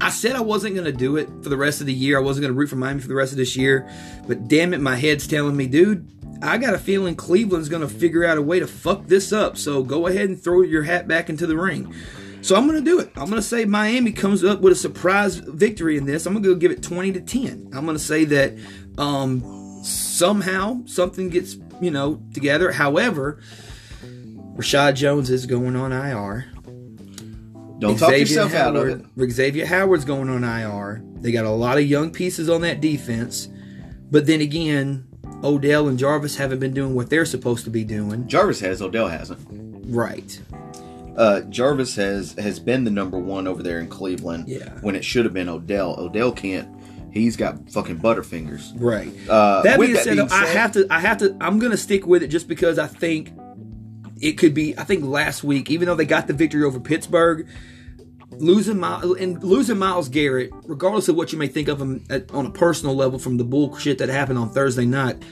I 0.00 0.10
said 0.10 0.36
I 0.36 0.40
wasn't 0.40 0.74
going 0.74 0.84
to 0.84 0.92
do 0.92 1.16
it 1.16 1.28
for 1.42 1.48
the 1.48 1.56
rest 1.56 1.80
of 1.80 1.86
the 1.86 1.92
year. 1.92 2.18
I 2.18 2.20
wasn't 2.20 2.42
going 2.42 2.54
to 2.54 2.58
root 2.58 2.68
for 2.68 2.76
Miami 2.76 3.00
for 3.00 3.08
the 3.08 3.14
rest 3.14 3.32
of 3.32 3.38
this 3.38 3.56
year. 3.56 3.90
But 4.26 4.48
damn 4.48 4.72
it, 4.72 4.80
my 4.80 4.94
head's 4.96 5.26
telling 5.26 5.56
me, 5.56 5.66
dude, 5.66 6.08
I 6.40 6.58
got 6.58 6.74
a 6.74 6.78
feeling 6.78 7.16
Cleveland's 7.16 7.68
going 7.68 7.82
to 7.82 7.88
figure 7.88 8.24
out 8.24 8.38
a 8.38 8.42
way 8.42 8.60
to 8.60 8.66
fuck 8.66 9.06
this 9.06 9.32
up. 9.32 9.56
So 9.56 9.82
go 9.82 10.06
ahead 10.06 10.28
and 10.28 10.40
throw 10.40 10.62
your 10.62 10.84
hat 10.84 11.08
back 11.08 11.28
into 11.28 11.46
the 11.46 11.56
ring. 11.56 11.92
So 12.42 12.54
I'm 12.54 12.68
going 12.68 12.82
to 12.82 12.84
do 12.84 13.00
it. 13.00 13.10
I'm 13.16 13.28
going 13.28 13.36
to 13.36 13.42
say 13.42 13.64
Miami 13.64 14.12
comes 14.12 14.44
up 14.44 14.60
with 14.60 14.72
a 14.72 14.76
surprise 14.76 15.36
victory 15.36 15.96
in 15.96 16.06
this. 16.06 16.26
I'm 16.26 16.32
going 16.32 16.44
to 16.44 16.50
go 16.50 16.54
give 16.54 16.70
it 16.70 16.82
20 16.82 17.12
to 17.12 17.20
10. 17.20 17.70
I'm 17.74 17.84
going 17.84 17.96
to 17.96 18.02
say 18.02 18.24
that 18.26 18.56
um, 18.96 19.80
somehow 19.82 20.84
something 20.86 21.28
gets, 21.30 21.56
you 21.80 21.90
know, 21.90 22.22
together. 22.34 22.72
However, 22.72 23.40
Reshad 24.56 24.94
Jones 24.94 25.30
is 25.30 25.46
going 25.46 25.76
on 25.76 25.92
IR. 25.92 26.46
Don't 27.78 27.96
talk 27.96 28.10
yourself 28.10 28.54
out 28.54 28.74
of 28.74 28.88
it. 28.88 29.04
Howard, 29.16 29.30
Xavier 29.30 29.66
Howard's 29.66 30.04
going 30.04 30.28
on 30.28 30.42
IR. 30.42 31.02
They 31.20 31.30
got 31.30 31.44
a 31.44 31.50
lot 31.50 31.78
of 31.78 31.84
young 31.84 32.10
pieces 32.10 32.48
on 32.48 32.62
that 32.62 32.80
defense. 32.80 33.48
But 34.10 34.26
then 34.26 34.40
again, 34.40 35.06
Odell 35.44 35.86
and 35.88 35.98
Jarvis 35.98 36.36
haven't 36.36 36.58
been 36.58 36.74
doing 36.74 36.94
what 36.94 37.10
they're 37.10 37.24
supposed 37.24 37.64
to 37.64 37.70
be 37.70 37.84
doing. 37.84 38.26
Jarvis 38.26 38.60
has, 38.60 38.82
Odell 38.82 39.06
hasn't. 39.06 39.38
Right. 39.88 40.40
Uh, 41.16 41.40
Jarvis 41.42 41.96
has 41.96 42.32
has 42.34 42.60
been 42.60 42.84
the 42.84 42.90
number 42.90 43.18
one 43.18 43.46
over 43.46 43.62
there 43.62 43.80
in 43.80 43.88
Cleveland. 43.88 44.48
Yeah. 44.48 44.78
When 44.80 44.96
it 44.96 45.04
should 45.04 45.24
have 45.24 45.34
been 45.34 45.48
Odell. 45.48 45.96
Odell 45.98 46.32
can't. 46.32 46.68
He's 47.18 47.36
got 47.36 47.70
fucking 47.70 47.98
butterfingers. 47.98 48.72
Right. 48.76 49.12
Uh, 49.28 49.62
that 49.62 49.78
being 49.80 49.92
that 49.94 50.04
said, 50.04 50.14
being 50.16 50.26
though, 50.28 50.34
I 50.34 50.46
said- 50.46 50.56
have 50.56 50.72
to. 50.72 50.86
I 50.90 51.00
have 51.00 51.18
to. 51.18 51.36
I'm 51.40 51.58
gonna 51.58 51.76
stick 51.76 52.06
with 52.06 52.22
it 52.22 52.28
just 52.28 52.48
because 52.48 52.78
I 52.78 52.86
think 52.86 53.32
it 54.20 54.32
could 54.38 54.54
be. 54.54 54.76
I 54.78 54.84
think 54.84 55.04
last 55.04 55.44
week, 55.44 55.70
even 55.70 55.86
though 55.86 55.94
they 55.94 56.04
got 56.06 56.26
the 56.26 56.32
victory 56.32 56.64
over 56.64 56.80
Pittsburgh, 56.80 57.46
losing 58.32 58.78
Myles 58.78 59.16
and 59.18 59.42
losing 59.42 59.78
Myles 59.78 60.08
Garrett, 60.08 60.50
regardless 60.66 61.08
of 61.08 61.16
what 61.16 61.32
you 61.32 61.38
may 61.38 61.46
think 61.48 61.68
of 61.68 61.80
him 61.80 62.04
at, 62.10 62.30
on 62.32 62.46
a 62.46 62.50
personal 62.50 62.94
level 62.94 63.18
from 63.18 63.36
the 63.36 63.44
bullshit 63.44 63.98
that 63.98 64.08
happened 64.08 64.38
on 64.38 64.50
Thursday 64.50 64.84
night, 64.86 65.22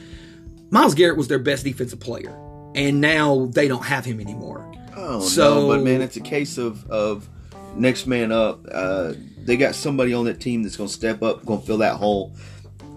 Myles 0.70 0.95
Garrett 0.95 1.16
was 1.16 1.28
their 1.28 1.39
best 1.39 1.64
defensive 1.64 2.01
player, 2.01 2.34
and 2.74 3.01
now 3.01 3.47
they 3.53 3.68
don't 3.68 3.84
have 3.84 4.05
him 4.05 4.20
anymore. 4.20 4.70
Oh 4.97 5.20
So- 5.20 5.61
no, 5.62 5.68
but 5.68 5.82
man, 5.84 6.01
it's 6.01 6.16
a 6.16 6.20
case 6.20 6.59
of 6.59 6.84
of 6.91 7.28
next 7.77 8.07
man 8.07 8.33
up. 8.33 8.61
Uh, 8.70 9.12
they 9.45 9.57
got 9.57 9.74
somebody 9.74 10.12
on 10.12 10.24
that 10.24 10.41
team 10.41 10.62
that's 10.62 10.77
gonna 10.77 10.89
step 10.89 11.22
up, 11.22 11.45
gonna 11.45 11.61
fill 11.61 11.79
that 11.79 11.95
hole. 11.97 12.35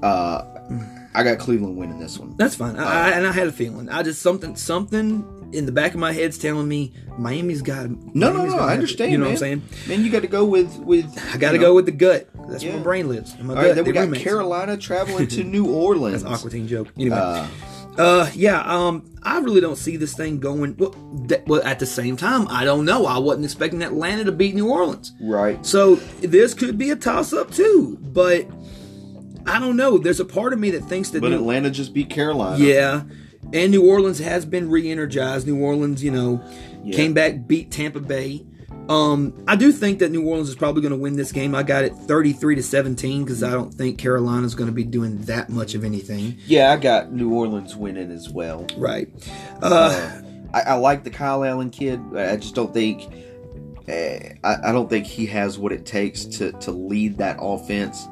Uh, 0.02 0.44
I 1.14 1.24
got 1.24 1.40
Cleveland 1.40 1.78
winning 1.78 2.00
this 2.00 2.18
one. 2.20 2.36
That's 2.38 2.56
fine. 2.56 2.76
I, 2.78 2.84
I, 2.84 3.10
and 3.12 3.26
I 3.28 3.32
had 3.32 3.48
a 3.48 3.52
feeling. 3.52 3.90
I 3.90 4.04
just 4.04 4.22
something 4.22 4.56
something 4.56 5.36
in 5.52 5.66
the 5.66 5.72
back 5.72 5.94
of 5.96 6.00
my 6.00 6.12
head's 6.14 6.38
telling 6.38 6.68
me 6.68 6.94
Miami's 7.18 7.62
got. 7.64 7.90
No, 7.90 8.32
no, 8.32 8.34
Miami's 8.34 8.52
no. 8.54 8.58
gonna 8.60 8.62
I 8.62 8.72
it. 8.72 8.74
understand. 8.76 9.12
You 9.12 9.18
know 9.18 9.24
man. 9.26 9.34
what 9.34 9.44
I'm 9.44 9.62
saying? 9.62 9.62
Man, 9.88 10.06
you 10.06 10.12
got 10.12 10.22
to 10.22 10.28
go 10.28 10.46
with 10.46 10.76
with. 10.78 11.06
I 11.34 11.38
got 11.38 11.52
to 11.52 11.58
go 11.58 11.74
with 11.74 11.86
the 11.86 11.92
gut. 11.92 12.28
That's 12.48 12.64
where 12.64 12.78
my 12.78 12.84
brain 12.84 13.10
lives. 13.10 13.36
My 13.40 13.50
All 13.50 13.56
gut. 13.56 13.58
right, 13.66 13.76
then 13.76 13.84
we 13.86 13.92
they 13.92 13.94
got 13.96 14.02
roommates. 14.02 14.24
Carolina 14.24 14.78
traveling 14.78 15.28
to 15.28 15.44
New 15.56 15.66
Orleans. 15.72 16.24
That's 16.24 16.36
Aqua 16.40 16.52
Teen 16.52 16.68
joke. 16.68 16.88
Anyway, 16.98 17.16
Uh, 17.18 17.48
uh, 18.00 18.30
yeah. 18.34 18.62
Um, 18.62 19.06
I 19.22 19.40
really 19.40 19.62
don't 19.62 19.76
see 19.76 19.98
this 19.98 20.14
thing 20.16 20.40
going. 20.40 20.76
Well, 20.78 20.96
that, 21.28 21.46
well, 21.48 21.62
at 21.64 21.80
the 21.80 21.86
same 21.86 22.16
time, 22.18 22.48
I 22.50 22.64
don't 22.66 22.86
know. 22.86 23.06
I 23.06 23.18
wasn't 23.18 23.46
expecting 23.46 23.84
Atlanta 23.84 24.24
to 24.24 24.32
beat 24.32 24.56
New 24.56 24.70
Orleans. 24.70 25.12
right. 25.22 25.64
So 25.66 25.96
this 26.22 26.54
could 26.54 26.78
be 26.78 26.90
a 26.92 26.96
toss 26.96 27.34
up 27.34 27.52
too. 27.52 27.98
But 28.02 28.48
I 29.46 29.60
don't 29.60 29.76
know. 29.78 29.98
There's 29.98 30.20
a 30.20 30.26
part 30.26 30.54
of 30.54 30.60
me 30.60 30.72
that 30.72 30.82
thinks 30.86 31.10
that 31.12 31.22
But 31.22 31.30
New- 31.32 31.38
Atlanta 31.38 31.70
just 31.70 31.94
beat 31.94 32.10
Carolina. 32.10 32.64
Yeah. 32.64 33.04
And 33.52 33.72
New 33.72 33.88
Orleans 33.88 34.20
has 34.20 34.46
been 34.46 34.70
re-energized. 34.70 35.48
New 35.48 35.60
Orleans, 35.60 36.04
you 36.04 36.12
know, 36.12 36.42
Yeah. 36.84 36.96
came 36.96 37.14
back, 37.14 37.48
beat 37.48 37.72
Tampa 37.72 38.00
Bay. 38.00 38.46
Um, 38.90 39.44
I 39.48 39.56
do 39.56 39.72
think 39.72 40.00
that 40.00 40.12
New 40.12 40.28
Orleans 40.28 40.50
is 40.50 40.56
probably 40.56 40.82
going 40.82 40.92
to 40.94 40.98
win 40.98 41.16
this 41.16 41.32
game. 41.32 41.54
I 41.54 41.62
got 41.64 41.84
it 41.84 41.94
33 41.94 42.56
to 42.56 42.64
17 42.64 43.24
because 43.24 43.44
I 43.44 43.52
don't 43.52 43.72
think 43.72 44.00
Carolina's 44.00 44.56
going 44.56 44.68
to 44.70 44.74
be 44.74 44.84
doing 44.84 45.22
that 45.26 45.50
much 45.50 45.76
of 45.76 45.84
anything. 45.84 46.38
Yeah, 46.48 46.72
I 46.72 46.78
got 46.78 47.12
New 47.14 47.32
Orleans 47.32 47.76
winning 47.76 48.12
as 48.12 48.30
well. 48.30 48.66
Right. 48.76 49.08
Uh, 49.62 50.22
I, 50.54 50.62
I 50.62 50.74
like 50.74 51.04
the 51.04 51.12
Kyle 51.12 51.44
Allen 51.44 51.70
kid. 51.70 52.02
I 52.16 52.36
just 52.38 52.56
don't 52.56 52.74
think. 52.74 53.04
eh, 53.88 54.34
I, 54.44 54.70
I 54.70 54.72
don't 54.72 54.90
think 54.90 55.06
he 55.06 55.28
has 55.28 55.60
what 55.60 55.72
it 55.72 55.86
takes 55.86 56.26
to, 56.26 56.52
to 56.54 56.72
lead 56.72 57.20
that 57.20 57.38
offense 57.40 58.08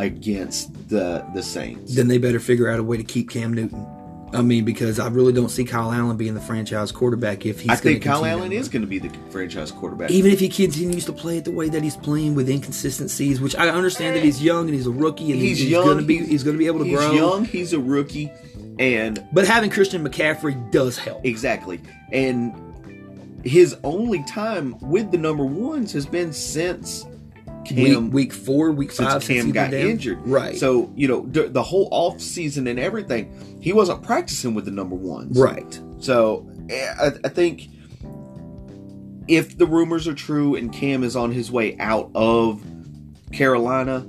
against 0.00 0.72
the 0.88 1.24
the 1.34 1.42
Saints. 1.42 1.94
then 1.96 2.06
they 2.08 2.18
better 2.18 2.38
figure 2.40 2.68
out 2.70 2.78
a 2.78 2.82
way 2.84 2.96
to 2.96 3.02
keep 3.04 3.30
Cam 3.30 3.52
Newton. 3.52 3.84
I 4.32 4.42
mean, 4.42 4.64
because 4.64 4.98
I 4.98 5.08
really 5.08 5.32
don't 5.32 5.48
see 5.48 5.64
Kyle 5.64 5.90
Allen 5.90 6.16
being 6.16 6.34
the 6.34 6.40
franchise 6.40 6.92
quarterback 6.92 7.46
if 7.46 7.60
he's. 7.60 7.70
I 7.70 7.76
think 7.76 8.02
Kyle 8.02 8.24
Allen 8.24 8.52
is 8.52 8.68
going 8.68 8.82
to 8.82 8.88
be 8.88 8.98
the 8.98 9.08
franchise 9.30 9.70
quarterback. 9.72 10.10
even 10.10 10.30
if 10.30 10.38
he 10.40 10.48
continues 10.48 11.04
to 11.06 11.12
play 11.12 11.38
it 11.38 11.44
the 11.44 11.50
way 11.50 11.68
that 11.70 11.82
he's 11.82 11.96
playing 11.96 12.34
with 12.34 12.48
inconsistencies, 12.50 13.40
which 13.40 13.56
I 13.56 13.68
understand 13.70 14.16
that 14.16 14.22
he's 14.24 14.42
young 14.42 14.66
and 14.66 14.74
he's 14.74 14.86
a 14.86 14.90
rookie 14.90 15.32
and 15.32 15.40
he's, 15.40 15.58
he's 15.58 15.72
going 15.72 15.98
to 15.98 16.04
be 16.04 16.18
he's 16.18 16.42
going 16.44 16.54
to 16.56 16.58
be 16.58 16.66
able 16.66 16.80
to 16.80 16.84
he's 16.84 16.98
grow. 16.98 17.12
young. 17.12 17.44
He's 17.46 17.72
a 17.72 17.80
rookie, 17.80 18.30
and 18.78 19.24
But 19.32 19.46
having 19.46 19.70
Christian 19.70 20.06
McCaffrey 20.06 20.70
does 20.70 20.98
help. 20.98 21.24
exactly, 21.24 21.80
and 22.12 22.54
his 23.44 23.76
only 23.84 24.22
time 24.24 24.76
with 24.80 25.10
the 25.10 25.16
number 25.18 25.44
ones 25.44 25.92
has 25.92 26.04
been 26.06 26.32
since 26.32 27.06
Cam 27.68 28.04
week, 28.06 28.14
week 28.14 28.32
four, 28.32 28.70
week 28.70 28.92
five, 28.92 29.22
Cam 29.22 29.50
got 29.50 29.70
down. 29.70 29.80
injured. 29.80 30.18
Right. 30.26 30.56
So 30.56 30.92
you 30.96 31.08
know 31.08 31.26
the, 31.26 31.48
the 31.48 31.62
whole 31.62 31.88
off 31.90 32.20
season 32.20 32.66
and 32.66 32.78
everything, 32.78 33.58
he 33.60 33.72
wasn't 33.72 34.02
practicing 34.02 34.54
with 34.54 34.64
the 34.64 34.70
number 34.70 34.96
ones. 34.96 35.38
right. 35.38 35.80
So 35.98 36.48
eh, 36.70 36.94
I, 37.00 37.06
I 37.24 37.28
think 37.28 37.68
if 39.28 39.58
the 39.58 39.66
rumors 39.66 40.08
are 40.08 40.14
true 40.14 40.54
and 40.54 40.72
Cam 40.72 41.04
is 41.04 41.14
on 41.16 41.32
his 41.32 41.50
way 41.52 41.76
out 41.78 42.10
of 42.14 42.62
Carolina, 43.32 44.06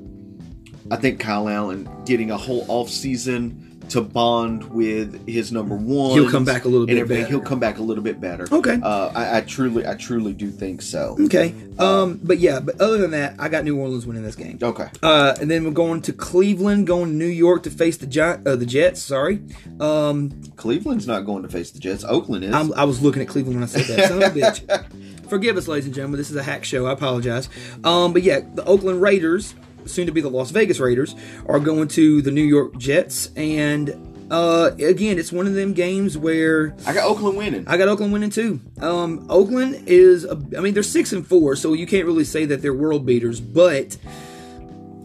I 0.91 0.95
think 0.95 1.19
Kyle 1.19 1.49
Allen 1.49 1.89
getting 2.05 2.31
a 2.31 2.37
whole 2.37 2.65
off 2.67 2.89
season 2.89 3.68
to 3.89 4.01
bond 4.01 4.63
with 4.71 5.27
his 5.27 5.51
number 5.51 5.75
one. 5.75 6.11
He'll 6.11 6.29
come 6.29 6.45
back 6.45 6.65
a 6.65 6.67
little 6.67 6.85
bit 6.87 6.97
everything, 6.97 7.23
better. 7.23 7.35
He'll 7.37 7.45
come 7.45 7.59
back 7.59 7.77
a 7.77 7.81
little 7.81 8.03
bit 8.03 8.19
better. 8.21 8.47
Okay. 8.51 8.79
Uh, 8.81 9.11
I, 9.15 9.37
I 9.37 9.41
truly, 9.41 9.85
I 9.87 9.95
truly 9.95 10.33
do 10.33 10.49
think 10.51 10.81
so. 10.81 11.17
Okay. 11.19 11.53
Um. 11.77 12.19
But 12.23 12.39
yeah. 12.39 12.59
But 12.59 12.79
other 12.81 12.97
than 12.97 13.11
that, 13.11 13.35
I 13.39 13.49
got 13.49 13.63
New 13.63 13.77
Orleans 13.77 14.05
winning 14.05 14.23
this 14.23 14.35
game. 14.35 14.59
Okay. 14.61 14.89
Uh, 15.01 15.35
and 15.39 15.49
then 15.49 15.63
we're 15.63 15.71
going 15.71 16.01
to 16.03 16.13
Cleveland, 16.13 16.87
going 16.87 17.09
to 17.09 17.15
New 17.15 17.25
York 17.25 17.63
to 17.63 17.69
face 17.71 17.97
the 17.97 18.07
Gi- 18.07 18.19
uh, 18.21 18.55
the 18.55 18.65
Jets. 18.65 19.01
Sorry. 19.01 19.41
Um, 19.79 20.41
Cleveland's 20.55 21.07
not 21.07 21.21
going 21.21 21.43
to 21.43 21.49
face 21.49 21.71
the 21.71 21.79
Jets. 21.79 22.03
Oakland 22.03 22.43
is. 22.43 22.53
I'm, 22.53 22.73
I 22.73 22.83
was 22.83 23.01
looking 23.01 23.21
at 23.21 23.27
Cleveland 23.27 23.59
when 23.59 23.63
I 23.63 23.67
said 23.67 23.85
that. 23.85 24.09
Son 24.09 24.21
of 24.23 24.35
a 24.35 24.39
bitch. 24.39 25.29
forgive 25.29 25.57
us, 25.57 25.67
ladies 25.67 25.85
and 25.85 25.95
gentlemen. 25.95 26.17
This 26.17 26.29
is 26.29 26.35
a 26.35 26.43
hack 26.43 26.63
show. 26.65 26.85
I 26.85 26.91
apologize. 26.91 27.49
Um, 27.83 28.13
but 28.13 28.23
yeah, 28.23 28.41
the 28.53 28.63
Oakland 28.65 29.01
Raiders, 29.01 29.55
soon 29.85 30.05
to 30.05 30.11
be 30.11 30.21
the 30.21 30.29
Las 30.29 30.51
Vegas 30.51 30.79
Raiders, 30.79 31.15
are 31.47 31.59
going 31.59 31.87
to 31.89 32.21
the 32.21 32.31
New 32.31 32.43
York 32.43 32.77
Jets, 32.77 33.31
and 33.35 34.09
uh, 34.31 34.71
again, 34.79 35.17
it's 35.17 35.31
one 35.31 35.47
of 35.47 35.53
them 35.53 35.73
games 35.73 36.17
where 36.17 36.75
I 36.85 36.93
got 36.93 37.07
Oakland 37.07 37.37
winning. 37.37 37.63
I 37.67 37.77
got 37.77 37.87
Oakland 37.87 38.13
winning 38.13 38.29
too. 38.29 38.59
Um, 38.79 39.25
Oakland 39.29 39.87
is, 39.87 40.23
a, 40.23 40.39
I 40.55 40.61
mean, 40.61 40.73
they're 40.73 40.83
six 40.83 41.13
and 41.13 41.25
four, 41.25 41.55
so 41.55 41.73
you 41.73 41.87
can't 41.87 42.05
really 42.05 42.23
say 42.23 42.45
that 42.45 42.61
they're 42.61 42.73
world 42.73 43.05
beaters, 43.05 43.41
but 43.41 43.97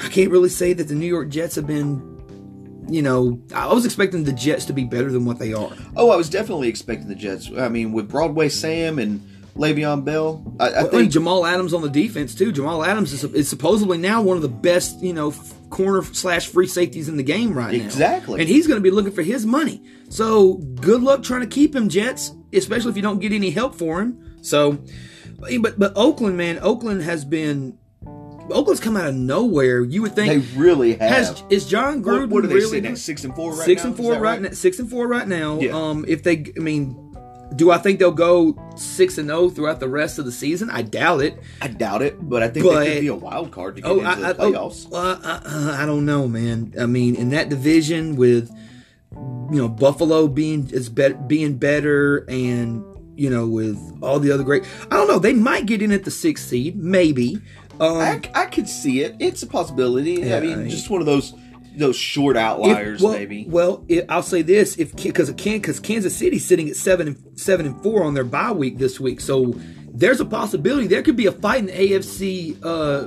I 0.01 0.09
can't 0.09 0.31
really 0.31 0.51
say 0.51 0.72
that 0.75 0.89
the 0.89 0.95
New 0.95 1.07
York 1.07 1.29
Jets 1.29 1.55
have 1.57 1.66
been. 1.66 2.12
You 2.87 3.01
know, 3.01 3.41
I 3.55 3.72
was 3.72 3.87
expecting 3.87 4.25
the 4.25 4.33
Jets 4.33 4.66
to 4.66 4.75
be 4.75 4.85
better 4.85 5.11
than 5.11 5.25
what 5.25 5.39
they 5.39 5.55
are. 5.55 5.72
oh, 5.97 6.11
I 6.11 6.16
was 6.16 6.29
definitely 6.29 6.68
expecting 6.68 7.09
the 7.09 7.14
Jets. 7.14 7.51
I 7.57 7.70
mean, 7.70 7.93
with 7.93 8.11
Broadway 8.11 8.51
Sam 8.51 8.99
and 8.99 9.27
Le'Veon 9.57 10.05
Bell, 10.05 10.57
I, 10.59 10.68
I 10.68 10.82
Well, 10.82 10.90
think 10.90 11.12
Jamal 11.12 11.46
Adams 11.46 11.72
on 11.74 11.82
the 11.82 11.88
defense 11.88 12.34
too. 12.34 12.50
Jamal 12.52 12.84
Adams 12.84 13.12
is, 13.12 13.22
is 13.24 13.48
supposedly 13.48 13.98
now 13.98 14.20
one 14.20 14.36
of 14.36 14.42
the 14.42 14.48
best, 14.48 15.00
you 15.00 15.12
know, 15.12 15.28
f- 15.30 15.55
corner 15.70 16.02
slash 16.02 16.48
free 16.48 16.66
safeties 16.66 17.09
in 17.09 17.16
the 17.16 17.22
game 17.22 17.52
right 17.57 17.76
now. 17.78 17.84
Exactly. 17.84 18.40
and 18.40 18.48
he's 18.48 18.66
going 18.66 18.78
to 18.78 18.82
be 18.82 18.90
looking 18.90 19.12
for 19.12 19.22
his 19.22 19.46
money. 19.46 19.80
So 20.09 20.55
good 20.55 21.02
luck 21.02 21.22
trying 21.22 21.42
to 21.42 21.46
keep 21.46 21.74
him, 21.74 21.88
Jets, 21.88 22.32
especially 22.52 22.90
if 22.90 22.96
you 22.96 23.02
don't 23.02 23.20
get 23.20 23.32
any 23.32 23.50
help 23.50 23.76
for 23.76 24.00
him. 24.00 24.38
So, 24.42 24.78
but 25.61 25.78
but 25.78 25.92
Oakland, 25.96 26.36
man, 26.36 26.59
Oakland 26.61 27.02
has 27.02 27.24
been. 27.24 27.78
Oakland's 28.50 28.78
come 28.80 28.94
out 28.94 29.07
of 29.07 29.14
nowhere. 29.14 29.82
You 29.82 30.02
would 30.02 30.14
think 30.14 30.44
they 30.44 30.59
really 30.61 30.92
have. 30.96 31.11
has 31.11 31.42
is 31.48 31.66
Jon 31.66 32.02
Gruden 32.05 32.22
what, 32.22 32.28
what 32.30 32.44
are 32.44 32.48
they 32.48 32.57
really 32.57 32.68
sitting 32.68 32.92
at? 32.92 32.98
Six 32.98 33.24
and 33.24 33.34
four 33.34 33.52
right 33.52 33.64
six 33.64 33.82
now? 33.82 33.88
and 33.88 33.96
four 33.96 34.12
that 34.12 34.20
right 34.20 34.42
now. 34.42 34.50
Six 34.50 34.78
and 34.78 34.90
four 34.90 35.09
right 35.09 35.26
now. 35.26 35.59
Yeah. 35.61 35.70
Um, 35.72 36.05
if 36.07 36.22
they, 36.24 36.52
I 36.55 36.61
mean, 36.61 37.03
do 37.57 37.70
I 37.70 37.78
think 37.78 37.99
they'll 37.99 38.11
go 38.11 38.57
six 38.76 39.18
and 39.18 39.28
zero 39.28 39.49
throughout 39.49 39.80
the 39.80 39.88
rest 39.88 40.18
of 40.18 40.24
the 40.24 40.32
season? 40.32 40.70
I 40.70 40.82
doubt 40.82 41.22
it. 41.22 41.38
I 41.61 41.68
doubt 41.68 42.03
it, 42.03 42.16
but 42.28 42.42
I 42.42 42.49
think 42.49 42.66
But- 42.66 42.80
they 42.84 42.95
could 42.95 43.01
be 43.03 43.07
a 43.09 43.14
wild 43.14 43.51
card 43.53 43.76
to 43.76 43.82
get 43.82 43.88
Oh, 43.90 43.99
into 43.99 44.09
I, 44.11 44.14
the 44.14 44.26
I, 44.26 44.30
oh, 44.47 44.53
playoffs. 44.53 44.88
well, 44.90 45.20
I, 45.22 45.40
I, 45.45 45.82
I 45.82 45.86
don't 45.86 46.05
know, 46.05 46.26
man. 46.28 46.74
I 46.80 46.86
mean, 46.86 47.14
in 47.16 47.30
that 47.30 47.49
division 47.49 48.16
with 48.16 48.51
you 49.12 49.59
know 49.61 49.68
Buffalo 49.68 50.26
being 50.26 50.68
is 50.72 50.88
bet 50.88 51.28
being 51.28 51.57
better, 51.57 52.18
and 52.28 52.84
you 53.16 53.30
know 53.30 53.47
with 53.47 53.78
all 54.03 54.18
the 54.18 54.32
other 54.32 54.42
great, 54.42 54.64
I 54.90 54.97
don't 54.97 55.07
know. 55.09 55.18
They 55.20 55.32
might 55.34 55.66
get 55.66 55.82
in 55.82 55.92
at 55.92 56.05
the 56.05 56.11
sixth 56.11 56.49
seed, 56.49 56.76
maybe. 56.76 57.38
Um, 57.80 57.99
I, 57.99 58.20
I 58.34 58.47
could 58.47 58.68
see 58.68 59.01
it. 59.03 59.16
It's 59.18 59.42
a 59.42 59.47
possibility. 59.47 60.14
Yeah, 60.14 60.36
I 60.36 60.40
mean, 60.40 60.68
just 60.70 60.90
one 60.90 61.01
of 61.01 61.07
those 61.07 61.34
those 61.77 61.97
short 61.97 62.37
outliers, 62.37 63.01
If- 63.01 63.05
well, 63.05 63.12
maybe. 63.14 63.47
Well, 63.49 63.85
it, 63.89 64.07
I'll 64.09 64.22
say 64.22 64.43
this: 64.43 64.77
if 64.77 64.95
because 64.97 65.29
it 65.29 65.37
can 65.37 65.59
because 65.59 65.81
Kansas 65.81 66.16
City's 66.16 66.45
sitting 66.45 66.68
at 66.68 66.77
seven 66.77 67.09
and 67.09 67.39
seven 67.41 67.66
and 67.66 67.83
four 67.83 68.05
on 68.05 68.14
their 68.14 68.25
bye 68.25 68.53
week 68.53 68.79
this 68.79 68.99
week, 69.01 69.20
so 69.20 69.55
there's 69.97 70.20
a 70.20 70.25
possibility 70.25 70.87
there 70.87 71.03
could 71.03 71.16
be 71.16 71.27
a 71.27 71.33
fight 71.33 71.61
in 71.61 71.66
the 71.66 71.72
AFC 71.72 72.59
uh, 72.64 73.07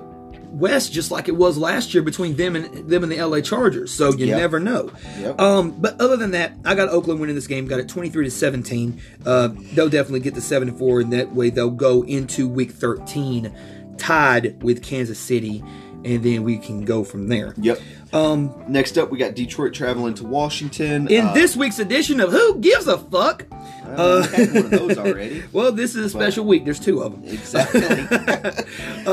West, 0.49 0.93
just 0.93 1.11
like 1.11 1.27
it 1.27 1.35
was 1.35 1.57
last 1.57 1.93
year 1.93 2.01
between 2.01 2.35
them 2.37 2.55
and 2.55 2.89
them 2.89 3.03
and 3.03 3.11
the 3.11 3.21
LA 3.21 3.41
Chargers. 3.41 3.91
So 3.93 4.13
you 4.13 4.27
Yep. 4.27 4.37
never 4.37 4.59
know. 4.61 4.91
Yep. 5.19 5.39
Um, 5.41 5.71
but 5.71 5.99
other 5.99 6.15
than 6.15 6.31
that, 6.31 6.53
I 6.63 6.73
got 6.75 6.87
Oakland 6.89 7.19
winning 7.19 7.35
this 7.35 7.47
game. 7.47 7.67
Got 7.67 7.79
it 7.81 7.89
twenty 7.89 8.09
three 8.09 8.23
to 8.25 8.31
seventeen. 8.31 9.01
Uh, 9.25 9.49
they'll 9.73 9.89
definitely 9.89 10.21
get 10.21 10.35
to 10.35 10.41
seven 10.41 10.69
and 10.69 10.77
four, 10.79 11.01
and 11.01 11.11
that 11.13 11.33
way 11.35 11.49
they'll 11.49 11.69
go 11.69 12.03
into 12.03 12.47
week 12.47 12.71
thirteen 12.71 13.53
tied 13.97 14.61
with 14.61 14.83
Kansas 14.83 15.17
City, 15.19 15.63
and 16.07 16.23
then 16.23 16.43
we 16.43 16.57
can 16.57 16.85
go 16.85 17.03
from 17.03 17.27
there. 17.27 17.53
Yep. 17.57 17.79
Um. 18.13 18.53
Next 18.67 18.97
up, 18.97 19.11
we 19.11 19.17
got 19.17 19.35
Detroit 19.35 19.73
traveling 19.73 20.13
to 20.15 20.23
Washington. 20.23 21.07
In 21.09 21.25
Uh, 21.27 21.33
this 21.33 21.55
week's 21.57 21.79
edition 21.79 22.19
of 22.21 22.31
Who 22.31 22.59
Gives 22.59 22.87
a 22.87 22.97
Fuck? 22.97 23.45
uh, 23.85 24.27
we 24.31 24.35
had 24.45 24.53
one 24.53 24.63
of 24.65 24.69
those 24.71 24.97
already. 25.05 25.43
Well, 25.51 25.71
this 25.71 25.95
is 25.95 26.05
a 26.05 26.09
special 26.09 26.45
week. 26.45 26.63
There's 26.65 26.79
two 26.79 27.01
of 27.01 27.11
them. 27.11 27.23
Exactly. 27.25 27.81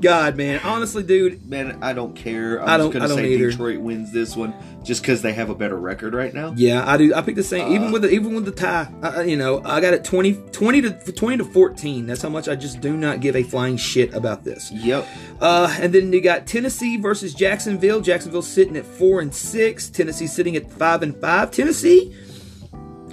God, 0.00 0.36
man. 0.36 0.60
Honestly, 0.62 1.02
dude, 1.02 1.44
Man, 1.48 1.78
I 1.82 1.92
don't 1.92 2.14
care. 2.14 2.62
I'm 2.62 2.68
I 2.68 2.76
don't- 2.76 2.92
just 2.92 2.96
I 2.96 2.98
gonna 3.00 3.08
don't 3.08 3.18
say 3.18 3.32
either. 3.34 3.50
Detroit 3.50 3.80
wins 3.80 4.12
this 4.12 4.36
one 4.36 4.54
just 4.84 5.02
because 5.02 5.22
they 5.22 5.32
have 5.32 5.50
a 5.50 5.54
better 5.54 5.76
record 5.76 6.14
right 6.14 6.32
now. 6.32 6.54
yeah, 6.56 6.88
I 6.88 6.96
do. 6.96 7.12
I 7.14 7.20
picked 7.22 7.36
the 7.36 7.42
same. 7.42 7.66
Uh, 7.66 7.74
even 7.74 7.90
with 7.92 8.02
the 8.02 8.10
even 8.10 8.34
with 8.34 8.44
the 8.44 8.52
tie, 8.52 8.92
I, 9.02 9.08
I- 9.08 9.22
you 9.24 9.36
know, 9.36 9.60
I 9.64 9.80
got 9.80 9.94
it 9.94 10.04
20, 10.04 10.34
20 10.52 10.82
to 10.82 11.12
twenty 11.12 11.36
to 11.38 11.44
fourteen. 11.44 12.06
That's 12.06 12.22
how 12.22 12.28
much 12.28 12.48
I 12.48 12.54
just 12.54 12.80
do 12.80 12.96
not 12.96 13.20
give 13.20 13.34
a 13.34 13.42
flying 13.42 13.76
shit 13.76 14.14
about 14.14 14.44
this. 14.44 14.70
Yep. 14.70 15.06
Uh, 15.40 15.76
and 15.80 15.92
then 15.92 16.12
you 16.12 16.20
got 16.20 16.46
Tennessee 16.46 16.96
versus 16.96 17.34
Jacksonville. 17.34 18.00
Jacksonville 18.00 18.42
sitting 18.42 18.76
at 18.76 18.86
four 18.86 19.20
and 19.20 19.34
six. 19.34 19.88
Tennessee 19.90 20.26
sitting 20.28 20.54
at 20.56 20.70
five 20.70 21.02
and 21.02 21.16
five. 21.20 21.50
Tennessee 21.50 22.14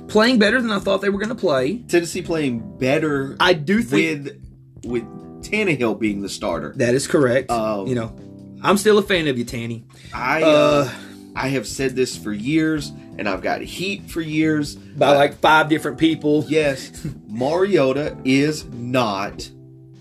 playing 0.08 0.38
better 0.40 0.62
than 0.62 0.72
I 0.72 0.80
thought 0.80 1.02
they 1.02 1.10
were 1.10 1.20
going 1.20 1.30
to 1.30 1.36
play. 1.36 1.80
Tennessee 1.80 2.22
playing 2.22 2.78
better. 2.78 3.36
I 3.40 3.54
do 3.54 3.82
think 3.82 4.24
with 4.24 4.42
with 4.86 5.04
Tannehill 5.50 6.00
being 6.00 6.22
the 6.22 6.30
starter. 6.30 6.74
that 6.78 6.94
is 6.96 7.08
correct. 7.08 7.50
Um, 7.52 7.88
you 7.88 7.96
know, 7.96 8.16
I'm 8.62 8.78
still 8.78 8.98
a 8.98 9.04
fan 9.04 9.28
of 9.28 9.38
you, 9.38 9.44
Tanny. 9.46 9.86
I 10.14 10.44
uh, 10.44 10.92
I 11.36 11.50
have 11.50 11.68
said 11.68 11.96
this 11.96 12.18
for 12.18 12.32
years, 12.34 12.92
and 13.18 13.28
I've 13.30 13.42
got 13.42 13.62
heat 13.62 14.10
for 14.10 14.22
years. 14.22 14.76
by 14.76 15.16
like 15.16 15.36
five 15.40 15.70
different 15.70 15.98
people. 15.98 16.46
Yes, 16.48 17.06
Mariota 17.28 18.18
is 18.26 18.66
not 18.66 19.50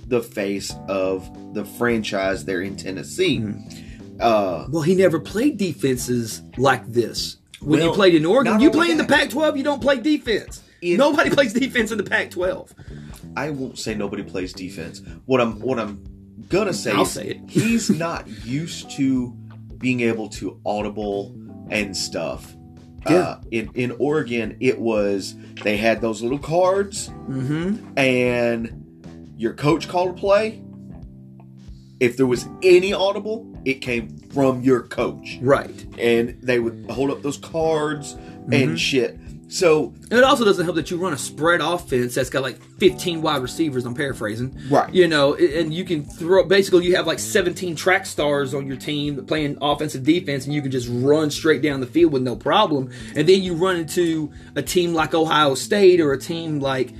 the 0.07 0.23
face 0.23 0.73
of 0.89 1.29
the 1.55 1.65
franchise 1.65 2.45
there 2.45 2.61
in 2.63 2.77
Tennessee. 2.77 3.39
Hmm. 3.41 3.59
Uh, 4.21 4.67
Well, 4.71 4.83
he 4.83 4.95
never 4.95 5.19
played 5.19 5.57
defenses 5.59 6.43
like 6.57 6.87
this. 6.87 7.39
When 7.61 7.81
you 7.83 7.93
played 7.93 8.15
in 8.15 8.25
Oregon, 8.27 8.61
you 8.61 8.71
play 8.71 8.91
in 8.91 8.99
the 8.99 9.05
that. 9.05 9.31
Pac-12, 9.31 9.57
you 9.57 9.65
don't 9.65 9.81
play 9.81 9.99
defense. 9.99 10.63
In- 10.83 10.99
Nobody 10.99 11.31
plays 11.37 11.53
defense 11.55 11.91
in 11.91 11.99
the 11.99 12.05
Pac-12. 12.05 12.71
I 13.37 13.51
won't 13.51 13.79
say 13.79 13.95
nobody 13.95 14.23
plays 14.23 14.53
defense. 14.53 15.03
What 15.27 15.41
I'm 15.41 15.61
what 15.61 15.79
I'm 15.79 16.05
gonna 16.49 16.73
say 16.75 16.93
I'll 16.93 17.03
is 17.03 17.11
say 17.13 17.29
it. 17.29 17.41
he's 17.49 17.91
not 18.07 18.27
used 18.45 18.91
to 18.93 19.31
being 19.79 20.01
able 20.01 20.29
to 20.31 20.61
audible 20.65 21.35
and 21.71 21.97
stuff. 21.97 22.55
Yeah. 23.09 23.17
Uh, 23.17 23.41
in 23.51 23.71
in 23.75 23.91
Oregon, 23.99 24.57
it 24.61 24.79
was 24.81 25.35
they 25.63 25.77
had 25.77 26.01
those 26.01 26.23
little 26.23 26.39
cards, 26.39 27.09
Mm-hmm. 27.29 27.99
and 27.99 28.81
your 29.37 29.53
coach 29.53 29.89
called 29.89 30.11
a 30.11 30.13
play. 30.15 30.63
If 32.01 32.17
there 32.17 32.27
was 32.27 32.47
any 32.63 32.93
audible, 32.93 33.51
it 33.65 33.75
came 33.75 34.17
from 34.33 34.63
your 34.63 34.83
coach, 34.83 35.39
Right. 35.41 35.87
and 35.99 36.37
they 36.43 36.59
would 36.59 36.87
hold 36.91 37.11
up 37.11 37.23
those 37.23 37.37
cards 37.39 38.15
Mm-hmm. 38.15 38.53
and 38.53 38.81
shit. 38.81 39.19
So 39.55 39.95
And 40.11 40.19
it 40.19 40.25
also 40.25 40.45
doesn't 40.45 40.65
help 40.65 40.75
that 40.75 40.91
you 40.91 40.97
run 40.97 41.13
a 41.13 41.17
spread 41.17 41.61
offense 41.61 42.17
that's 42.17 42.29
got 42.29 42.43
like 42.43 42.61
15 42.81 43.23
wide 43.23 43.41
receivers. 43.41 43.87
I'm 43.87 43.95
paraphrasing. 43.95 44.59
Right. 44.69 44.93
You 44.93 45.07
know, 45.07 45.35
and 45.35 45.73
you 45.73 45.85
can 45.85 46.05
throw. 46.05 46.43
Basically, 46.43 46.85
you 46.85 46.97
have 46.97 47.07
like 47.07 47.21
17 47.21 47.77
track 47.77 48.05
stars 48.05 48.53
on 48.53 48.67
your 48.67 48.77
team 48.77 49.25
playing 49.27 49.57
offensive 49.63 50.03
defense, 50.03 50.45
and 50.45 50.53
you 50.53 50.61
can 50.61 50.73
just 50.73 50.89
run 50.91 51.31
straight 51.31 51.63
down 51.63 51.79
the 51.79 51.87
field 51.87 52.13
with 52.13 52.23
no 52.23 52.35
problem. 52.35 52.91
And 53.15 53.29
then 53.29 53.45
you 53.45 53.55
run 53.55 53.77
into 53.77 54.33
a 54.57 54.63
team 54.63 54.93
like 54.93 55.15
Ohio 55.15 55.55
State 55.55 56.01
or 56.01 56.13
a 56.13 56.19
team 56.19 56.59
like 56.59 56.91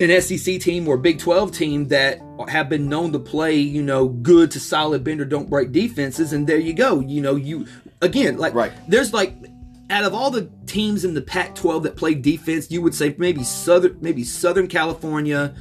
an 0.00 0.20
SEC 0.20 0.60
team 0.60 0.86
or 0.86 0.96
a 0.96 0.98
Big 0.98 1.18
12 1.18 1.50
team 1.50 1.88
that 1.88 2.20
have 2.48 2.68
been 2.68 2.90
known 2.90 3.12
to 3.12 3.18
play, 3.18 3.56
you 3.56 3.82
know, 3.82 4.06
good 4.08 4.50
to 4.50 4.60
solid 4.60 5.02
bender 5.02 5.24
don't 5.24 5.48
break 5.48 5.72
defenses. 5.72 6.34
And 6.34 6.46
there 6.46 6.58
you 6.58 6.74
go. 6.74 7.00
You 7.00 7.22
know, 7.22 7.36
you 7.36 7.66
again, 8.02 8.36
like, 8.36 8.54
Right. 8.54 8.72
there's 8.86 9.14
like, 9.14 9.34
out 9.90 10.04
of 10.04 10.14
all 10.14 10.30
the 10.30 10.50
teams 10.66 11.04
in 11.04 11.14
the 11.14 11.20
Pac 11.20 11.54
12 11.54 11.82
that 11.82 11.96
play 11.96 12.14
defense, 12.14 12.70
you 12.70 12.80
would 12.80 12.94
say 12.94 13.14
maybe 13.18 13.42
Southern, 13.42 13.98
maybe 14.00 14.22
Southern 14.24 14.68
California, 14.68 15.54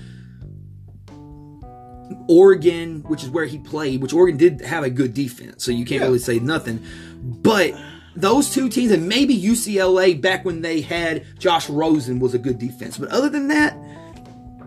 Oregon, 2.27 3.03
which 3.07 3.23
is 3.23 3.29
where 3.29 3.45
he 3.45 3.57
played, 3.57 4.01
which 4.01 4.13
Oregon 4.13 4.37
did 4.37 4.61
have 4.61 4.83
a 4.83 4.89
good 4.89 5.13
defense. 5.13 5.63
So 5.63 5.71
you 5.71 5.85
can't 5.85 6.01
Yeah. 6.01 6.07
really 6.07 6.19
say 6.19 6.39
nothing. 6.39 6.79
But 7.23 7.73
those 8.15 8.51
two 8.51 8.69
teams, 8.69 8.91
and 8.91 9.07
maybe 9.07 9.33
UCLA 9.33 10.13
back 10.13 10.45
when 10.45 10.61
they 10.61 10.81
had 10.81 11.23
Josh 11.39 11.69
Rosen 11.69 12.19
was 12.19 12.33
a 12.33 12.39
good 12.39 12.59
defense. 12.59 12.97
But 12.97 13.09
other 13.09 13.29
than 13.29 13.47
that, 13.47 13.77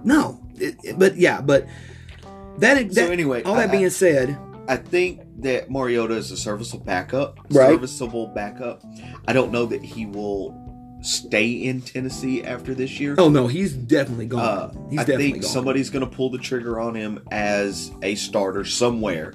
no. 0.05 0.39
It- 0.59 0.77
it- 0.83 0.99
but 0.99 1.17
yeah, 1.17 1.41
but 1.41 1.67
that, 2.59 2.93
So 2.93 3.07
anyway, 3.11 3.43
all 3.43 3.55
that 3.55 3.69
I- 3.69 3.73
being 3.73 3.91
said, 3.91 4.37
I 4.69 4.77
think 4.77 5.21
that 5.43 5.71
Mariota 5.71 6.15
is 6.15 6.31
a 6.31 6.37
serviceable 6.37 6.85
backup. 6.85 7.39
Right. 7.51 7.71
Serviceable 7.71 8.29
backup. 8.29 8.83
I 9.29 9.33
don't 9.33 9.53
know 9.53 9.67
that 9.67 9.83
he 9.85 10.07
will 10.07 10.61
stay 11.03 11.51
in 11.51 11.83
Tennessee 11.83 12.45
after 12.45 12.75
this 12.75 13.01
year. 13.01 13.17
oh 13.19 13.29
no, 13.29 13.49
he's 13.49 13.73
definitely 13.73 14.27
gone. 14.27 14.41
Uh, 14.41 14.73
he's 14.89 15.01
I 15.01 15.03
definitely 15.03 15.33
think 15.33 15.43
gone. 15.43 15.51
somebody's 15.51 15.91
going 15.91 16.09
to 16.09 16.17
pull 16.17 16.31
the 16.31 16.39
trigger 16.39 16.79
on 16.81 16.95
him 16.95 17.21
as 17.33 17.91
a 18.03 18.15
starter 18.15 18.65
somewhere. 18.65 19.35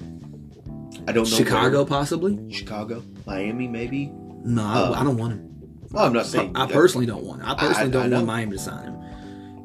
I 1.08 1.12
don't 1.12 1.30
know. 1.30 1.38
Chicago, 1.38 1.78
where. 1.80 1.86
possibly. 1.86 2.52
Chicago, 2.52 3.04
Miami, 3.26 3.68
maybe. 3.68 4.12
No, 4.44 4.64
I- 4.64 4.76
Uh, 4.80 4.94
I 4.94 5.04
don't 5.04 5.18
want 5.18 5.34
him. 5.34 5.44
Well, 5.92 6.06
I'm 6.06 6.14
not 6.14 6.26
saying. 6.26 6.56
I 6.56 6.68
personally 6.68 7.06
don't 7.06 7.24
want 7.24 7.42
him. 7.42 7.48
I 7.50 7.56
personally 7.56 7.78
I- 7.78 7.86
I 7.86 7.90
don't 7.90 8.10
know. 8.10 8.16
want 8.18 8.28
Miami 8.28 8.52
to 8.54 8.60
sign 8.60 8.84
him. 8.86 8.94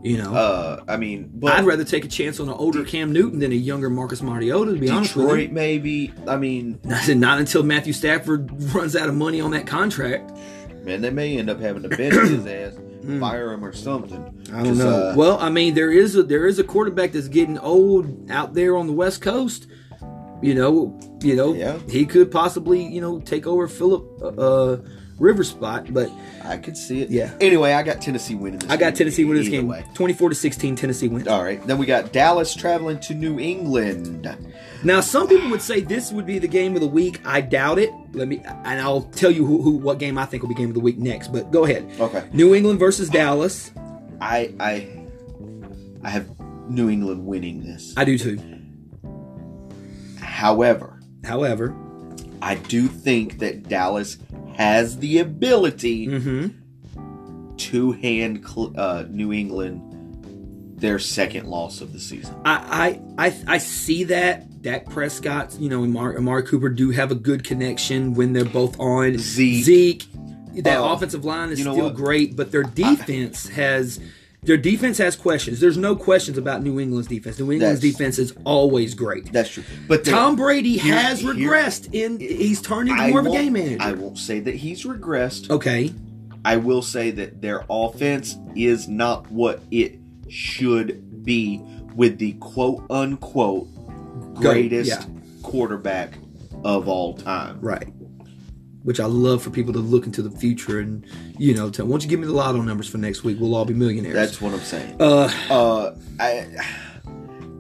You 0.03 0.18
know, 0.18 0.34
Uh, 0.34 0.82
I 0.88 0.96
mean, 0.96 1.30
but 1.32 1.53
I'd 1.53 1.64
rather 1.64 1.84
take 1.84 2.05
a 2.05 2.09
chance 2.09 2.40
on 2.40 2.48
an 2.48 2.55
older 2.55 2.84
Cam 2.84 3.12
Newton 3.12 3.38
than 3.38 3.53
a 3.53 3.55
younger 3.57 3.88
Marcus 3.88 4.20
Mariota. 4.20 4.74
To 4.74 4.78
be 4.80 4.88
honest 4.90 5.14
with 5.14 5.26
Detroit, 5.26 5.50
maybe. 5.53 6.12
I 6.26 6.36
mean, 6.36 6.80
you, 6.84 6.94
I 6.94 6.98
said 7.03 7.18
not 7.18 7.38
until 7.38 7.62
Matthew 7.62 7.92
Stafford 7.92 8.50
runs 8.74 8.96
out 8.96 9.09
of 9.09 9.14
money 9.14 9.40
on 9.40 9.53
that 9.53 9.66
contract. 9.66 10.32
man, 10.84 11.00
they 11.03 11.11
may 11.11 11.38
end 11.38 11.48
up 11.48 11.61
having 11.61 11.84
to 11.84 11.88
bench 11.88 12.14
his 12.14 12.44
ass. 12.46 12.74
fire 13.20 13.53
him 13.53 13.64
or 13.64 13.72
something. 13.72 14.44
I 14.53 14.64
don't 14.64 14.76
know. 14.76 15.14
well, 15.16 15.38
I 15.38 15.50
mean, 15.50 15.74
there 15.74 15.92
is 15.92 16.16
a 16.16 16.24
there 16.24 16.46
is 16.48 16.59
a 16.59 16.64
quarterback 16.64 17.12
that's 17.12 17.28
getting 17.28 17.59
old 17.59 18.28
out 18.30 18.55
there 18.55 18.76
on 18.76 18.88
the 18.88 18.92
West 18.92 19.22
Coast. 19.22 19.68
You 20.42 20.55
know, 20.57 20.98
you 21.22 21.36
know, 21.36 21.55
Yeah. 21.55 21.78
he 21.88 22.05
could 22.07 22.32
possibly 22.32 22.82
you 22.84 23.00
know 23.00 23.20
take 23.20 23.46
over 23.46 23.68
Philip 23.68 24.20
uh, 24.36 24.78
Rivers 25.22 25.50
spot, 25.50 25.92
but 25.94 26.10
I 26.44 26.56
could 26.56 26.76
see 26.76 27.00
it. 27.00 27.08
Yeah. 27.10 27.32
Anyway, 27.40 27.72
I 27.72 27.82
got 27.84 28.02
Tennessee 28.02 28.34
winning 28.34 28.58
this 28.58 28.68
I 28.70 28.76
got 28.76 28.96
Tennessee 28.96 29.24
winning 29.24 29.44
this 29.44 29.50
game, 29.50 29.68
way. 29.68 29.84
twenty 29.94 30.12
four 30.14 30.28
to 30.28 30.34
sixteen. 30.34 30.74
Tennessee 30.74 31.06
wins. 31.06 31.28
All 31.28 31.42
right. 31.44 31.64
Then 31.66 31.78
we 31.78 31.86
got 31.86 32.12
Dallas 32.12 32.54
traveling 32.54 32.98
to 33.00 33.14
New 33.14 33.38
England. 33.38 34.36
Now, 34.82 35.00
some 35.00 35.28
people 35.28 35.48
would 35.50 35.62
say 35.62 35.80
this 35.80 36.10
would 36.10 36.26
be 36.26 36.40
the 36.40 36.48
game 36.48 36.74
of 36.74 36.80
the 36.80 36.88
week. 36.88 37.20
I 37.24 37.40
doubt 37.40 37.78
it. 37.78 37.90
Let 38.12 38.26
me, 38.26 38.42
and 38.44 38.80
I'll 38.80 39.02
tell 39.02 39.30
you 39.30 39.46
who, 39.46 39.62
who 39.62 39.70
what 39.76 39.98
game 40.00 40.18
I 40.18 40.26
think 40.26 40.42
will 40.42 40.48
be 40.48 40.56
game 40.56 40.70
of 40.70 40.74
the 40.74 40.80
week 40.80 40.98
next. 40.98 41.28
But 41.28 41.52
go 41.52 41.64
ahead. 41.64 41.88
Okay. 42.00 42.28
New 42.32 42.52
England 42.52 42.80
versus 42.80 43.08
Dallas. 43.08 43.70
I 44.20 44.52
I 44.58 45.06
I 46.02 46.10
have 46.10 46.28
New 46.68 46.90
England 46.90 47.24
winning 47.24 47.62
this. 47.62 47.94
I 47.96 48.04
do 48.04 48.18
too. 48.18 48.40
However, 50.20 51.00
However, 51.24 51.76
I 52.43 52.57
do 52.57 52.88
think 52.88 53.38
that 53.38 53.68
Dallas 53.68 54.18
has 54.57 54.99
the 54.99 55.18
ability 55.20 56.09
Mm-hmm. 56.09 57.57
to 57.57 57.93
hand 57.93 58.45
uh, 58.76 59.05
New 59.09 59.32
England 59.32 59.88
their 60.78 60.99
second 60.99 61.47
loss 61.47 61.80
of 61.80 61.93
the 61.93 62.01
season. 62.01 62.34
I 62.45 63.01
I 63.16 63.26
I, 63.28 63.55
I 63.55 63.59
see 63.59 64.05
that. 64.05 64.49
Dak 64.62 64.88
Prescott, 64.90 65.57
you 65.59 65.68
know, 65.68 65.82
and 65.82 65.93
Mar- 65.93 66.16
Amari 66.16 66.45
Cooper 66.45 66.68
do 66.68 66.90
have 66.90 67.11
a 67.11 67.16
good 67.16 67.43
connection 67.43 68.14
when 68.14 68.32
they're 68.32 68.45
both 68.45 68.78
on. 68.78 69.18
Zeke. 69.18 69.64
Zeke. 69.64 70.05
That 70.62 70.78
Uh, 70.78 70.93
offensive 70.93 71.24
line 71.24 71.51
is 71.51 71.59
you 71.59 71.64
know 71.64 71.72
still 71.72 71.84
what? 71.86 71.95
great, 71.97 72.36
but 72.36 72.53
their 72.53 72.62
defense 72.62 73.49
has 73.49 73.99
their 74.45 74.57
defense 74.57 74.99
has 74.99 75.14
questions. 75.14 75.61
There's 75.61 75.76
no 75.76 75.95
questions 75.95 76.36
about 76.36 76.62
New 76.62 76.80
England's 76.80 77.07
defense. 77.07 77.38
New 77.38 77.53
England's 77.53 77.80
That's- 77.80 77.97
defense 77.97 78.18
is 78.18 78.34
always 78.45 78.95
great. 78.95 79.32
That's 79.32 79.51
true. 79.51 79.62
But 79.86 80.05
Tom 80.05 80.34
Brady 80.34 80.78
has 80.78 81.20
here- 81.20 81.32
regressed 81.32 81.88
in 81.93 82.18
he's 82.18 82.61
turned 82.61 82.88
into 82.88 83.01
I 83.01 83.11
more 83.11 83.20
of 83.20 83.26
a 83.26 83.30
game 83.30 83.53
manager. 83.53 83.80
I 83.80 83.93
won't 83.93 84.18
say 84.18 84.40
that 84.40 84.57
he's 84.57 84.84
regressed. 84.84 85.49
okay. 85.51 85.93
I 86.45 86.57
will 86.57 86.82
say 86.82 87.12
that 87.12 87.40
their 87.40 87.64
offense 87.70 88.36
is 88.57 88.88
not 88.88 89.30
what 89.30 89.62
it 89.70 90.01
should 90.28 91.24
be 91.24 91.61
with 91.95 92.18
the 92.18 92.32
quote 92.40 92.84
unquote 92.90 93.68
greatest 94.34 94.90
yeah. 94.90 95.05
quarterback 95.45 96.14
of 96.64 96.88
all 96.88 97.14
time. 97.14 97.61
Right. 97.61 97.86
Which 98.82 98.98
I 98.98 99.06
love 99.06 99.42
for 99.42 99.50
people 99.50 99.72
to 99.74 99.78
look 99.78 100.06
into 100.06 100.22
the 100.22 100.30
future 100.30 100.80
and 100.80 101.06
you 101.38 101.54
know, 101.54 101.70
tell, 101.70 101.86
once 101.86 102.02
you 102.04 102.10
give 102.10 102.18
me 102.20 102.26
the 102.26 102.32
lotto 102.32 102.60
numbers 102.62 102.88
for 102.88 102.98
next 102.98 103.22
week, 103.22 103.38
we'll 103.40 103.54
all 103.54 103.64
be 103.64 103.74
millionaires. 103.74 104.14
That's 104.14 104.40
what 104.40 104.52
I'm 104.52 104.60
saying. 104.60 104.96
uh 105.00 105.30
Uh, 105.50 105.94
I 106.18 106.46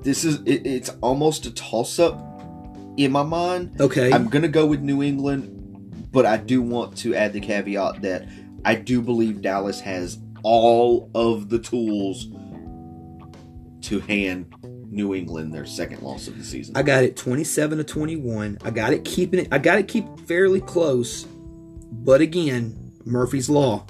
this 0.02 0.24
is 0.24 0.40
it, 0.46 0.66
it's 0.66 0.90
almost 1.00 1.46
a 1.46 1.52
toss 1.52 1.98
up 2.00 2.18
in 2.96 3.12
my 3.12 3.22
mind. 3.22 3.80
okay. 3.80 4.12
I'm 4.12 4.28
gonna 4.28 4.48
go 4.48 4.66
with 4.66 4.80
New 4.80 5.02
England, 5.02 6.08
but 6.10 6.26
I 6.26 6.36
do 6.38 6.60
want 6.60 6.96
to 6.98 7.14
add 7.14 7.32
the 7.32 7.40
caveat 7.40 8.02
that 8.02 8.26
I 8.64 8.74
do 8.74 9.00
believe 9.00 9.42
Dallas 9.42 9.80
has 9.80 10.18
all 10.42 11.08
of 11.14 11.48
the 11.50 11.58
tools 11.60 12.26
to 13.82 14.00
hand 14.00 14.52
New 14.92 15.14
England 15.14 15.54
their 15.54 15.64
second 15.64 16.02
loss 16.02 16.28
of 16.28 16.36
the 16.38 16.44
season. 16.44 16.76
I 16.76 16.82
got 16.82 17.02
it 17.02 17.16
27 17.16 17.78
to 17.78 17.84
21. 17.84 18.58
I 18.62 18.70
got 18.70 18.92
it 18.92 19.04
keeping 19.04 19.40
it 19.40 19.48
I 19.50 19.58
got 19.58 19.78
it 19.78 19.88
keep 19.88 20.04
fairly 20.20 20.60
close. 20.60 21.24
But 21.24 22.20
again, 22.20 22.92
Murphy's 23.04 23.50
law. 23.50 23.86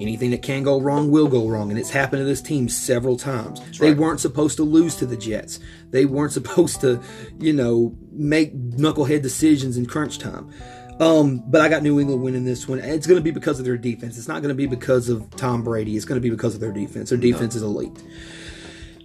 Anything 0.00 0.30
that 0.32 0.42
can 0.42 0.64
go 0.64 0.80
wrong 0.80 1.12
will 1.12 1.28
go 1.28 1.48
wrong, 1.48 1.70
and 1.70 1.78
it's 1.78 1.90
happened 1.90 2.20
to 2.20 2.24
this 2.24 2.42
team 2.42 2.68
several 2.68 3.16
times. 3.16 3.60
They 3.78 3.90
right. 3.90 3.96
weren't 3.96 4.18
supposed 4.18 4.56
to 4.56 4.64
lose 4.64 4.96
to 4.96 5.06
the 5.06 5.16
Jets. 5.16 5.60
They 5.90 6.04
weren't 6.04 6.32
supposed 6.40 6.80
to, 6.80 7.00
you 7.38 7.52
know, 7.52 7.96
make 8.10 8.52
knucklehead 8.54 9.22
decisions 9.22 9.76
in 9.76 9.86
crunch 9.86 10.18
time. 10.18 10.52
Um, 10.98 11.44
but 11.46 11.60
I 11.60 11.68
got 11.68 11.84
New 11.84 12.00
England 12.00 12.22
winning 12.22 12.44
this 12.44 12.66
one. 12.68 12.80
It's 12.80 13.06
going 13.06 13.18
to 13.18 13.24
be 13.24 13.30
because 13.30 13.60
of 13.60 13.64
their 13.64 13.76
defense. 13.76 14.18
It's 14.18 14.28
not 14.28 14.42
going 14.42 14.48
to 14.48 14.54
be 14.54 14.66
because 14.66 15.08
of 15.08 15.28
Tom 15.36 15.62
Brady. 15.62 15.96
It's 15.96 16.04
going 16.04 16.16
to 16.16 16.22
be 16.22 16.30
because 16.30 16.54
of 16.54 16.60
their 16.60 16.72
defense. 16.72 17.10
Their 17.10 17.18
defense 17.18 17.54
is 17.54 17.62
elite. 17.62 18.02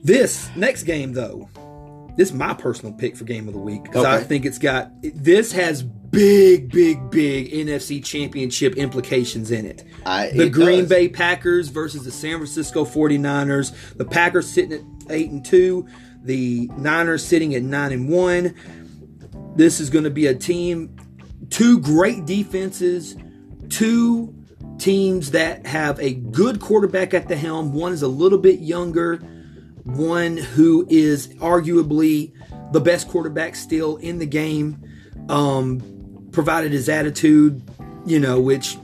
This 0.03 0.49
next 0.55 0.83
game, 0.83 1.13
though, 1.13 1.49
this 2.17 2.29
is 2.29 2.33
my 2.35 2.53
personal 2.53 2.93
pick 2.93 3.15
for 3.15 3.23
game 3.23 3.47
of 3.47 3.53
the 3.53 3.59
week 3.59 3.83
because 3.83 4.05
I 4.05 4.21
think 4.23 4.45
it's 4.45 4.57
got 4.57 4.91
this 5.01 5.51
has 5.51 5.83
big, 5.83 6.71
big, 6.71 7.09
big 7.11 7.51
NFC 7.51 8.03
Championship 8.03 8.75
implications 8.75 9.51
in 9.51 9.65
it. 9.65 9.83
I- 10.05 10.29
the 10.31 10.47
it 10.47 10.49
Green 10.49 10.79
does. 10.81 10.89
Bay 10.89 11.07
Packers 11.09 11.69
versus 11.69 12.03
the 12.03 12.11
San 12.11 12.37
Francisco 12.37 12.83
49ers. 12.85 13.73
The 13.97 14.05
Packers 14.05 14.49
sitting 14.49 14.73
at 14.73 15.11
8 15.11 15.31
and 15.31 15.45
2, 15.45 15.85
the 16.23 16.69
Niners 16.77 17.23
sitting 17.23 17.55
at 17.55 17.63
9 17.63 17.91
and 17.91 18.09
1. 18.09 18.53
This 19.55 19.79
is 19.79 19.89
going 19.89 20.05
to 20.05 20.09
be 20.09 20.27
a 20.27 20.35
team 20.35 20.95
two 21.49 21.79
great 21.79 22.25
defenses, 22.25 23.15
two 23.69 24.33
teams 24.77 25.31
that 25.31 25.65
have 25.65 25.99
a 25.99 26.13
good 26.13 26.59
quarterback 26.59 27.13
at 27.13 27.27
the 27.27 27.35
helm. 27.35 27.73
One 27.73 27.91
is 27.91 28.01
a 28.01 28.07
little 28.07 28.37
bit 28.37 28.59
younger, 28.59 29.19
one 29.97 30.37
who 30.37 30.85
is 30.89 31.27
arguably 31.35 32.33
the 32.71 32.79
best 32.79 33.07
quarterback 33.07 33.55
still 33.55 33.97
in 33.97 34.19
the 34.19 34.25
game, 34.25 34.83
um, 35.29 36.27
provided 36.31 36.71
his 36.71 36.89
attitude, 36.89 37.61
you 38.05 38.19
know, 38.19 38.39
which 38.39 38.77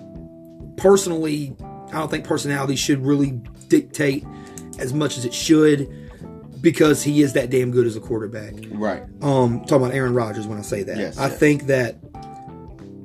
personally, 0.78 1.56
I 1.88 1.99
don't 1.99 2.10
think 2.10 2.26
personality 2.26 2.76
should 2.76 3.06
really 3.06 3.32
dictate 3.68 4.26
as 4.80 4.93
much 4.93 5.18
as 5.18 5.26
it 5.26 5.34
should 5.34 5.89
because 6.62 7.03
he 7.03 7.22
is 7.22 7.34
that 7.34 7.49
damn 7.49 7.72
good 7.72 7.86
as 7.86 7.95
a 7.95 7.99
quarterback. 7.99 8.53
right. 8.72 9.03
Um, 9.22 9.62
talking 9.62 9.86
about 9.86 9.93
Aaron 9.93 10.14
Rodgers 10.14 10.47
when 10.47 10.58
I 10.58 10.64
say 10.64 10.84
that. 10.84 10.97
Yes, 10.97 11.18
I 11.18 11.28
yes. 11.28 11.39
think 11.39 11.68
that 11.68 11.97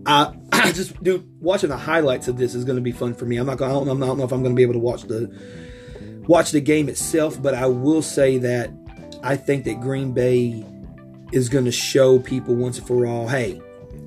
I, 0.06 0.34
I 0.52 0.72
just 0.72 1.02
dude 1.02 1.28
watching 1.40 1.68
the 1.68 1.76
highlights 1.76 2.28
of 2.28 2.38
this 2.38 2.54
is 2.54 2.64
going 2.64 2.76
to 2.76 2.82
be 2.82 2.92
fun 2.92 3.14
for 3.14 3.26
me. 3.26 3.36
I'm 3.36 3.46
not 3.46 3.58
going. 3.58 3.70
I 3.70 3.74
don't, 3.74 4.02
I 4.02 4.06
don't 4.06 4.18
know 4.18 4.24
if 4.24 4.32
I'm 4.32 4.42
going 4.42 4.54
to 4.54 4.56
be 4.56 4.62
able 4.62 4.74
to 4.74 4.78
watch 4.78 5.02
the 5.02 5.26
watch 6.30 6.52
the 6.52 6.60
game 6.60 6.88
itself, 6.88 7.42
but 7.42 7.54
I 7.54 7.66
will 7.66 8.02
say 8.02 8.38
that 8.38 8.70
I 9.24 9.34
think 9.36 9.64
that 9.64 9.80
Green 9.80 10.12
Bay 10.12 10.64
is 11.32 11.48
going 11.48 11.64
to 11.64 11.72
show 11.72 12.20
people 12.20 12.54
once 12.54 12.78
and 12.78 12.86
for 12.86 13.04
all, 13.04 13.26
hey, 13.26 13.60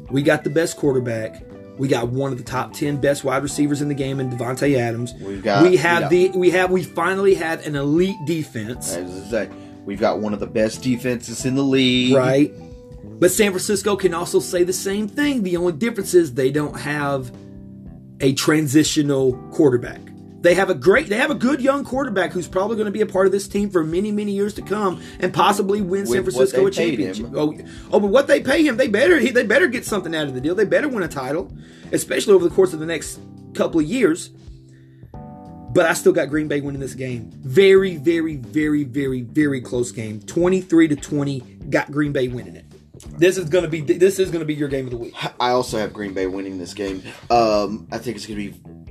we 0.09 0.23
got 0.23 0.45
the 0.45 0.49
best 0.49 0.77
quarterback. 0.77 1.43
We 1.77 1.89
got 1.89 2.07
one 2.07 2.31
of 2.31 2.37
the 2.37 2.43
top 2.45 2.71
ten 2.71 3.01
best 3.01 3.25
wide 3.25 3.43
receivers 3.43 3.81
in 3.81 3.89
the 3.89 3.93
game 3.93 4.21
in 4.21 4.29
Davante 4.29 4.77
Adams. 4.77 5.13
We've 5.15 5.43
got- 5.43 5.63
we 5.63 5.75
have 5.75 6.09
we 6.09 6.29
the 6.29 6.37
we 6.37 6.49
have 6.51 6.71
we 6.71 6.83
finally 6.83 7.35
have 7.35 7.67
an 7.67 7.75
elite 7.75 8.15
defense. 8.25 8.95
As 8.95 9.27
I 9.27 9.29
say, 9.29 9.49
we've 9.83 9.99
got 9.99 10.19
one 10.19 10.33
of 10.33 10.39
the 10.39 10.47
best 10.47 10.81
defenses 10.81 11.45
in 11.45 11.55
the 11.55 11.63
league. 11.63 12.15
Right. 12.15 12.53
But 13.19 13.31
San 13.31 13.51
Francisco 13.51 13.97
can 13.97 14.13
also 14.13 14.39
say 14.39 14.63
the 14.63 14.71
same 14.71 15.09
thing. 15.09 15.43
The 15.43 15.57
only 15.57 15.73
difference 15.73 16.13
is 16.13 16.35
they 16.35 16.51
don't 16.51 16.79
have 16.79 17.31
a 18.21 18.33
transitional 18.33 19.33
quarterback. 19.51 19.99
They 20.43 20.55
have 20.55 20.69
a 20.69 20.75
great, 20.75 21.07
they 21.07 21.15
have 21.15 21.31
a 21.31 21.35
good 21.35 21.61
young 21.61 21.85
quarterback 21.85 22.33
who's 22.33 22.49
probably 22.49 22.75
going 22.75 22.87
to 22.87 22.91
be 22.91 22.99
a 22.99 23.05
part 23.05 23.25
of 23.25 23.31
this 23.31 23.47
team 23.47 23.69
for 23.69 23.81
many, 23.81 24.11
many 24.11 24.33
years 24.33 24.53
to 24.55 24.61
come, 24.61 25.01
and 25.21 25.33
possibly 25.33 25.79
win 25.79 26.05
San 26.05 26.17
With 26.17 26.35
what 26.35 26.49
Francisco 26.49 26.67
a 26.67 26.71
championship. 26.71 27.27
Oh, 27.33 27.57
oh, 27.93 27.99
but 28.01 28.07
what 28.07 28.27
they 28.27 28.41
pay 28.41 28.61
him, 28.67 28.75
they 28.75 28.89
better, 28.89 29.21
they 29.21 29.45
better 29.45 29.67
get 29.67 29.85
something 29.85 30.13
out 30.13 30.27
of 30.27 30.33
the 30.33 30.41
deal. 30.41 30.53
They 30.53 30.65
better 30.65 30.89
win 30.89 31.01
a 31.01 31.07
title, 31.07 31.49
especially 31.93 32.33
over 32.33 32.43
the 32.43 32.53
course 32.53 32.73
of 32.73 32.79
the 32.79 32.85
next 32.85 33.21
couple 33.53 33.79
of 33.79 33.85
years. 33.85 34.31
But 35.71 35.85
I 35.85 35.93
still 35.93 36.11
got 36.11 36.29
Green 36.29 36.49
Bay 36.49 36.59
winning 36.59 36.81
this 36.81 36.93
game. 36.93 37.31
Very, 37.37 37.95
very, 37.95 38.35
very, 38.35 38.83
very, 38.83 39.21
very 39.21 39.61
close 39.61 39.93
game. 39.93 40.19
Twenty-three 40.23 40.89
to 40.89 40.97
twenty. 40.97 41.39
Got 41.69 41.89
Green 41.89 42.11
Bay 42.11 42.27
winning 42.27 42.57
it. 42.57 42.65
This 43.17 43.37
is 43.37 43.49
gonna 43.49 43.69
be 43.69 43.79
this 43.79 44.19
is 44.19 44.29
gonna 44.29 44.45
be 44.45 44.53
your 44.53 44.67
game 44.67 44.85
of 44.85 44.91
the 44.91 44.97
week. 44.97 45.15
I 45.39 45.51
also 45.51 45.79
have 45.79 45.93
Green 45.93 46.13
Bay 46.13 46.27
winning 46.27 46.57
this 46.57 46.73
game. 46.73 47.01
Um, 47.31 47.87
I 47.91 47.97
think 47.97 48.17
it's 48.17 48.27
going 48.27 48.39
to 48.39 48.51
be 48.51 48.82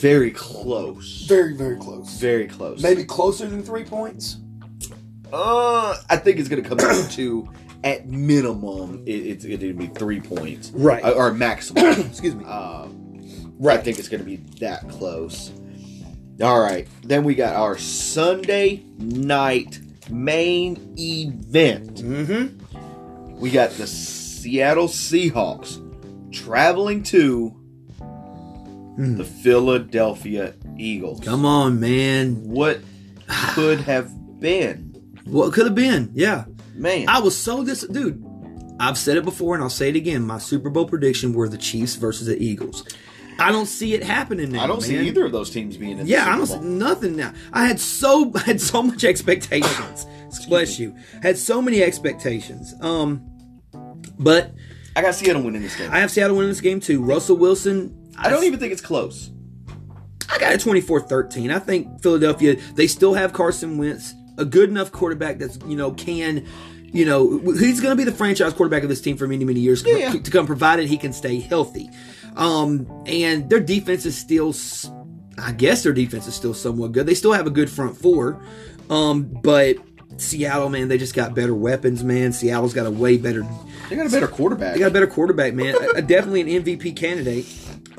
very 0.00 0.30
close. 0.30 1.24
Very, 1.26 1.54
very 1.54 1.76
close. 1.76 2.18
Very 2.18 2.46
close. 2.46 2.82
Maybe 2.82 3.04
closer 3.04 3.46
than 3.46 3.62
three 3.62 3.84
points. 3.84 4.38
Uh, 5.32 5.96
I 6.08 6.16
think 6.16 6.38
it's 6.38 6.48
going 6.48 6.62
to 6.62 6.68
come 6.68 6.78
down 6.78 7.08
to, 7.10 7.48
at 7.84 8.08
minimum, 8.08 9.02
it, 9.06 9.10
it's 9.12 9.44
going 9.44 9.60
to 9.60 9.72
be 9.74 9.86
three 9.88 10.20
points. 10.20 10.70
Right. 10.70 11.04
Uh, 11.04 11.12
Or 11.12 11.32
maximum. 11.32 11.84
Excuse 12.00 12.34
me. 12.34 12.44
right. 12.44 13.78
I 13.78 13.82
think 13.82 13.98
it's 13.98 14.08
going 14.08 14.20
to 14.20 14.26
be 14.26 14.36
that 14.60 14.88
close. 14.88 15.52
All 16.42 16.60
right. 16.60 16.88
Then 17.04 17.24
we 17.24 17.34
got 17.34 17.54
our 17.54 17.76
Sunday 17.78 18.82
night 18.98 19.78
main 20.10 20.94
event. 20.98 21.96
Mm-hmm. 21.96 23.36
We 23.38 23.50
got 23.50 23.70
the 23.72 23.86
Seattle 23.86 24.88
Seahawks 24.88 25.78
traveling 26.32 27.02
to 27.04 27.54
the 29.00 29.24
Philadelphia 29.24 30.54
Eagles. 30.76 31.20
Come 31.20 31.46
on, 31.46 31.80
man. 31.80 32.44
What 32.44 32.80
could 33.54 33.80
have 33.82 34.10
been? 34.40 35.18
What 35.24 35.52
could 35.52 35.66
have 35.66 35.74
been? 35.74 36.10
Yeah. 36.14 36.44
Man. 36.74 37.08
I 37.08 37.20
was 37.20 37.36
so 37.36 37.64
dis 37.64 37.82
dude. 37.86 38.24
I've 38.78 38.96
said 38.98 39.16
it 39.16 39.24
before 39.24 39.54
and 39.54 39.62
I'll 39.62 39.70
say 39.70 39.90
it 39.90 39.96
again. 39.96 40.26
My 40.26 40.38
Super 40.38 40.70
Bowl 40.70 40.86
prediction 40.86 41.34
were 41.34 41.48
the 41.48 41.58
Chiefs 41.58 41.96
versus 41.96 42.26
the 42.26 42.42
Eagles. 42.42 42.84
I 43.38 43.52
don't 43.52 43.66
see 43.66 43.94
it 43.94 44.02
happening 44.02 44.52
now. 44.52 44.64
I 44.64 44.66
don't 44.66 44.82
see 44.82 44.98
either 44.98 45.24
of 45.24 45.32
those 45.32 45.50
teams 45.50 45.76
being 45.76 45.98
in. 45.98 46.06
Yeah, 46.06 46.30
I 46.30 46.36
don't 46.36 46.46
see 46.46 46.60
nothing 46.60 47.16
now. 47.16 47.32
I 47.52 47.66
had 47.66 47.80
so 47.80 48.32
I 48.34 48.40
had 48.40 48.60
so 48.60 48.82
much 48.82 49.04
expectations. 49.04 50.06
Bless 50.46 50.78
you. 50.78 50.94
Had 51.22 51.38
so 51.38 51.60
many 51.62 51.82
expectations. 51.82 52.74
Um, 52.80 53.26
but 54.18 54.52
I 54.94 55.02
got 55.02 55.14
Seattle 55.14 55.42
winning 55.42 55.62
this 55.62 55.76
game. 55.76 55.90
I 55.90 56.00
have 56.00 56.10
Seattle 56.10 56.36
winning 56.36 56.50
this 56.50 56.60
game 56.60 56.80
too. 56.80 57.02
Russell 57.02 57.36
Wilson. 57.36 57.96
I 58.16 58.28
don't 58.30 58.44
even 58.44 58.58
think 58.60 58.72
it's 58.72 58.82
close. 58.82 59.30
I 60.28 60.38
got 60.38 60.54
a 60.54 60.58
24-13. 60.58 61.52
I 61.54 61.58
think 61.58 62.02
Philadelphia, 62.02 62.56
they 62.74 62.86
still 62.86 63.14
have 63.14 63.32
Carson 63.32 63.78
Wentz, 63.78 64.14
a 64.38 64.44
good 64.44 64.68
enough 64.70 64.92
quarterback 64.92 65.38
that's, 65.38 65.58
you 65.66 65.76
know, 65.76 65.90
can, 65.92 66.46
you 66.84 67.04
know, 67.04 67.38
he's 67.40 67.80
going 67.80 67.90
to 67.92 67.96
be 67.96 68.04
the 68.04 68.16
franchise 68.16 68.52
quarterback 68.52 68.82
of 68.82 68.88
this 68.88 69.00
team 69.00 69.16
for 69.16 69.26
many, 69.26 69.44
many 69.44 69.60
years 69.60 69.82
Yeah. 69.84 70.12
to 70.12 70.30
come, 70.30 70.46
provided 70.46 70.88
he 70.88 70.96
can 70.98 71.12
stay 71.12 71.40
healthy. 71.40 71.90
Um, 72.36 72.86
and 73.06 73.50
their 73.50 73.58
defense 73.60 74.06
is 74.06 74.16
still, 74.16 74.54
I 75.36 75.52
guess 75.52 75.82
their 75.82 75.92
defense 75.92 76.26
is 76.28 76.34
still 76.34 76.54
somewhat 76.54 76.92
good. 76.92 77.06
They 77.06 77.14
still 77.14 77.32
have 77.32 77.46
a 77.46 77.50
good 77.50 77.68
front 77.70 77.96
four. 77.96 78.40
Um, 78.88 79.22
but 79.42 79.76
Seattle, 80.16 80.68
man, 80.68 80.86
they 80.88 80.98
just 80.98 81.14
got 81.14 81.34
better 81.34 81.54
weapons, 81.54 82.04
man. 82.04 82.32
Seattle's 82.32 82.72
got 82.74 82.86
a 82.86 82.90
way 82.90 83.16
better 83.16 83.44
They 83.88 83.96
got 83.96 84.06
a 84.06 84.10
better 84.10 84.28
quarterback. 84.28 84.74
they 84.74 84.80
got 84.80 84.88
a 84.90 84.94
better 84.94 85.06
quarterback, 85.08 85.54
man. 85.54 85.74
A- 85.80 85.98
a- 85.98 86.02
definitely 86.02 86.54
an 86.56 86.64
MVP 86.64 86.94
candidate. 86.96 87.46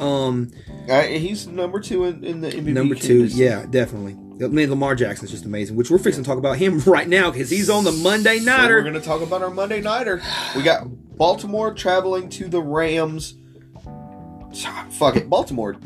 Um, 0.01 0.51
Uh, 0.89 1.01
he's 1.03 1.47
number 1.47 1.79
two 1.79 2.05
in, 2.05 2.23
in 2.23 2.41
the 2.41 2.49
MVP. 2.51 2.73
Number 2.73 2.95
two, 2.95 3.25
yeah, 3.25 3.65
definitely. 3.69 4.17
I 4.43 4.47
mean, 4.47 4.69
Lamar 4.71 4.95
Jackson's 4.95 5.29
just 5.29 5.45
amazing, 5.45 5.75
which 5.75 5.91
we're 5.91 5.99
fixing 5.99 6.23
to 6.23 6.27
talk 6.27 6.39
about 6.39 6.57
him 6.57 6.79
right 6.87 7.07
now 7.07 7.29
because 7.29 7.49
he's 7.49 7.69
on 7.69 7.83
the 7.83 7.91
Monday 7.91 8.39
So 8.39 8.45
Nighter. 8.45 8.75
we're 8.77 8.81
going 8.81 8.93
to 8.95 8.99
talk 9.01 9.21
about 9.21 9.43
our 9.43 9.51
Monday 9.51 9.79
Nighter. 9.81 10.21
We 10.55 10.63
got 10.63 10.87
Baltimore 11.17 11.73
traveling 11.73 12.27
to 12.29 12.47
the 12.47 12.61
Rams. 12.61 13.35
Fuck 14.91 15.15
it. 15.17 15.29
Baltimore 15.29 15.77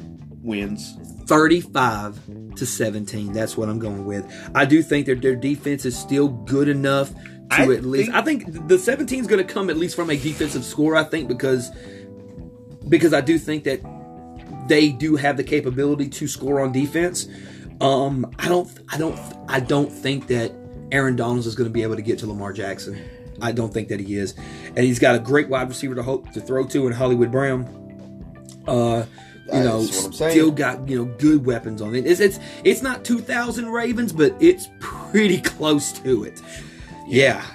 wins. 0.41 0.95
35 1.25 2.55
to 2.55 2.65
17. 2.65 3.33
That's 3.33 3.57
what 3.57 3.67
I'm 3.67 3.79
going 3.79 4.05
with. 4.05 4.25
I 4.55 4.65
do 4.65 4.81
think 4.81 5.07
that 5.07 5.21
their 5.21 5.35
defense 5.35 5.83
is 5.85 5.97
still 5.97 6.29
good 6.29 6.67
enough 6.69 7.13
to 7.13 7.19
I 7.51 7.63
at 7.63 7.83
least. 7.83 8.05
think- 8.11 8.15
I 8.15 8.21
think 8.21 8.67
the 8.67 8.79
17 8.79 9.19
is 9.19 9.27
going 9.27 9.45
to 9.45 9.53
come 9.53 9.69
at 9.69 9.77
least 9.77 9.95
from 9.95 10.09
a 10.09 10.15
defensive 10.17 10.63
score. 10.63 10.95
I 10.95 11.03
think 11.03 11.27
because 11.27 11.71
because 12.87 13.13
I 13.13 13.21
do 13.21 13.37
think 13.39 13.63
that 13.65 13.81
they 14.67 14.89
do 14.89 15.15
have 15.15 15.37
the 15.37 15.43
capability 15.43 16.09
to 16.09 16.27
score 16.27 16.61
on 16.61 16.71
defense. 16.71 17.27
Um, 17.81 18.33
I 18.39 18.47
don't, 18.47 18.69
I 18.89 18.97
don't, 18.97 19.19
I 19.47 19.59
don't 19.59 19.91
think 19.91 20.27
that 20.27 20.53
Aaron 20.91 21.15
Donalds 21.15 21.47
is 21.47 21.55
going 21.55 21.69
to 21.69 21.73
be 21.73 21.83
able 21.83 21.95
to 21.95 22.01
get 22.01 22.19
to 22.19 22.27
Lamar 22.27 22.53
Jackson. 22.53 22.99
I 23.41 23.51
don't 23.51 23.73
think 23.73 23.89
that 23.89 23.99
he 23.99 24.15
is, 24.15 24.33
and 24.67 24.79
he's 24.79 24.99
got 24.99 25.15
a 25.15 25.19
great 25.19 25.49
wide 25.49 25.67
receiver 25.67 25.95
to 25.95 26.03
hope 26.03 26.31
to 26.31 26.41
throw 26.41 26.65
to 26.67 26.87
in 26.87 26.93
Hollywood 26.93 27.31
Brown. 27.31 27.83
Uh, 28.65 29.05
you 29.53 29.59
know, 29.59 29.83
still 29.83 30.51
got 30.51 30.87
you 30.87 30.97
know 30.97 31.05
good 31.17 31.45
weapons 31.45 31.81
on 31.81 31.95
it. 31.95 32.07
It's 32.07 32.19
it's 32.19 32.39
it's 32.63 32.81
not 32.81 33.03
2,000 33.03 33.67
Ravens, 33.67 34.13
but 34.13 34.35
it's 34.39 34.69
pretty 34.79 35.41
close 35.41 35.91
to 35.99 36.23
it. 36.23 36.41
Yeah. 37.07 37.45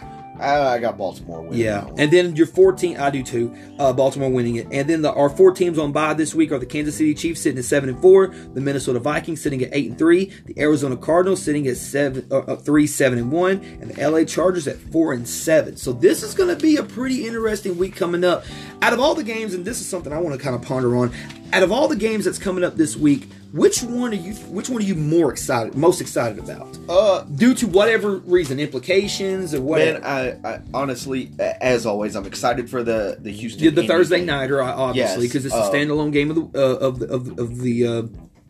I, 0.40 0.74
I 0.74 0.78
got 0.78 0.96
Baltimore 0.96 1.42
winning. 1.42 1.58
Yeah, 1.58 1.88
and 1.96 2.10
then 2.10 2.34
your 2.36 2.46
14, 2.46 2.96
I 2.96 3.10
do 3.10 3.22
too. 3.22 3.54
Uh, 3.78 3.92
Baltimore 3.92 4.30
winning 4.30 4.56
it, 4.56 4.66
and 4.70 4.88
then 4.88 5.02
the, 5.02 5.12
our 5.12 5.28
four 5.28 5.52
teams 5.52 5.78
on 5.78 5.92
bye 5.92 6.14
this 6.14 6.34
week 6.34 6.52
are 6.52 6.58
the 6.58 6.66
Kansas 6.66 6.96
City 6.96 7.14
Chiefs 7.14 7.42
sitting 7.42 7.58
at 7.58 7.64
seven 7.64 7.88
and 7.88 8.00
four, 8.00 8.28
the 8.28 8.60
Minnesota 8.60 8.98
Vikings 8.98 9.40
sitting 9.40 9.62
at 9.62 9.70
eight 9.72 9.90
and 9.90 9.98
three, 9.98 10.32
the 10.46 10.58
Arizona 10.58 10.96
Cardinals 10.96 11.42
sitting 11.42 11.66
at 11.66 11.76
seven, 11.76 12.26
uh, 12.30 12.38
uh, 12.38 12.56
three, 12.56 12.86
seven 12.86 13.18
and 13.18 13.30
one, 13.30 13.58
and 13.80 13.90
the 13.90 14.10
LA 14.10 14.24
Chargers 14.24 14.66
at 14.66 14.76
four 14.76 15.12
and 15.12 15.28
seven. 15.28 15.76
So 15.76 15.92
this 15.92 16.22
is 16.22 16.34
going 16.34 16.54
to 16.54 16.60
be 16.60 16.76
a 16.76 16.82
pretty 16.82 17.26
interesting 17.26 17.76
week 17.78 17.96
coming 17.96 18.24
up. 18.24 18.44
Out 18.82 18.92
of 18.92 19.00
all 19.00 19.14
the 19.14 19.24
games, 19.24 19.54
and 19.54 19.64
this 19.64 19.80
is 19.80 19.88
something 19.88 20.12
I 20.12 20.18
want 20.18 20.36
to 20.36 20.42
kind 20.42 20.56
of 20.56 20.62
ponder 20.62 20.96
on. 20.96 21.12
Out 21.52 21.62
of 21.62 21.72
all 21.72 21.88
the 21.88 21.96
games 21.96 22.24
that's 22.24 22.38
coming 22.38 22.64
up 22.64 22.76
this 22.76 22.96
week, 22.96 23.28
which 23.52 23.82
one 23.82 24.12
are 24.12 24.16
you? 24.16 24.32
Which 24.34 24.68
one 24.68 24.80
are 24.82 24.84
you 24.84 24.94
more 24.94 25.30
excited, 25.32 25.74
most 25.76 26.00
excited 26.00 26.38
about? 26.38 26.78
Uh, 26.88 27.22
Due 27.24 27.54
to 27.54 27.66
whatever 27.66 28.18
reason, 28.18 28.60
implications 28.60 29.54
or 29.54 29.60
whatever. 29.60 30.00
man, 30.00 30.40
I, 30.44 30.48
I 30.54 30.60
honestly, 30.72 31.32
as 31.38 31.86
always, 31.86 32.14
I'm 32.16 32.26
excited 32.26 32.68
for 32.70 32.82
the 32.82 33.16
the 33.20 33.30
Houston. 33.32 33.64
Yeah, 33.64 33.70
the 33.70 33.86
Thursday 33.86 34.18
game. 34.18 34.26
nighter, 34.26 34.62
obviously, 34.62 35.24
Yes, 35.24 35.32
because 35.32 35.46
it's 35.46 35.54
uh, 35.54 35.68
a 35.70 35.74
standalone 35.74 36.12
game 36.12 36.30
of 36.30 36.52
the 36.52 36.60
uh, 36.60 36.76
of 36.78 36.98
the, 37.00 37.06
of, 37.08 37.38
of 37.38 37.58
the 37.58 37.86
uh, 37.86 38.02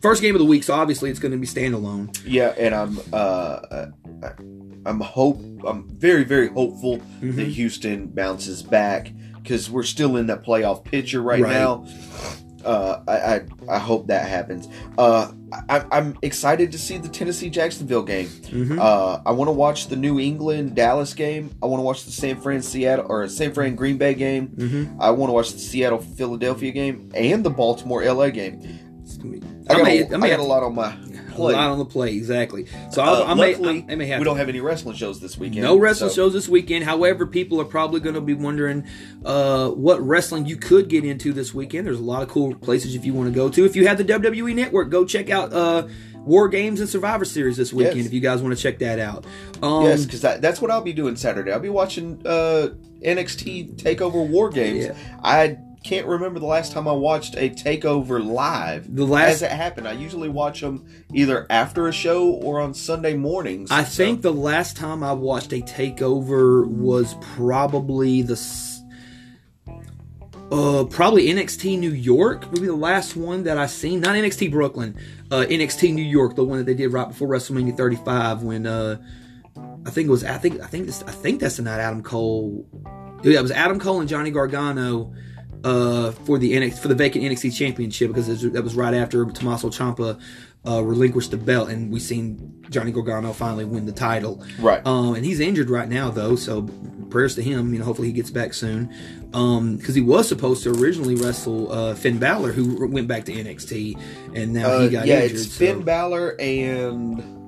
first 0.02 0.20
game 0.22 0.34
of 0.34 0.38
the 0.38 0.44
week. 0.46 0.64
So 0.64 0.74
obviously, 0.74 1.10
it's 1.10 1.18
going 1.20 1.32
to 1.32 1.38
be 1.38 1.46
standalone. 1.46 2.18
Yeah, 2.26 2.54
and 2.58 2.74
I'm 2.74 2.98
uh, 3.12 3.86
I'm 4.86 5.00
hope 5.00 5.40
I'm 5.66 5.88
very 5.98 6.24
very 6.24 6.48
hopeful 6.48 6.98
Mm-hmm. 6.98 7.36
that 7.36 7.48
Houston 7.48 8.06
bounces 8.06 8.62
back 8.62 9.12
because 9.42 9.70
we're 9.70 9.82
still 9.82 10.16
in 10.16 10.26
that 10.28 10.42
playoff 10.42 10.84
picture 10.84 11.20
right, 11.22 11.40
Right. 11.42 11.52
now. 11.52 11.86
Uh, 12.64 13.00
I, 13.08 13.12
I 13.12 13.40
I 13.68 13.78
hope 13.78 14.06
that 14.08 14.28
happens. 14.28 14.68
Uh, 14.98 15.32
I, 15.68 15.84
I'm 15.90 16.16
excited 16.22 16.70
to 16.72 16.78
see 16.78 16.98
the 16.98 17.08
Tennessee 17.08 17.50
Jacksonville 17.50 18.02
game. 18.02 18.26
Mm-hmm. 18.28 18.78
Uh, 18.80 19.20
I 19.26 19.32
want 19.32 19.48
to 19.48 19.52
watch 19.52 19.88
the 19.88 19.96
New 19.96 20.20
England 20.20 20.76
Dallas 20.76 21.14
game. 21.14 21.54
I 21.62 21.66
want 21.66 21.80
to 21.80 21.84
watch 21.84 22.04
the 22.04 22.12
San 22.12 22.40
Fran 22.40 22.62
Seattle 22.62 23.06
or 23.08 23.28
San 23.28 23.52
Fran 23.52 23.74
Green 23.74 23.98
Bay 23.98 24.14
game. 24.14 24.48
Mm-hmm. 24.48 25.00
I 25.00 25.10
want 25.10 25.30
to 25.30 25.34
watch 25.34 25.52
the 25.52 25.58
Seattle 25.58 25.98
Philadelphia 25.98 26.70
game 26.72 27.10
and 27.14 27.44
the 27.44 27.50
Baltimore 27.50 28.04
LA 28.04 28.30
game. 28.30 28.62
I 29.68 29.74
I 29.74 29.76
got, 29.76 29.84
may- 29.84 29.98
a, 30.00 30.06
I 30.06 30.14
I 30.14 30.16
may 30.16 30.28
got 30.28 30.30
have 30.30 30.40
a 30.40 30.42
lot 30.44 30.62
on 30.62 30.74
my 30.74 30.94
A 31.36 31.40
lot 31.56 31.70
on 31.70 31.78
the 31.78 31.84
play, 31.84 32.14
exactly. 32.16 32.66
So 32.90 33.02
Uh, 33.02 33.24
I, 33.26 33.30
I 33.30 33.34
may, 33.34 33.52
luckily, 33.54 33.84
I, 33.88 33.92
I 33.92 33.94
may 33.96 34.06
have 34.06 34.18
we 34.18 34.24
don't 34.24 34.36
have 34.36 34.48
any 34.48 34.60
wrestling 34.60 34.96
shows 34.96 35.20
this 35.20 35.36
weekend. 35.38 35.62
No 35.62 35.78
wrestling 35.78 36.10
so- 36.10 36.16
shows 36.16 36.32
this 36.32 36.48
weekend. 36.48 36.84
However, 36.84 37.26
people 37.26 37.60
are 37.60 37.64
probably 37.64 38.00
going 38.00 38.14
to 38.14 38.20
be 38.20 38.34
wondering 38.34 38.84
uh, 39.24 39.68
what 39.70 40.00
wrestling 40.06 40.46
you 40.46 40.56
could 40.56 40.88
get 40.88 41.04
into 41.04 41.32
this 41.32 41.52
weekend. 41.54 41.86
There's 41.86 41.98
a 41.98 42.02
lot 42.02 42.22
of 42.22 42.28
cool 42.28 42.54
places 42.54 42.94
if 42.94 43.04
you 43.04 43.14
want 43.14 43.28
to 43.28 43.34
go 43.34 43.48
to. 43.48 43.64
If 43.64 43.76
you 43.76 43.86
have 43.86 43.98
the 43.98 44.04
WWE 44.04 44.54
Network, 44.54 44.90
go 44.90 45.04
check 45.04 45.30
out 45.30 45.52
uh, 45.52 45.86
War 46.24 46.48
Games 46.48 46.80
and 46.80 46.88
Survivor 46.88 47.24
Series 47.24 47.56
this 47.56 47.72
weekend. 47.72 47.96
Yes. 47.98 48.06
If 48.06 48.12
you 48.12 48.20
guys 48.20 48.42
want 48.42 48.54
to 48.56 48.62
check 48.62 48.78
that 48.80 48.98
out. 48.98 49.24
Um, 49.62 49.84
Yes, 49.84 50.04
because 50.04 50.20
that, 50.22 50.42
that's 50.42 50.60
what 50.60 50.70
I'll 50.70 50.82
be 50.82 50.92
doing 50.92 51.16
Saturday. 51.16 51.50
I'll 51.52 51.60
be 51.60 51.68
watching 51.70 52.20
uh, 52.26 52.68
NXT 53.02 53.76
Takeover 53.76 54.26
War 54.28 54.50
Games. 54.50 54.86
Yeah. 54.86 54.94
I 55.22 55.56
can't 55.82 56.06
remember 56.06 56.38
the 56.38 56.46
last 56.46 56.72
time 56.72 56.86
I 56.86 56.92
watched 56.92 57.36
a 57.36 57.48
Takeover 57.50 58.24
live. 58.24 58.94
The 58.94 59.06
last- 59.06 59.30
as 59.36 59.42
it 59.42 59.50
happened, 59.50 59.88
I 59.88 59.92
usually 59.92 60.28
watch 60.28 60.60
them 60.60 60.84
either 61.14 61.46
after 61.48 61.88
a 61.88 61.92
show 61.92 62.28
or 62.28 62.60
on 62.60 62.74
Sunday 62.74 63.14
mornings. 63.14 63.70
I 63.70 63.84
So- 63.84 64.04
think 64.04 64.22
the 64.22 64.32
last 64.32 64.76
time 64.76 65.02
I 65.02 65.12
watched 65.12 65.52
a 65.52 65.60
takeover 65.62 66.66
was 66.66 67.14
probably 67.36 68.22
the 68.22 68.38
uh 70.52 70.84
probably 70.90 71.28
NXT 71.28 71.78
New 71.78 71.92
York 71.92 72.50
would 72.50 72.60
be 72.60 72.66
the 72.66 72.74
last 72.74 73.16
one 73.16 73.44
that 73.44 73.56
I 73.56 73.66
seen. 73.66 74.00
Not 74.00 74.16
NXT 74.16 74.50
Brooklyn, 74.50 74.96
uh 75.30 75.44
NXT 75.48 75.94
New 75.94 76.02
York, 76.02 76.34
the 76.34 76.44
one 76.44 76.58
that 76.58 76.64
they 76.66 76.74
did 76.74 76.88
right 76.92 77.08
before 77.08 77.28
WrestleMania 77.28 77.76
35 77.76 78.42
when 78.42 78.66
uh 78.66 78.96
I 79.86 79.90
think 79.90 80.08
it 80.08 80.10
was 80.10 80.24
I 80.24 80.38
think 80.38 80.60
I 80.60 80.66
think 80.66 80.86
this 80.86 81.02
I 81.06 81.12
think 81.12 81.40
that's 81.40 81.56
the 81.56 81.62
night 81.62 81.78
Adam 81.80 82.02
Cole 82.02 82.66
yeah, 83.22 83.38
it 83.38 83.42
was 83.42 83.52
Adam 83.52 83.78
Cole 83.78 84.00
and 84.00 84.08
Johnny 84.08 84.30
Gargano 84.30 85.12
uh, 85.64 86.10
for 86.12 86.38
the 86.38 86.52
NXT, 86.54 86.78
for 86.78 86.88
the 86.88 86.94
vacant 86.94 87.24
NXT 87.24 87.56
championship 87.56 88.08
because 88.08 88.28
was- 88.28 88.42
that 88.52 88.62
was 88.62 88.74
right 88.74 88.94
after 88.94 89.24
Tommaso 89.26 89.68
Ciampa 89.70 90.20
uh, 90.66 90.82
relinquished 90.84 91.30
the 91.30 91.36
belt, 91.38 91.70
and 91.70 91.90
we 91.92 91.98
seen 92.00 92.62
Johnny 92.70 92.92
Gargano 92.92 93.32
finally 93.32 93.64
win 93.64 93.86
the 93.86 93.92
title. 93.92 94.44
Right. 94.58 94.84
Um, 94.86 95.14
and 95.14 95.24
he's 95.24 95.40
injured 95.40 95.70
right 95.70 95.88
now 95.88 96.10
though, 96.10 96.36
so 96.36 96.62
prayers 97.10 97.34
to 97.36 97.42
him. 97.42 97.72
You 97.72 97.78
know, 97.78 97.84
hopefully 97.86 98.08
he 98.08 98.12
gets 98.12 98.30
back 98.30 98.52
soon. 98.54 98.94
Um, 99.32 99.76
because 99.76 99.94
he 99.94 100.00
was 100.00 100.28
supposed 100.28 100.62
to 100.64 100.70
originally 100.72 101.14
wrestle 101.14 101.70
uh, 101.72 101.94
Finn 101.94 102.18
Balor, 102.18 102.52
who 102.52 102.86
went 102.88 103.08
back 103.08 103.24
to 103.26 103.32
NXT, 103.32 103.98
and 104.34 104.52
now 104.52 104.68
Uh, 104.70 104.80
he 104.80 104.88
got 104.90 105.06
yeah, 105.06 105.22
injured. 105.22 105.38
it's 105.38 105.56
Finn 105.56 105.78
so- 105.78 105.82
Balor 105.84 106.36
and 106.40 107.39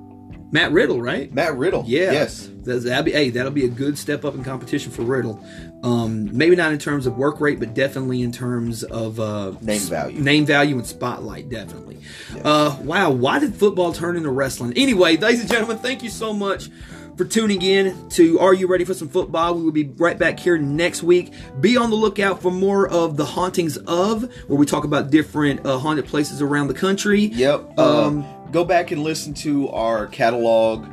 Matt 0.53 0.71
Riddle, 0.71 1.01
right? 1.01 1.33
Matt 1.33 1.57
Riddle. 1.57 1.83
Yeah. 1.87 2.11
Yes. 2.11 2.49
That'll 2.63 3.03
be 3.03 3.11
hey, 3.11 3.29
that'll 3.31 3.51
be 3.51 3.65
a 3.65 3.69
good 3.69 3.97
step 3.97 4.23
up 4.23 4.35
in 4.35 4.43
competition 4.43 4.91
for 4.91 5.01
Riddle. 5.01 5.43
Um, 5.83 6.29
maybe 6.37 6.55
not 6.55 6.71
in 6.71 6.79
terms 6.79 7.05
of 7.07 7.17
work 7.17 7.41
rate, 7.41 7.59
but 7.59 7.73
definitely 7.73 8.21
in 8.21 8.31
terms 8.31 8.83
of 8.83 9.19
uh, 9.19 9.51
Name 9.61 9.81
value. 9.81 10.21
name 10.21 10.45
value, 10.45 10.77
and 10.77 10.85
spotlight. 10.87 11.49
Definitely. 11.49 11.97
Uh, 12.43 12.77
wow, 12.83 13.09
why 13.09 13.39
did 13.39 13.53
football 13.55 13.91
turn 13.91 14.15
into 14.15 14.29
wrestling? 14.29 14.71
Anyway, 14.77 15.17
ladies 15.17 15.41
and 15.41 15.49
gentlemen, 15.49 15.77
thank 15.79 16.03
you 16.03 16.09
so 16.09 16.31
much 16.31 16.69
for 17.17 17.25
tuning 17.25 17.61
in 17.61 18.09
to 18.09 18.39
Are 18.39 18.53
You 18.53 18.67
Ready 18.67 18.85
for 18.85 18.93
Some 18.93 19.09
Football? 19.09 19.55
We 19.55 19.63
will 19.63 19.71
be 19.71 19.83
right 19.97 20.17
back 20.17 20.39
here 20.39 20.57
next 20.57 21.03
week. 21.03 21.33
Be 21.59 21.75
on 21.77 21.89
the 21.89 21.95
lookout 21.97 22.41
for 22.41 22.51
more 22.51 22.87
of 22.87 23.17
the 23.17 23.25
hauntings 23.25 23.77
of, 23.77 24.23
where 24.47 24.57
we 24.57 24.65
talk 24.65 24.83
about 24.85 25.09
different 25.11 25.65
uh, 25.65 25.77
haunted 25.79 26.05
places 26.05 26.41
around 26.41 26.67
the 26.69 26.73
country. 26.75 27.21
Yep. 27.25 27.77
Um, 27.77 28.23
Um, 28.23 28.42
go 28.53 28.63
back 28.63 28.91
and 28.91 29.03
listen 29.03 29.33
to 29.33 29.67
our 29.69 30.07
catalog. 30.07 30.85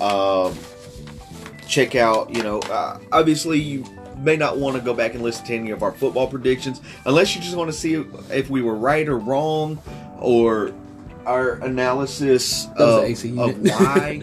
Um, 0.00 0.56
check 1.68 1.94
out, 1.94 2.34
you 2.34 2.42
know, 2.42 2.60
uh, 2.60 2.98
obviously 3.12 3.58
you 3.60 3.84
may 4.18 4.36
not 4.36 4.56
want 4.58 4.76
to 4.76 4.82
go 4.82 4.94
back 4.94 5.14
and 5.14 5.22
listen 5.22 5.44
to 5.46 5.54
any 5.54 5.70
of 5.70 5.82
our 5.82 5.92
football 5.92 6.26
predictions 6.26 6.80
unless 7.04 7.34
you 7.34 7.40
just 7.42 7.56
want 7.56 7.70
to 7.70 7.76
see 7.76 7.94
if 8.30 8.48
we 8.48 8.62
were 8.62 8.74
right 8.74 9.08
or 9.08 9.18
wrong 9.18 9.80
or 10.18 10.72
our 11.26 11.54
analysis 11.64 12.66
of, 12.76 13.04
of 13.38 13.60
why 13.62 14.22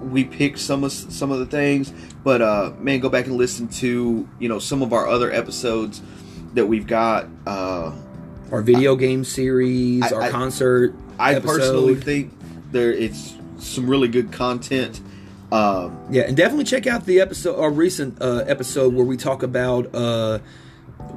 we 0.00 0.24
picked 0.24 0.58
some 0.58 0.84
of 0.84 0.92
some 0.92 1.30
of 1.30 1.38
the 1.38 1.46
things. 1.46 1.92
But 2.22 2.42
uh, 2.42 2.72
man, 2.78 3.00
go 3.00 3.08
back 3.08 3.26
and 3.26 3.36
listen 3.36 3.68
to 3.68 4.28
you 4.38 4.48
know 4.48 4.58
some 4.58 4.82
of 4.82 4.92
our 4.92 5.08
other 5.08 5.30
episodes 5.32 6.02
that 6.54 6.66
we've 6.66 6.86
got. 6.86 7.26
Uh, 7.46 7.92
our 8.52 8.60
video 8.62 8.94
game 8.94 9.24
series, 9.24 10.02
I- 10.04 10.14
our 10.14 10.22
I- 10.22 10.30
concert. 10.30 10.94
I 11.18 11.34
episode. 11.34 11.56
personally 11.58 11.94
think 11.96 12.32
there 12.72 12.92
it's 12.92 13.34
some 13.58 13.88
really 13.88 14.08
good 14.08 14.32
content. 14.32 15.00
Um, 15.52 15.96
Yeah, 16.10 16.22
and 16.22 16.36
definitely 16.36 16.64
check 16.64 16.86
out 16.86 17.06
the 17.06 17.20
episode, 17.20 17.58
our 17.60 17.70
recent 17.70 18.20
uh, 18.20 18.44
episode 18.46 18.94
where 18.94 19.04
we 19.06 19.16
talk 19.16 19.42
about 19.42 19.94
uh, 19.94 20.40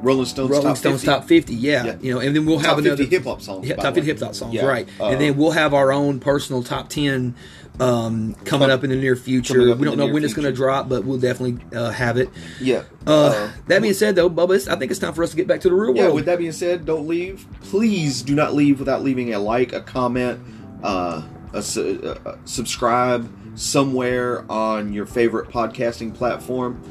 Rolling 0.01 0.25
Stones, 0.25 0.51
Rolling 0.51 0.67
top 0.67 0.77
Stones 0.77 1.01
50. 1.01 1.07
top 1.07 1.23
50. 1.27 1.53
Yeah, 1.55 1.85
Yeah. 1.85 1.95
you 2.01 2.13
know, 2.13 2.19
and 2.19 2.35
then 2.35 2.45
we'll 2.45 2.59
have 2.59 2.67
Top 2.67 2.75
50 2.77 2.89
another 2.89 3.03
hip-hop 3.05 3.41
songs, 3.41 3.67
Yeah, 3.67 3.75
top 3.77 3.95
50 3.95 4.01
hip 4.09 4.19
hop 4.19 4.35
songs, 4.35 4.53
Yeah. 4.53 4.65
right? 4.65 4.87
Uh, 4.99 5.07
and 5.07 5.21
then 5.21 5.37
we'll 5.37 5.51
have 5.51 5.73
our 5.73 5.91
own 5.91 6.19
personal 6.19 6.61
top 6.61 6.89
10 6.89 7.33
um, 7.79 8.33
coming 8.45 8.69
up 8.69 8.83
in 8.83 8.89
the 8.89 8.95
near 8.95 9.15
future. 9.15 9.75
We 9.75 9.85
don't 9.85 9.97
know 9.97 10.07
when 10.07 10.23
it's 10.23 10.33
going 10.33 10.47
to 10.47 10.53
drop, 10.53 10.89
but 10.89 11.03
we'll 11.03 11.19
definitely 11.19 11.63
uh, 11.75 11.91
have 11.91 12.17
it. 12.17 12.29
Yeah. 12.59 12.83
Uh, 13.05 13.51
that 13.67 13.81
being 13.81 13.93
said, 13.93 14.15
though, 14.15 14.29
Bubba, 14.29 14.67
I 14.67 14.75
think 14.75 14.91
it's 14.91 14.99
time 14.99 15.13
for 15.13 15.23
us 15.23 15.31
to 15.31 15.35
get 15.37 15.47
back 15.47 15.61
to 15.61 15.69
the 15.69 15.75
real 15.75 15.95
yeah. 15.95 16.03
world. 16.03 16.15
With 16.15 16.25
that 16.25 16.39
being 16.39 16.51
said, 16.51 16.85
don't 16.85 17.07
leave. 17.07 17.45
Please 17.61 18.21
do 18.21 18.35
not 18.35 18.53
leave 18.53 18.79
without 18.79 19.03
leaving 19.03 19.33
a 19.33 19.39
like, 19.39 19.73
a 19.73 19.81
comment, 19.81 20.39
uh, 20.83 21.23
a, 21.53 21.61
su- 21.61 22.01
uh, 22.03 22.29
uh, 22.29 22.37
subscribe 22.45 23.31
somewhere 23.55 24.49
on 24.51 24.93
your 24.93 25.05
favorite 25.05 25.49
podcasting 25.49 26.13
platform. 26.13 26.81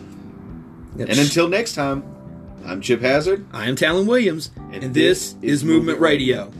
Yep. 0.97 1.09
And 1.11 1.18
until 1.18 1.49
next 1.49 1.74
time, 1.74 2.05
I'm 2.64 2.80
Chip 2.80 3.01
Hazard. 3.01 3.47
I 3.53 3.68
am 3.68 3.76
Talon 3.76 4.07
Williams, 4.07 4.51
and, 4.72 4.82
And 4.82 4.95
this, 4.95 5.34
this 5.34 5.43
is 5.43 5.64
Movement 5.64 5.87
Movement 5.87 6.01
Radio. 6.01 6.53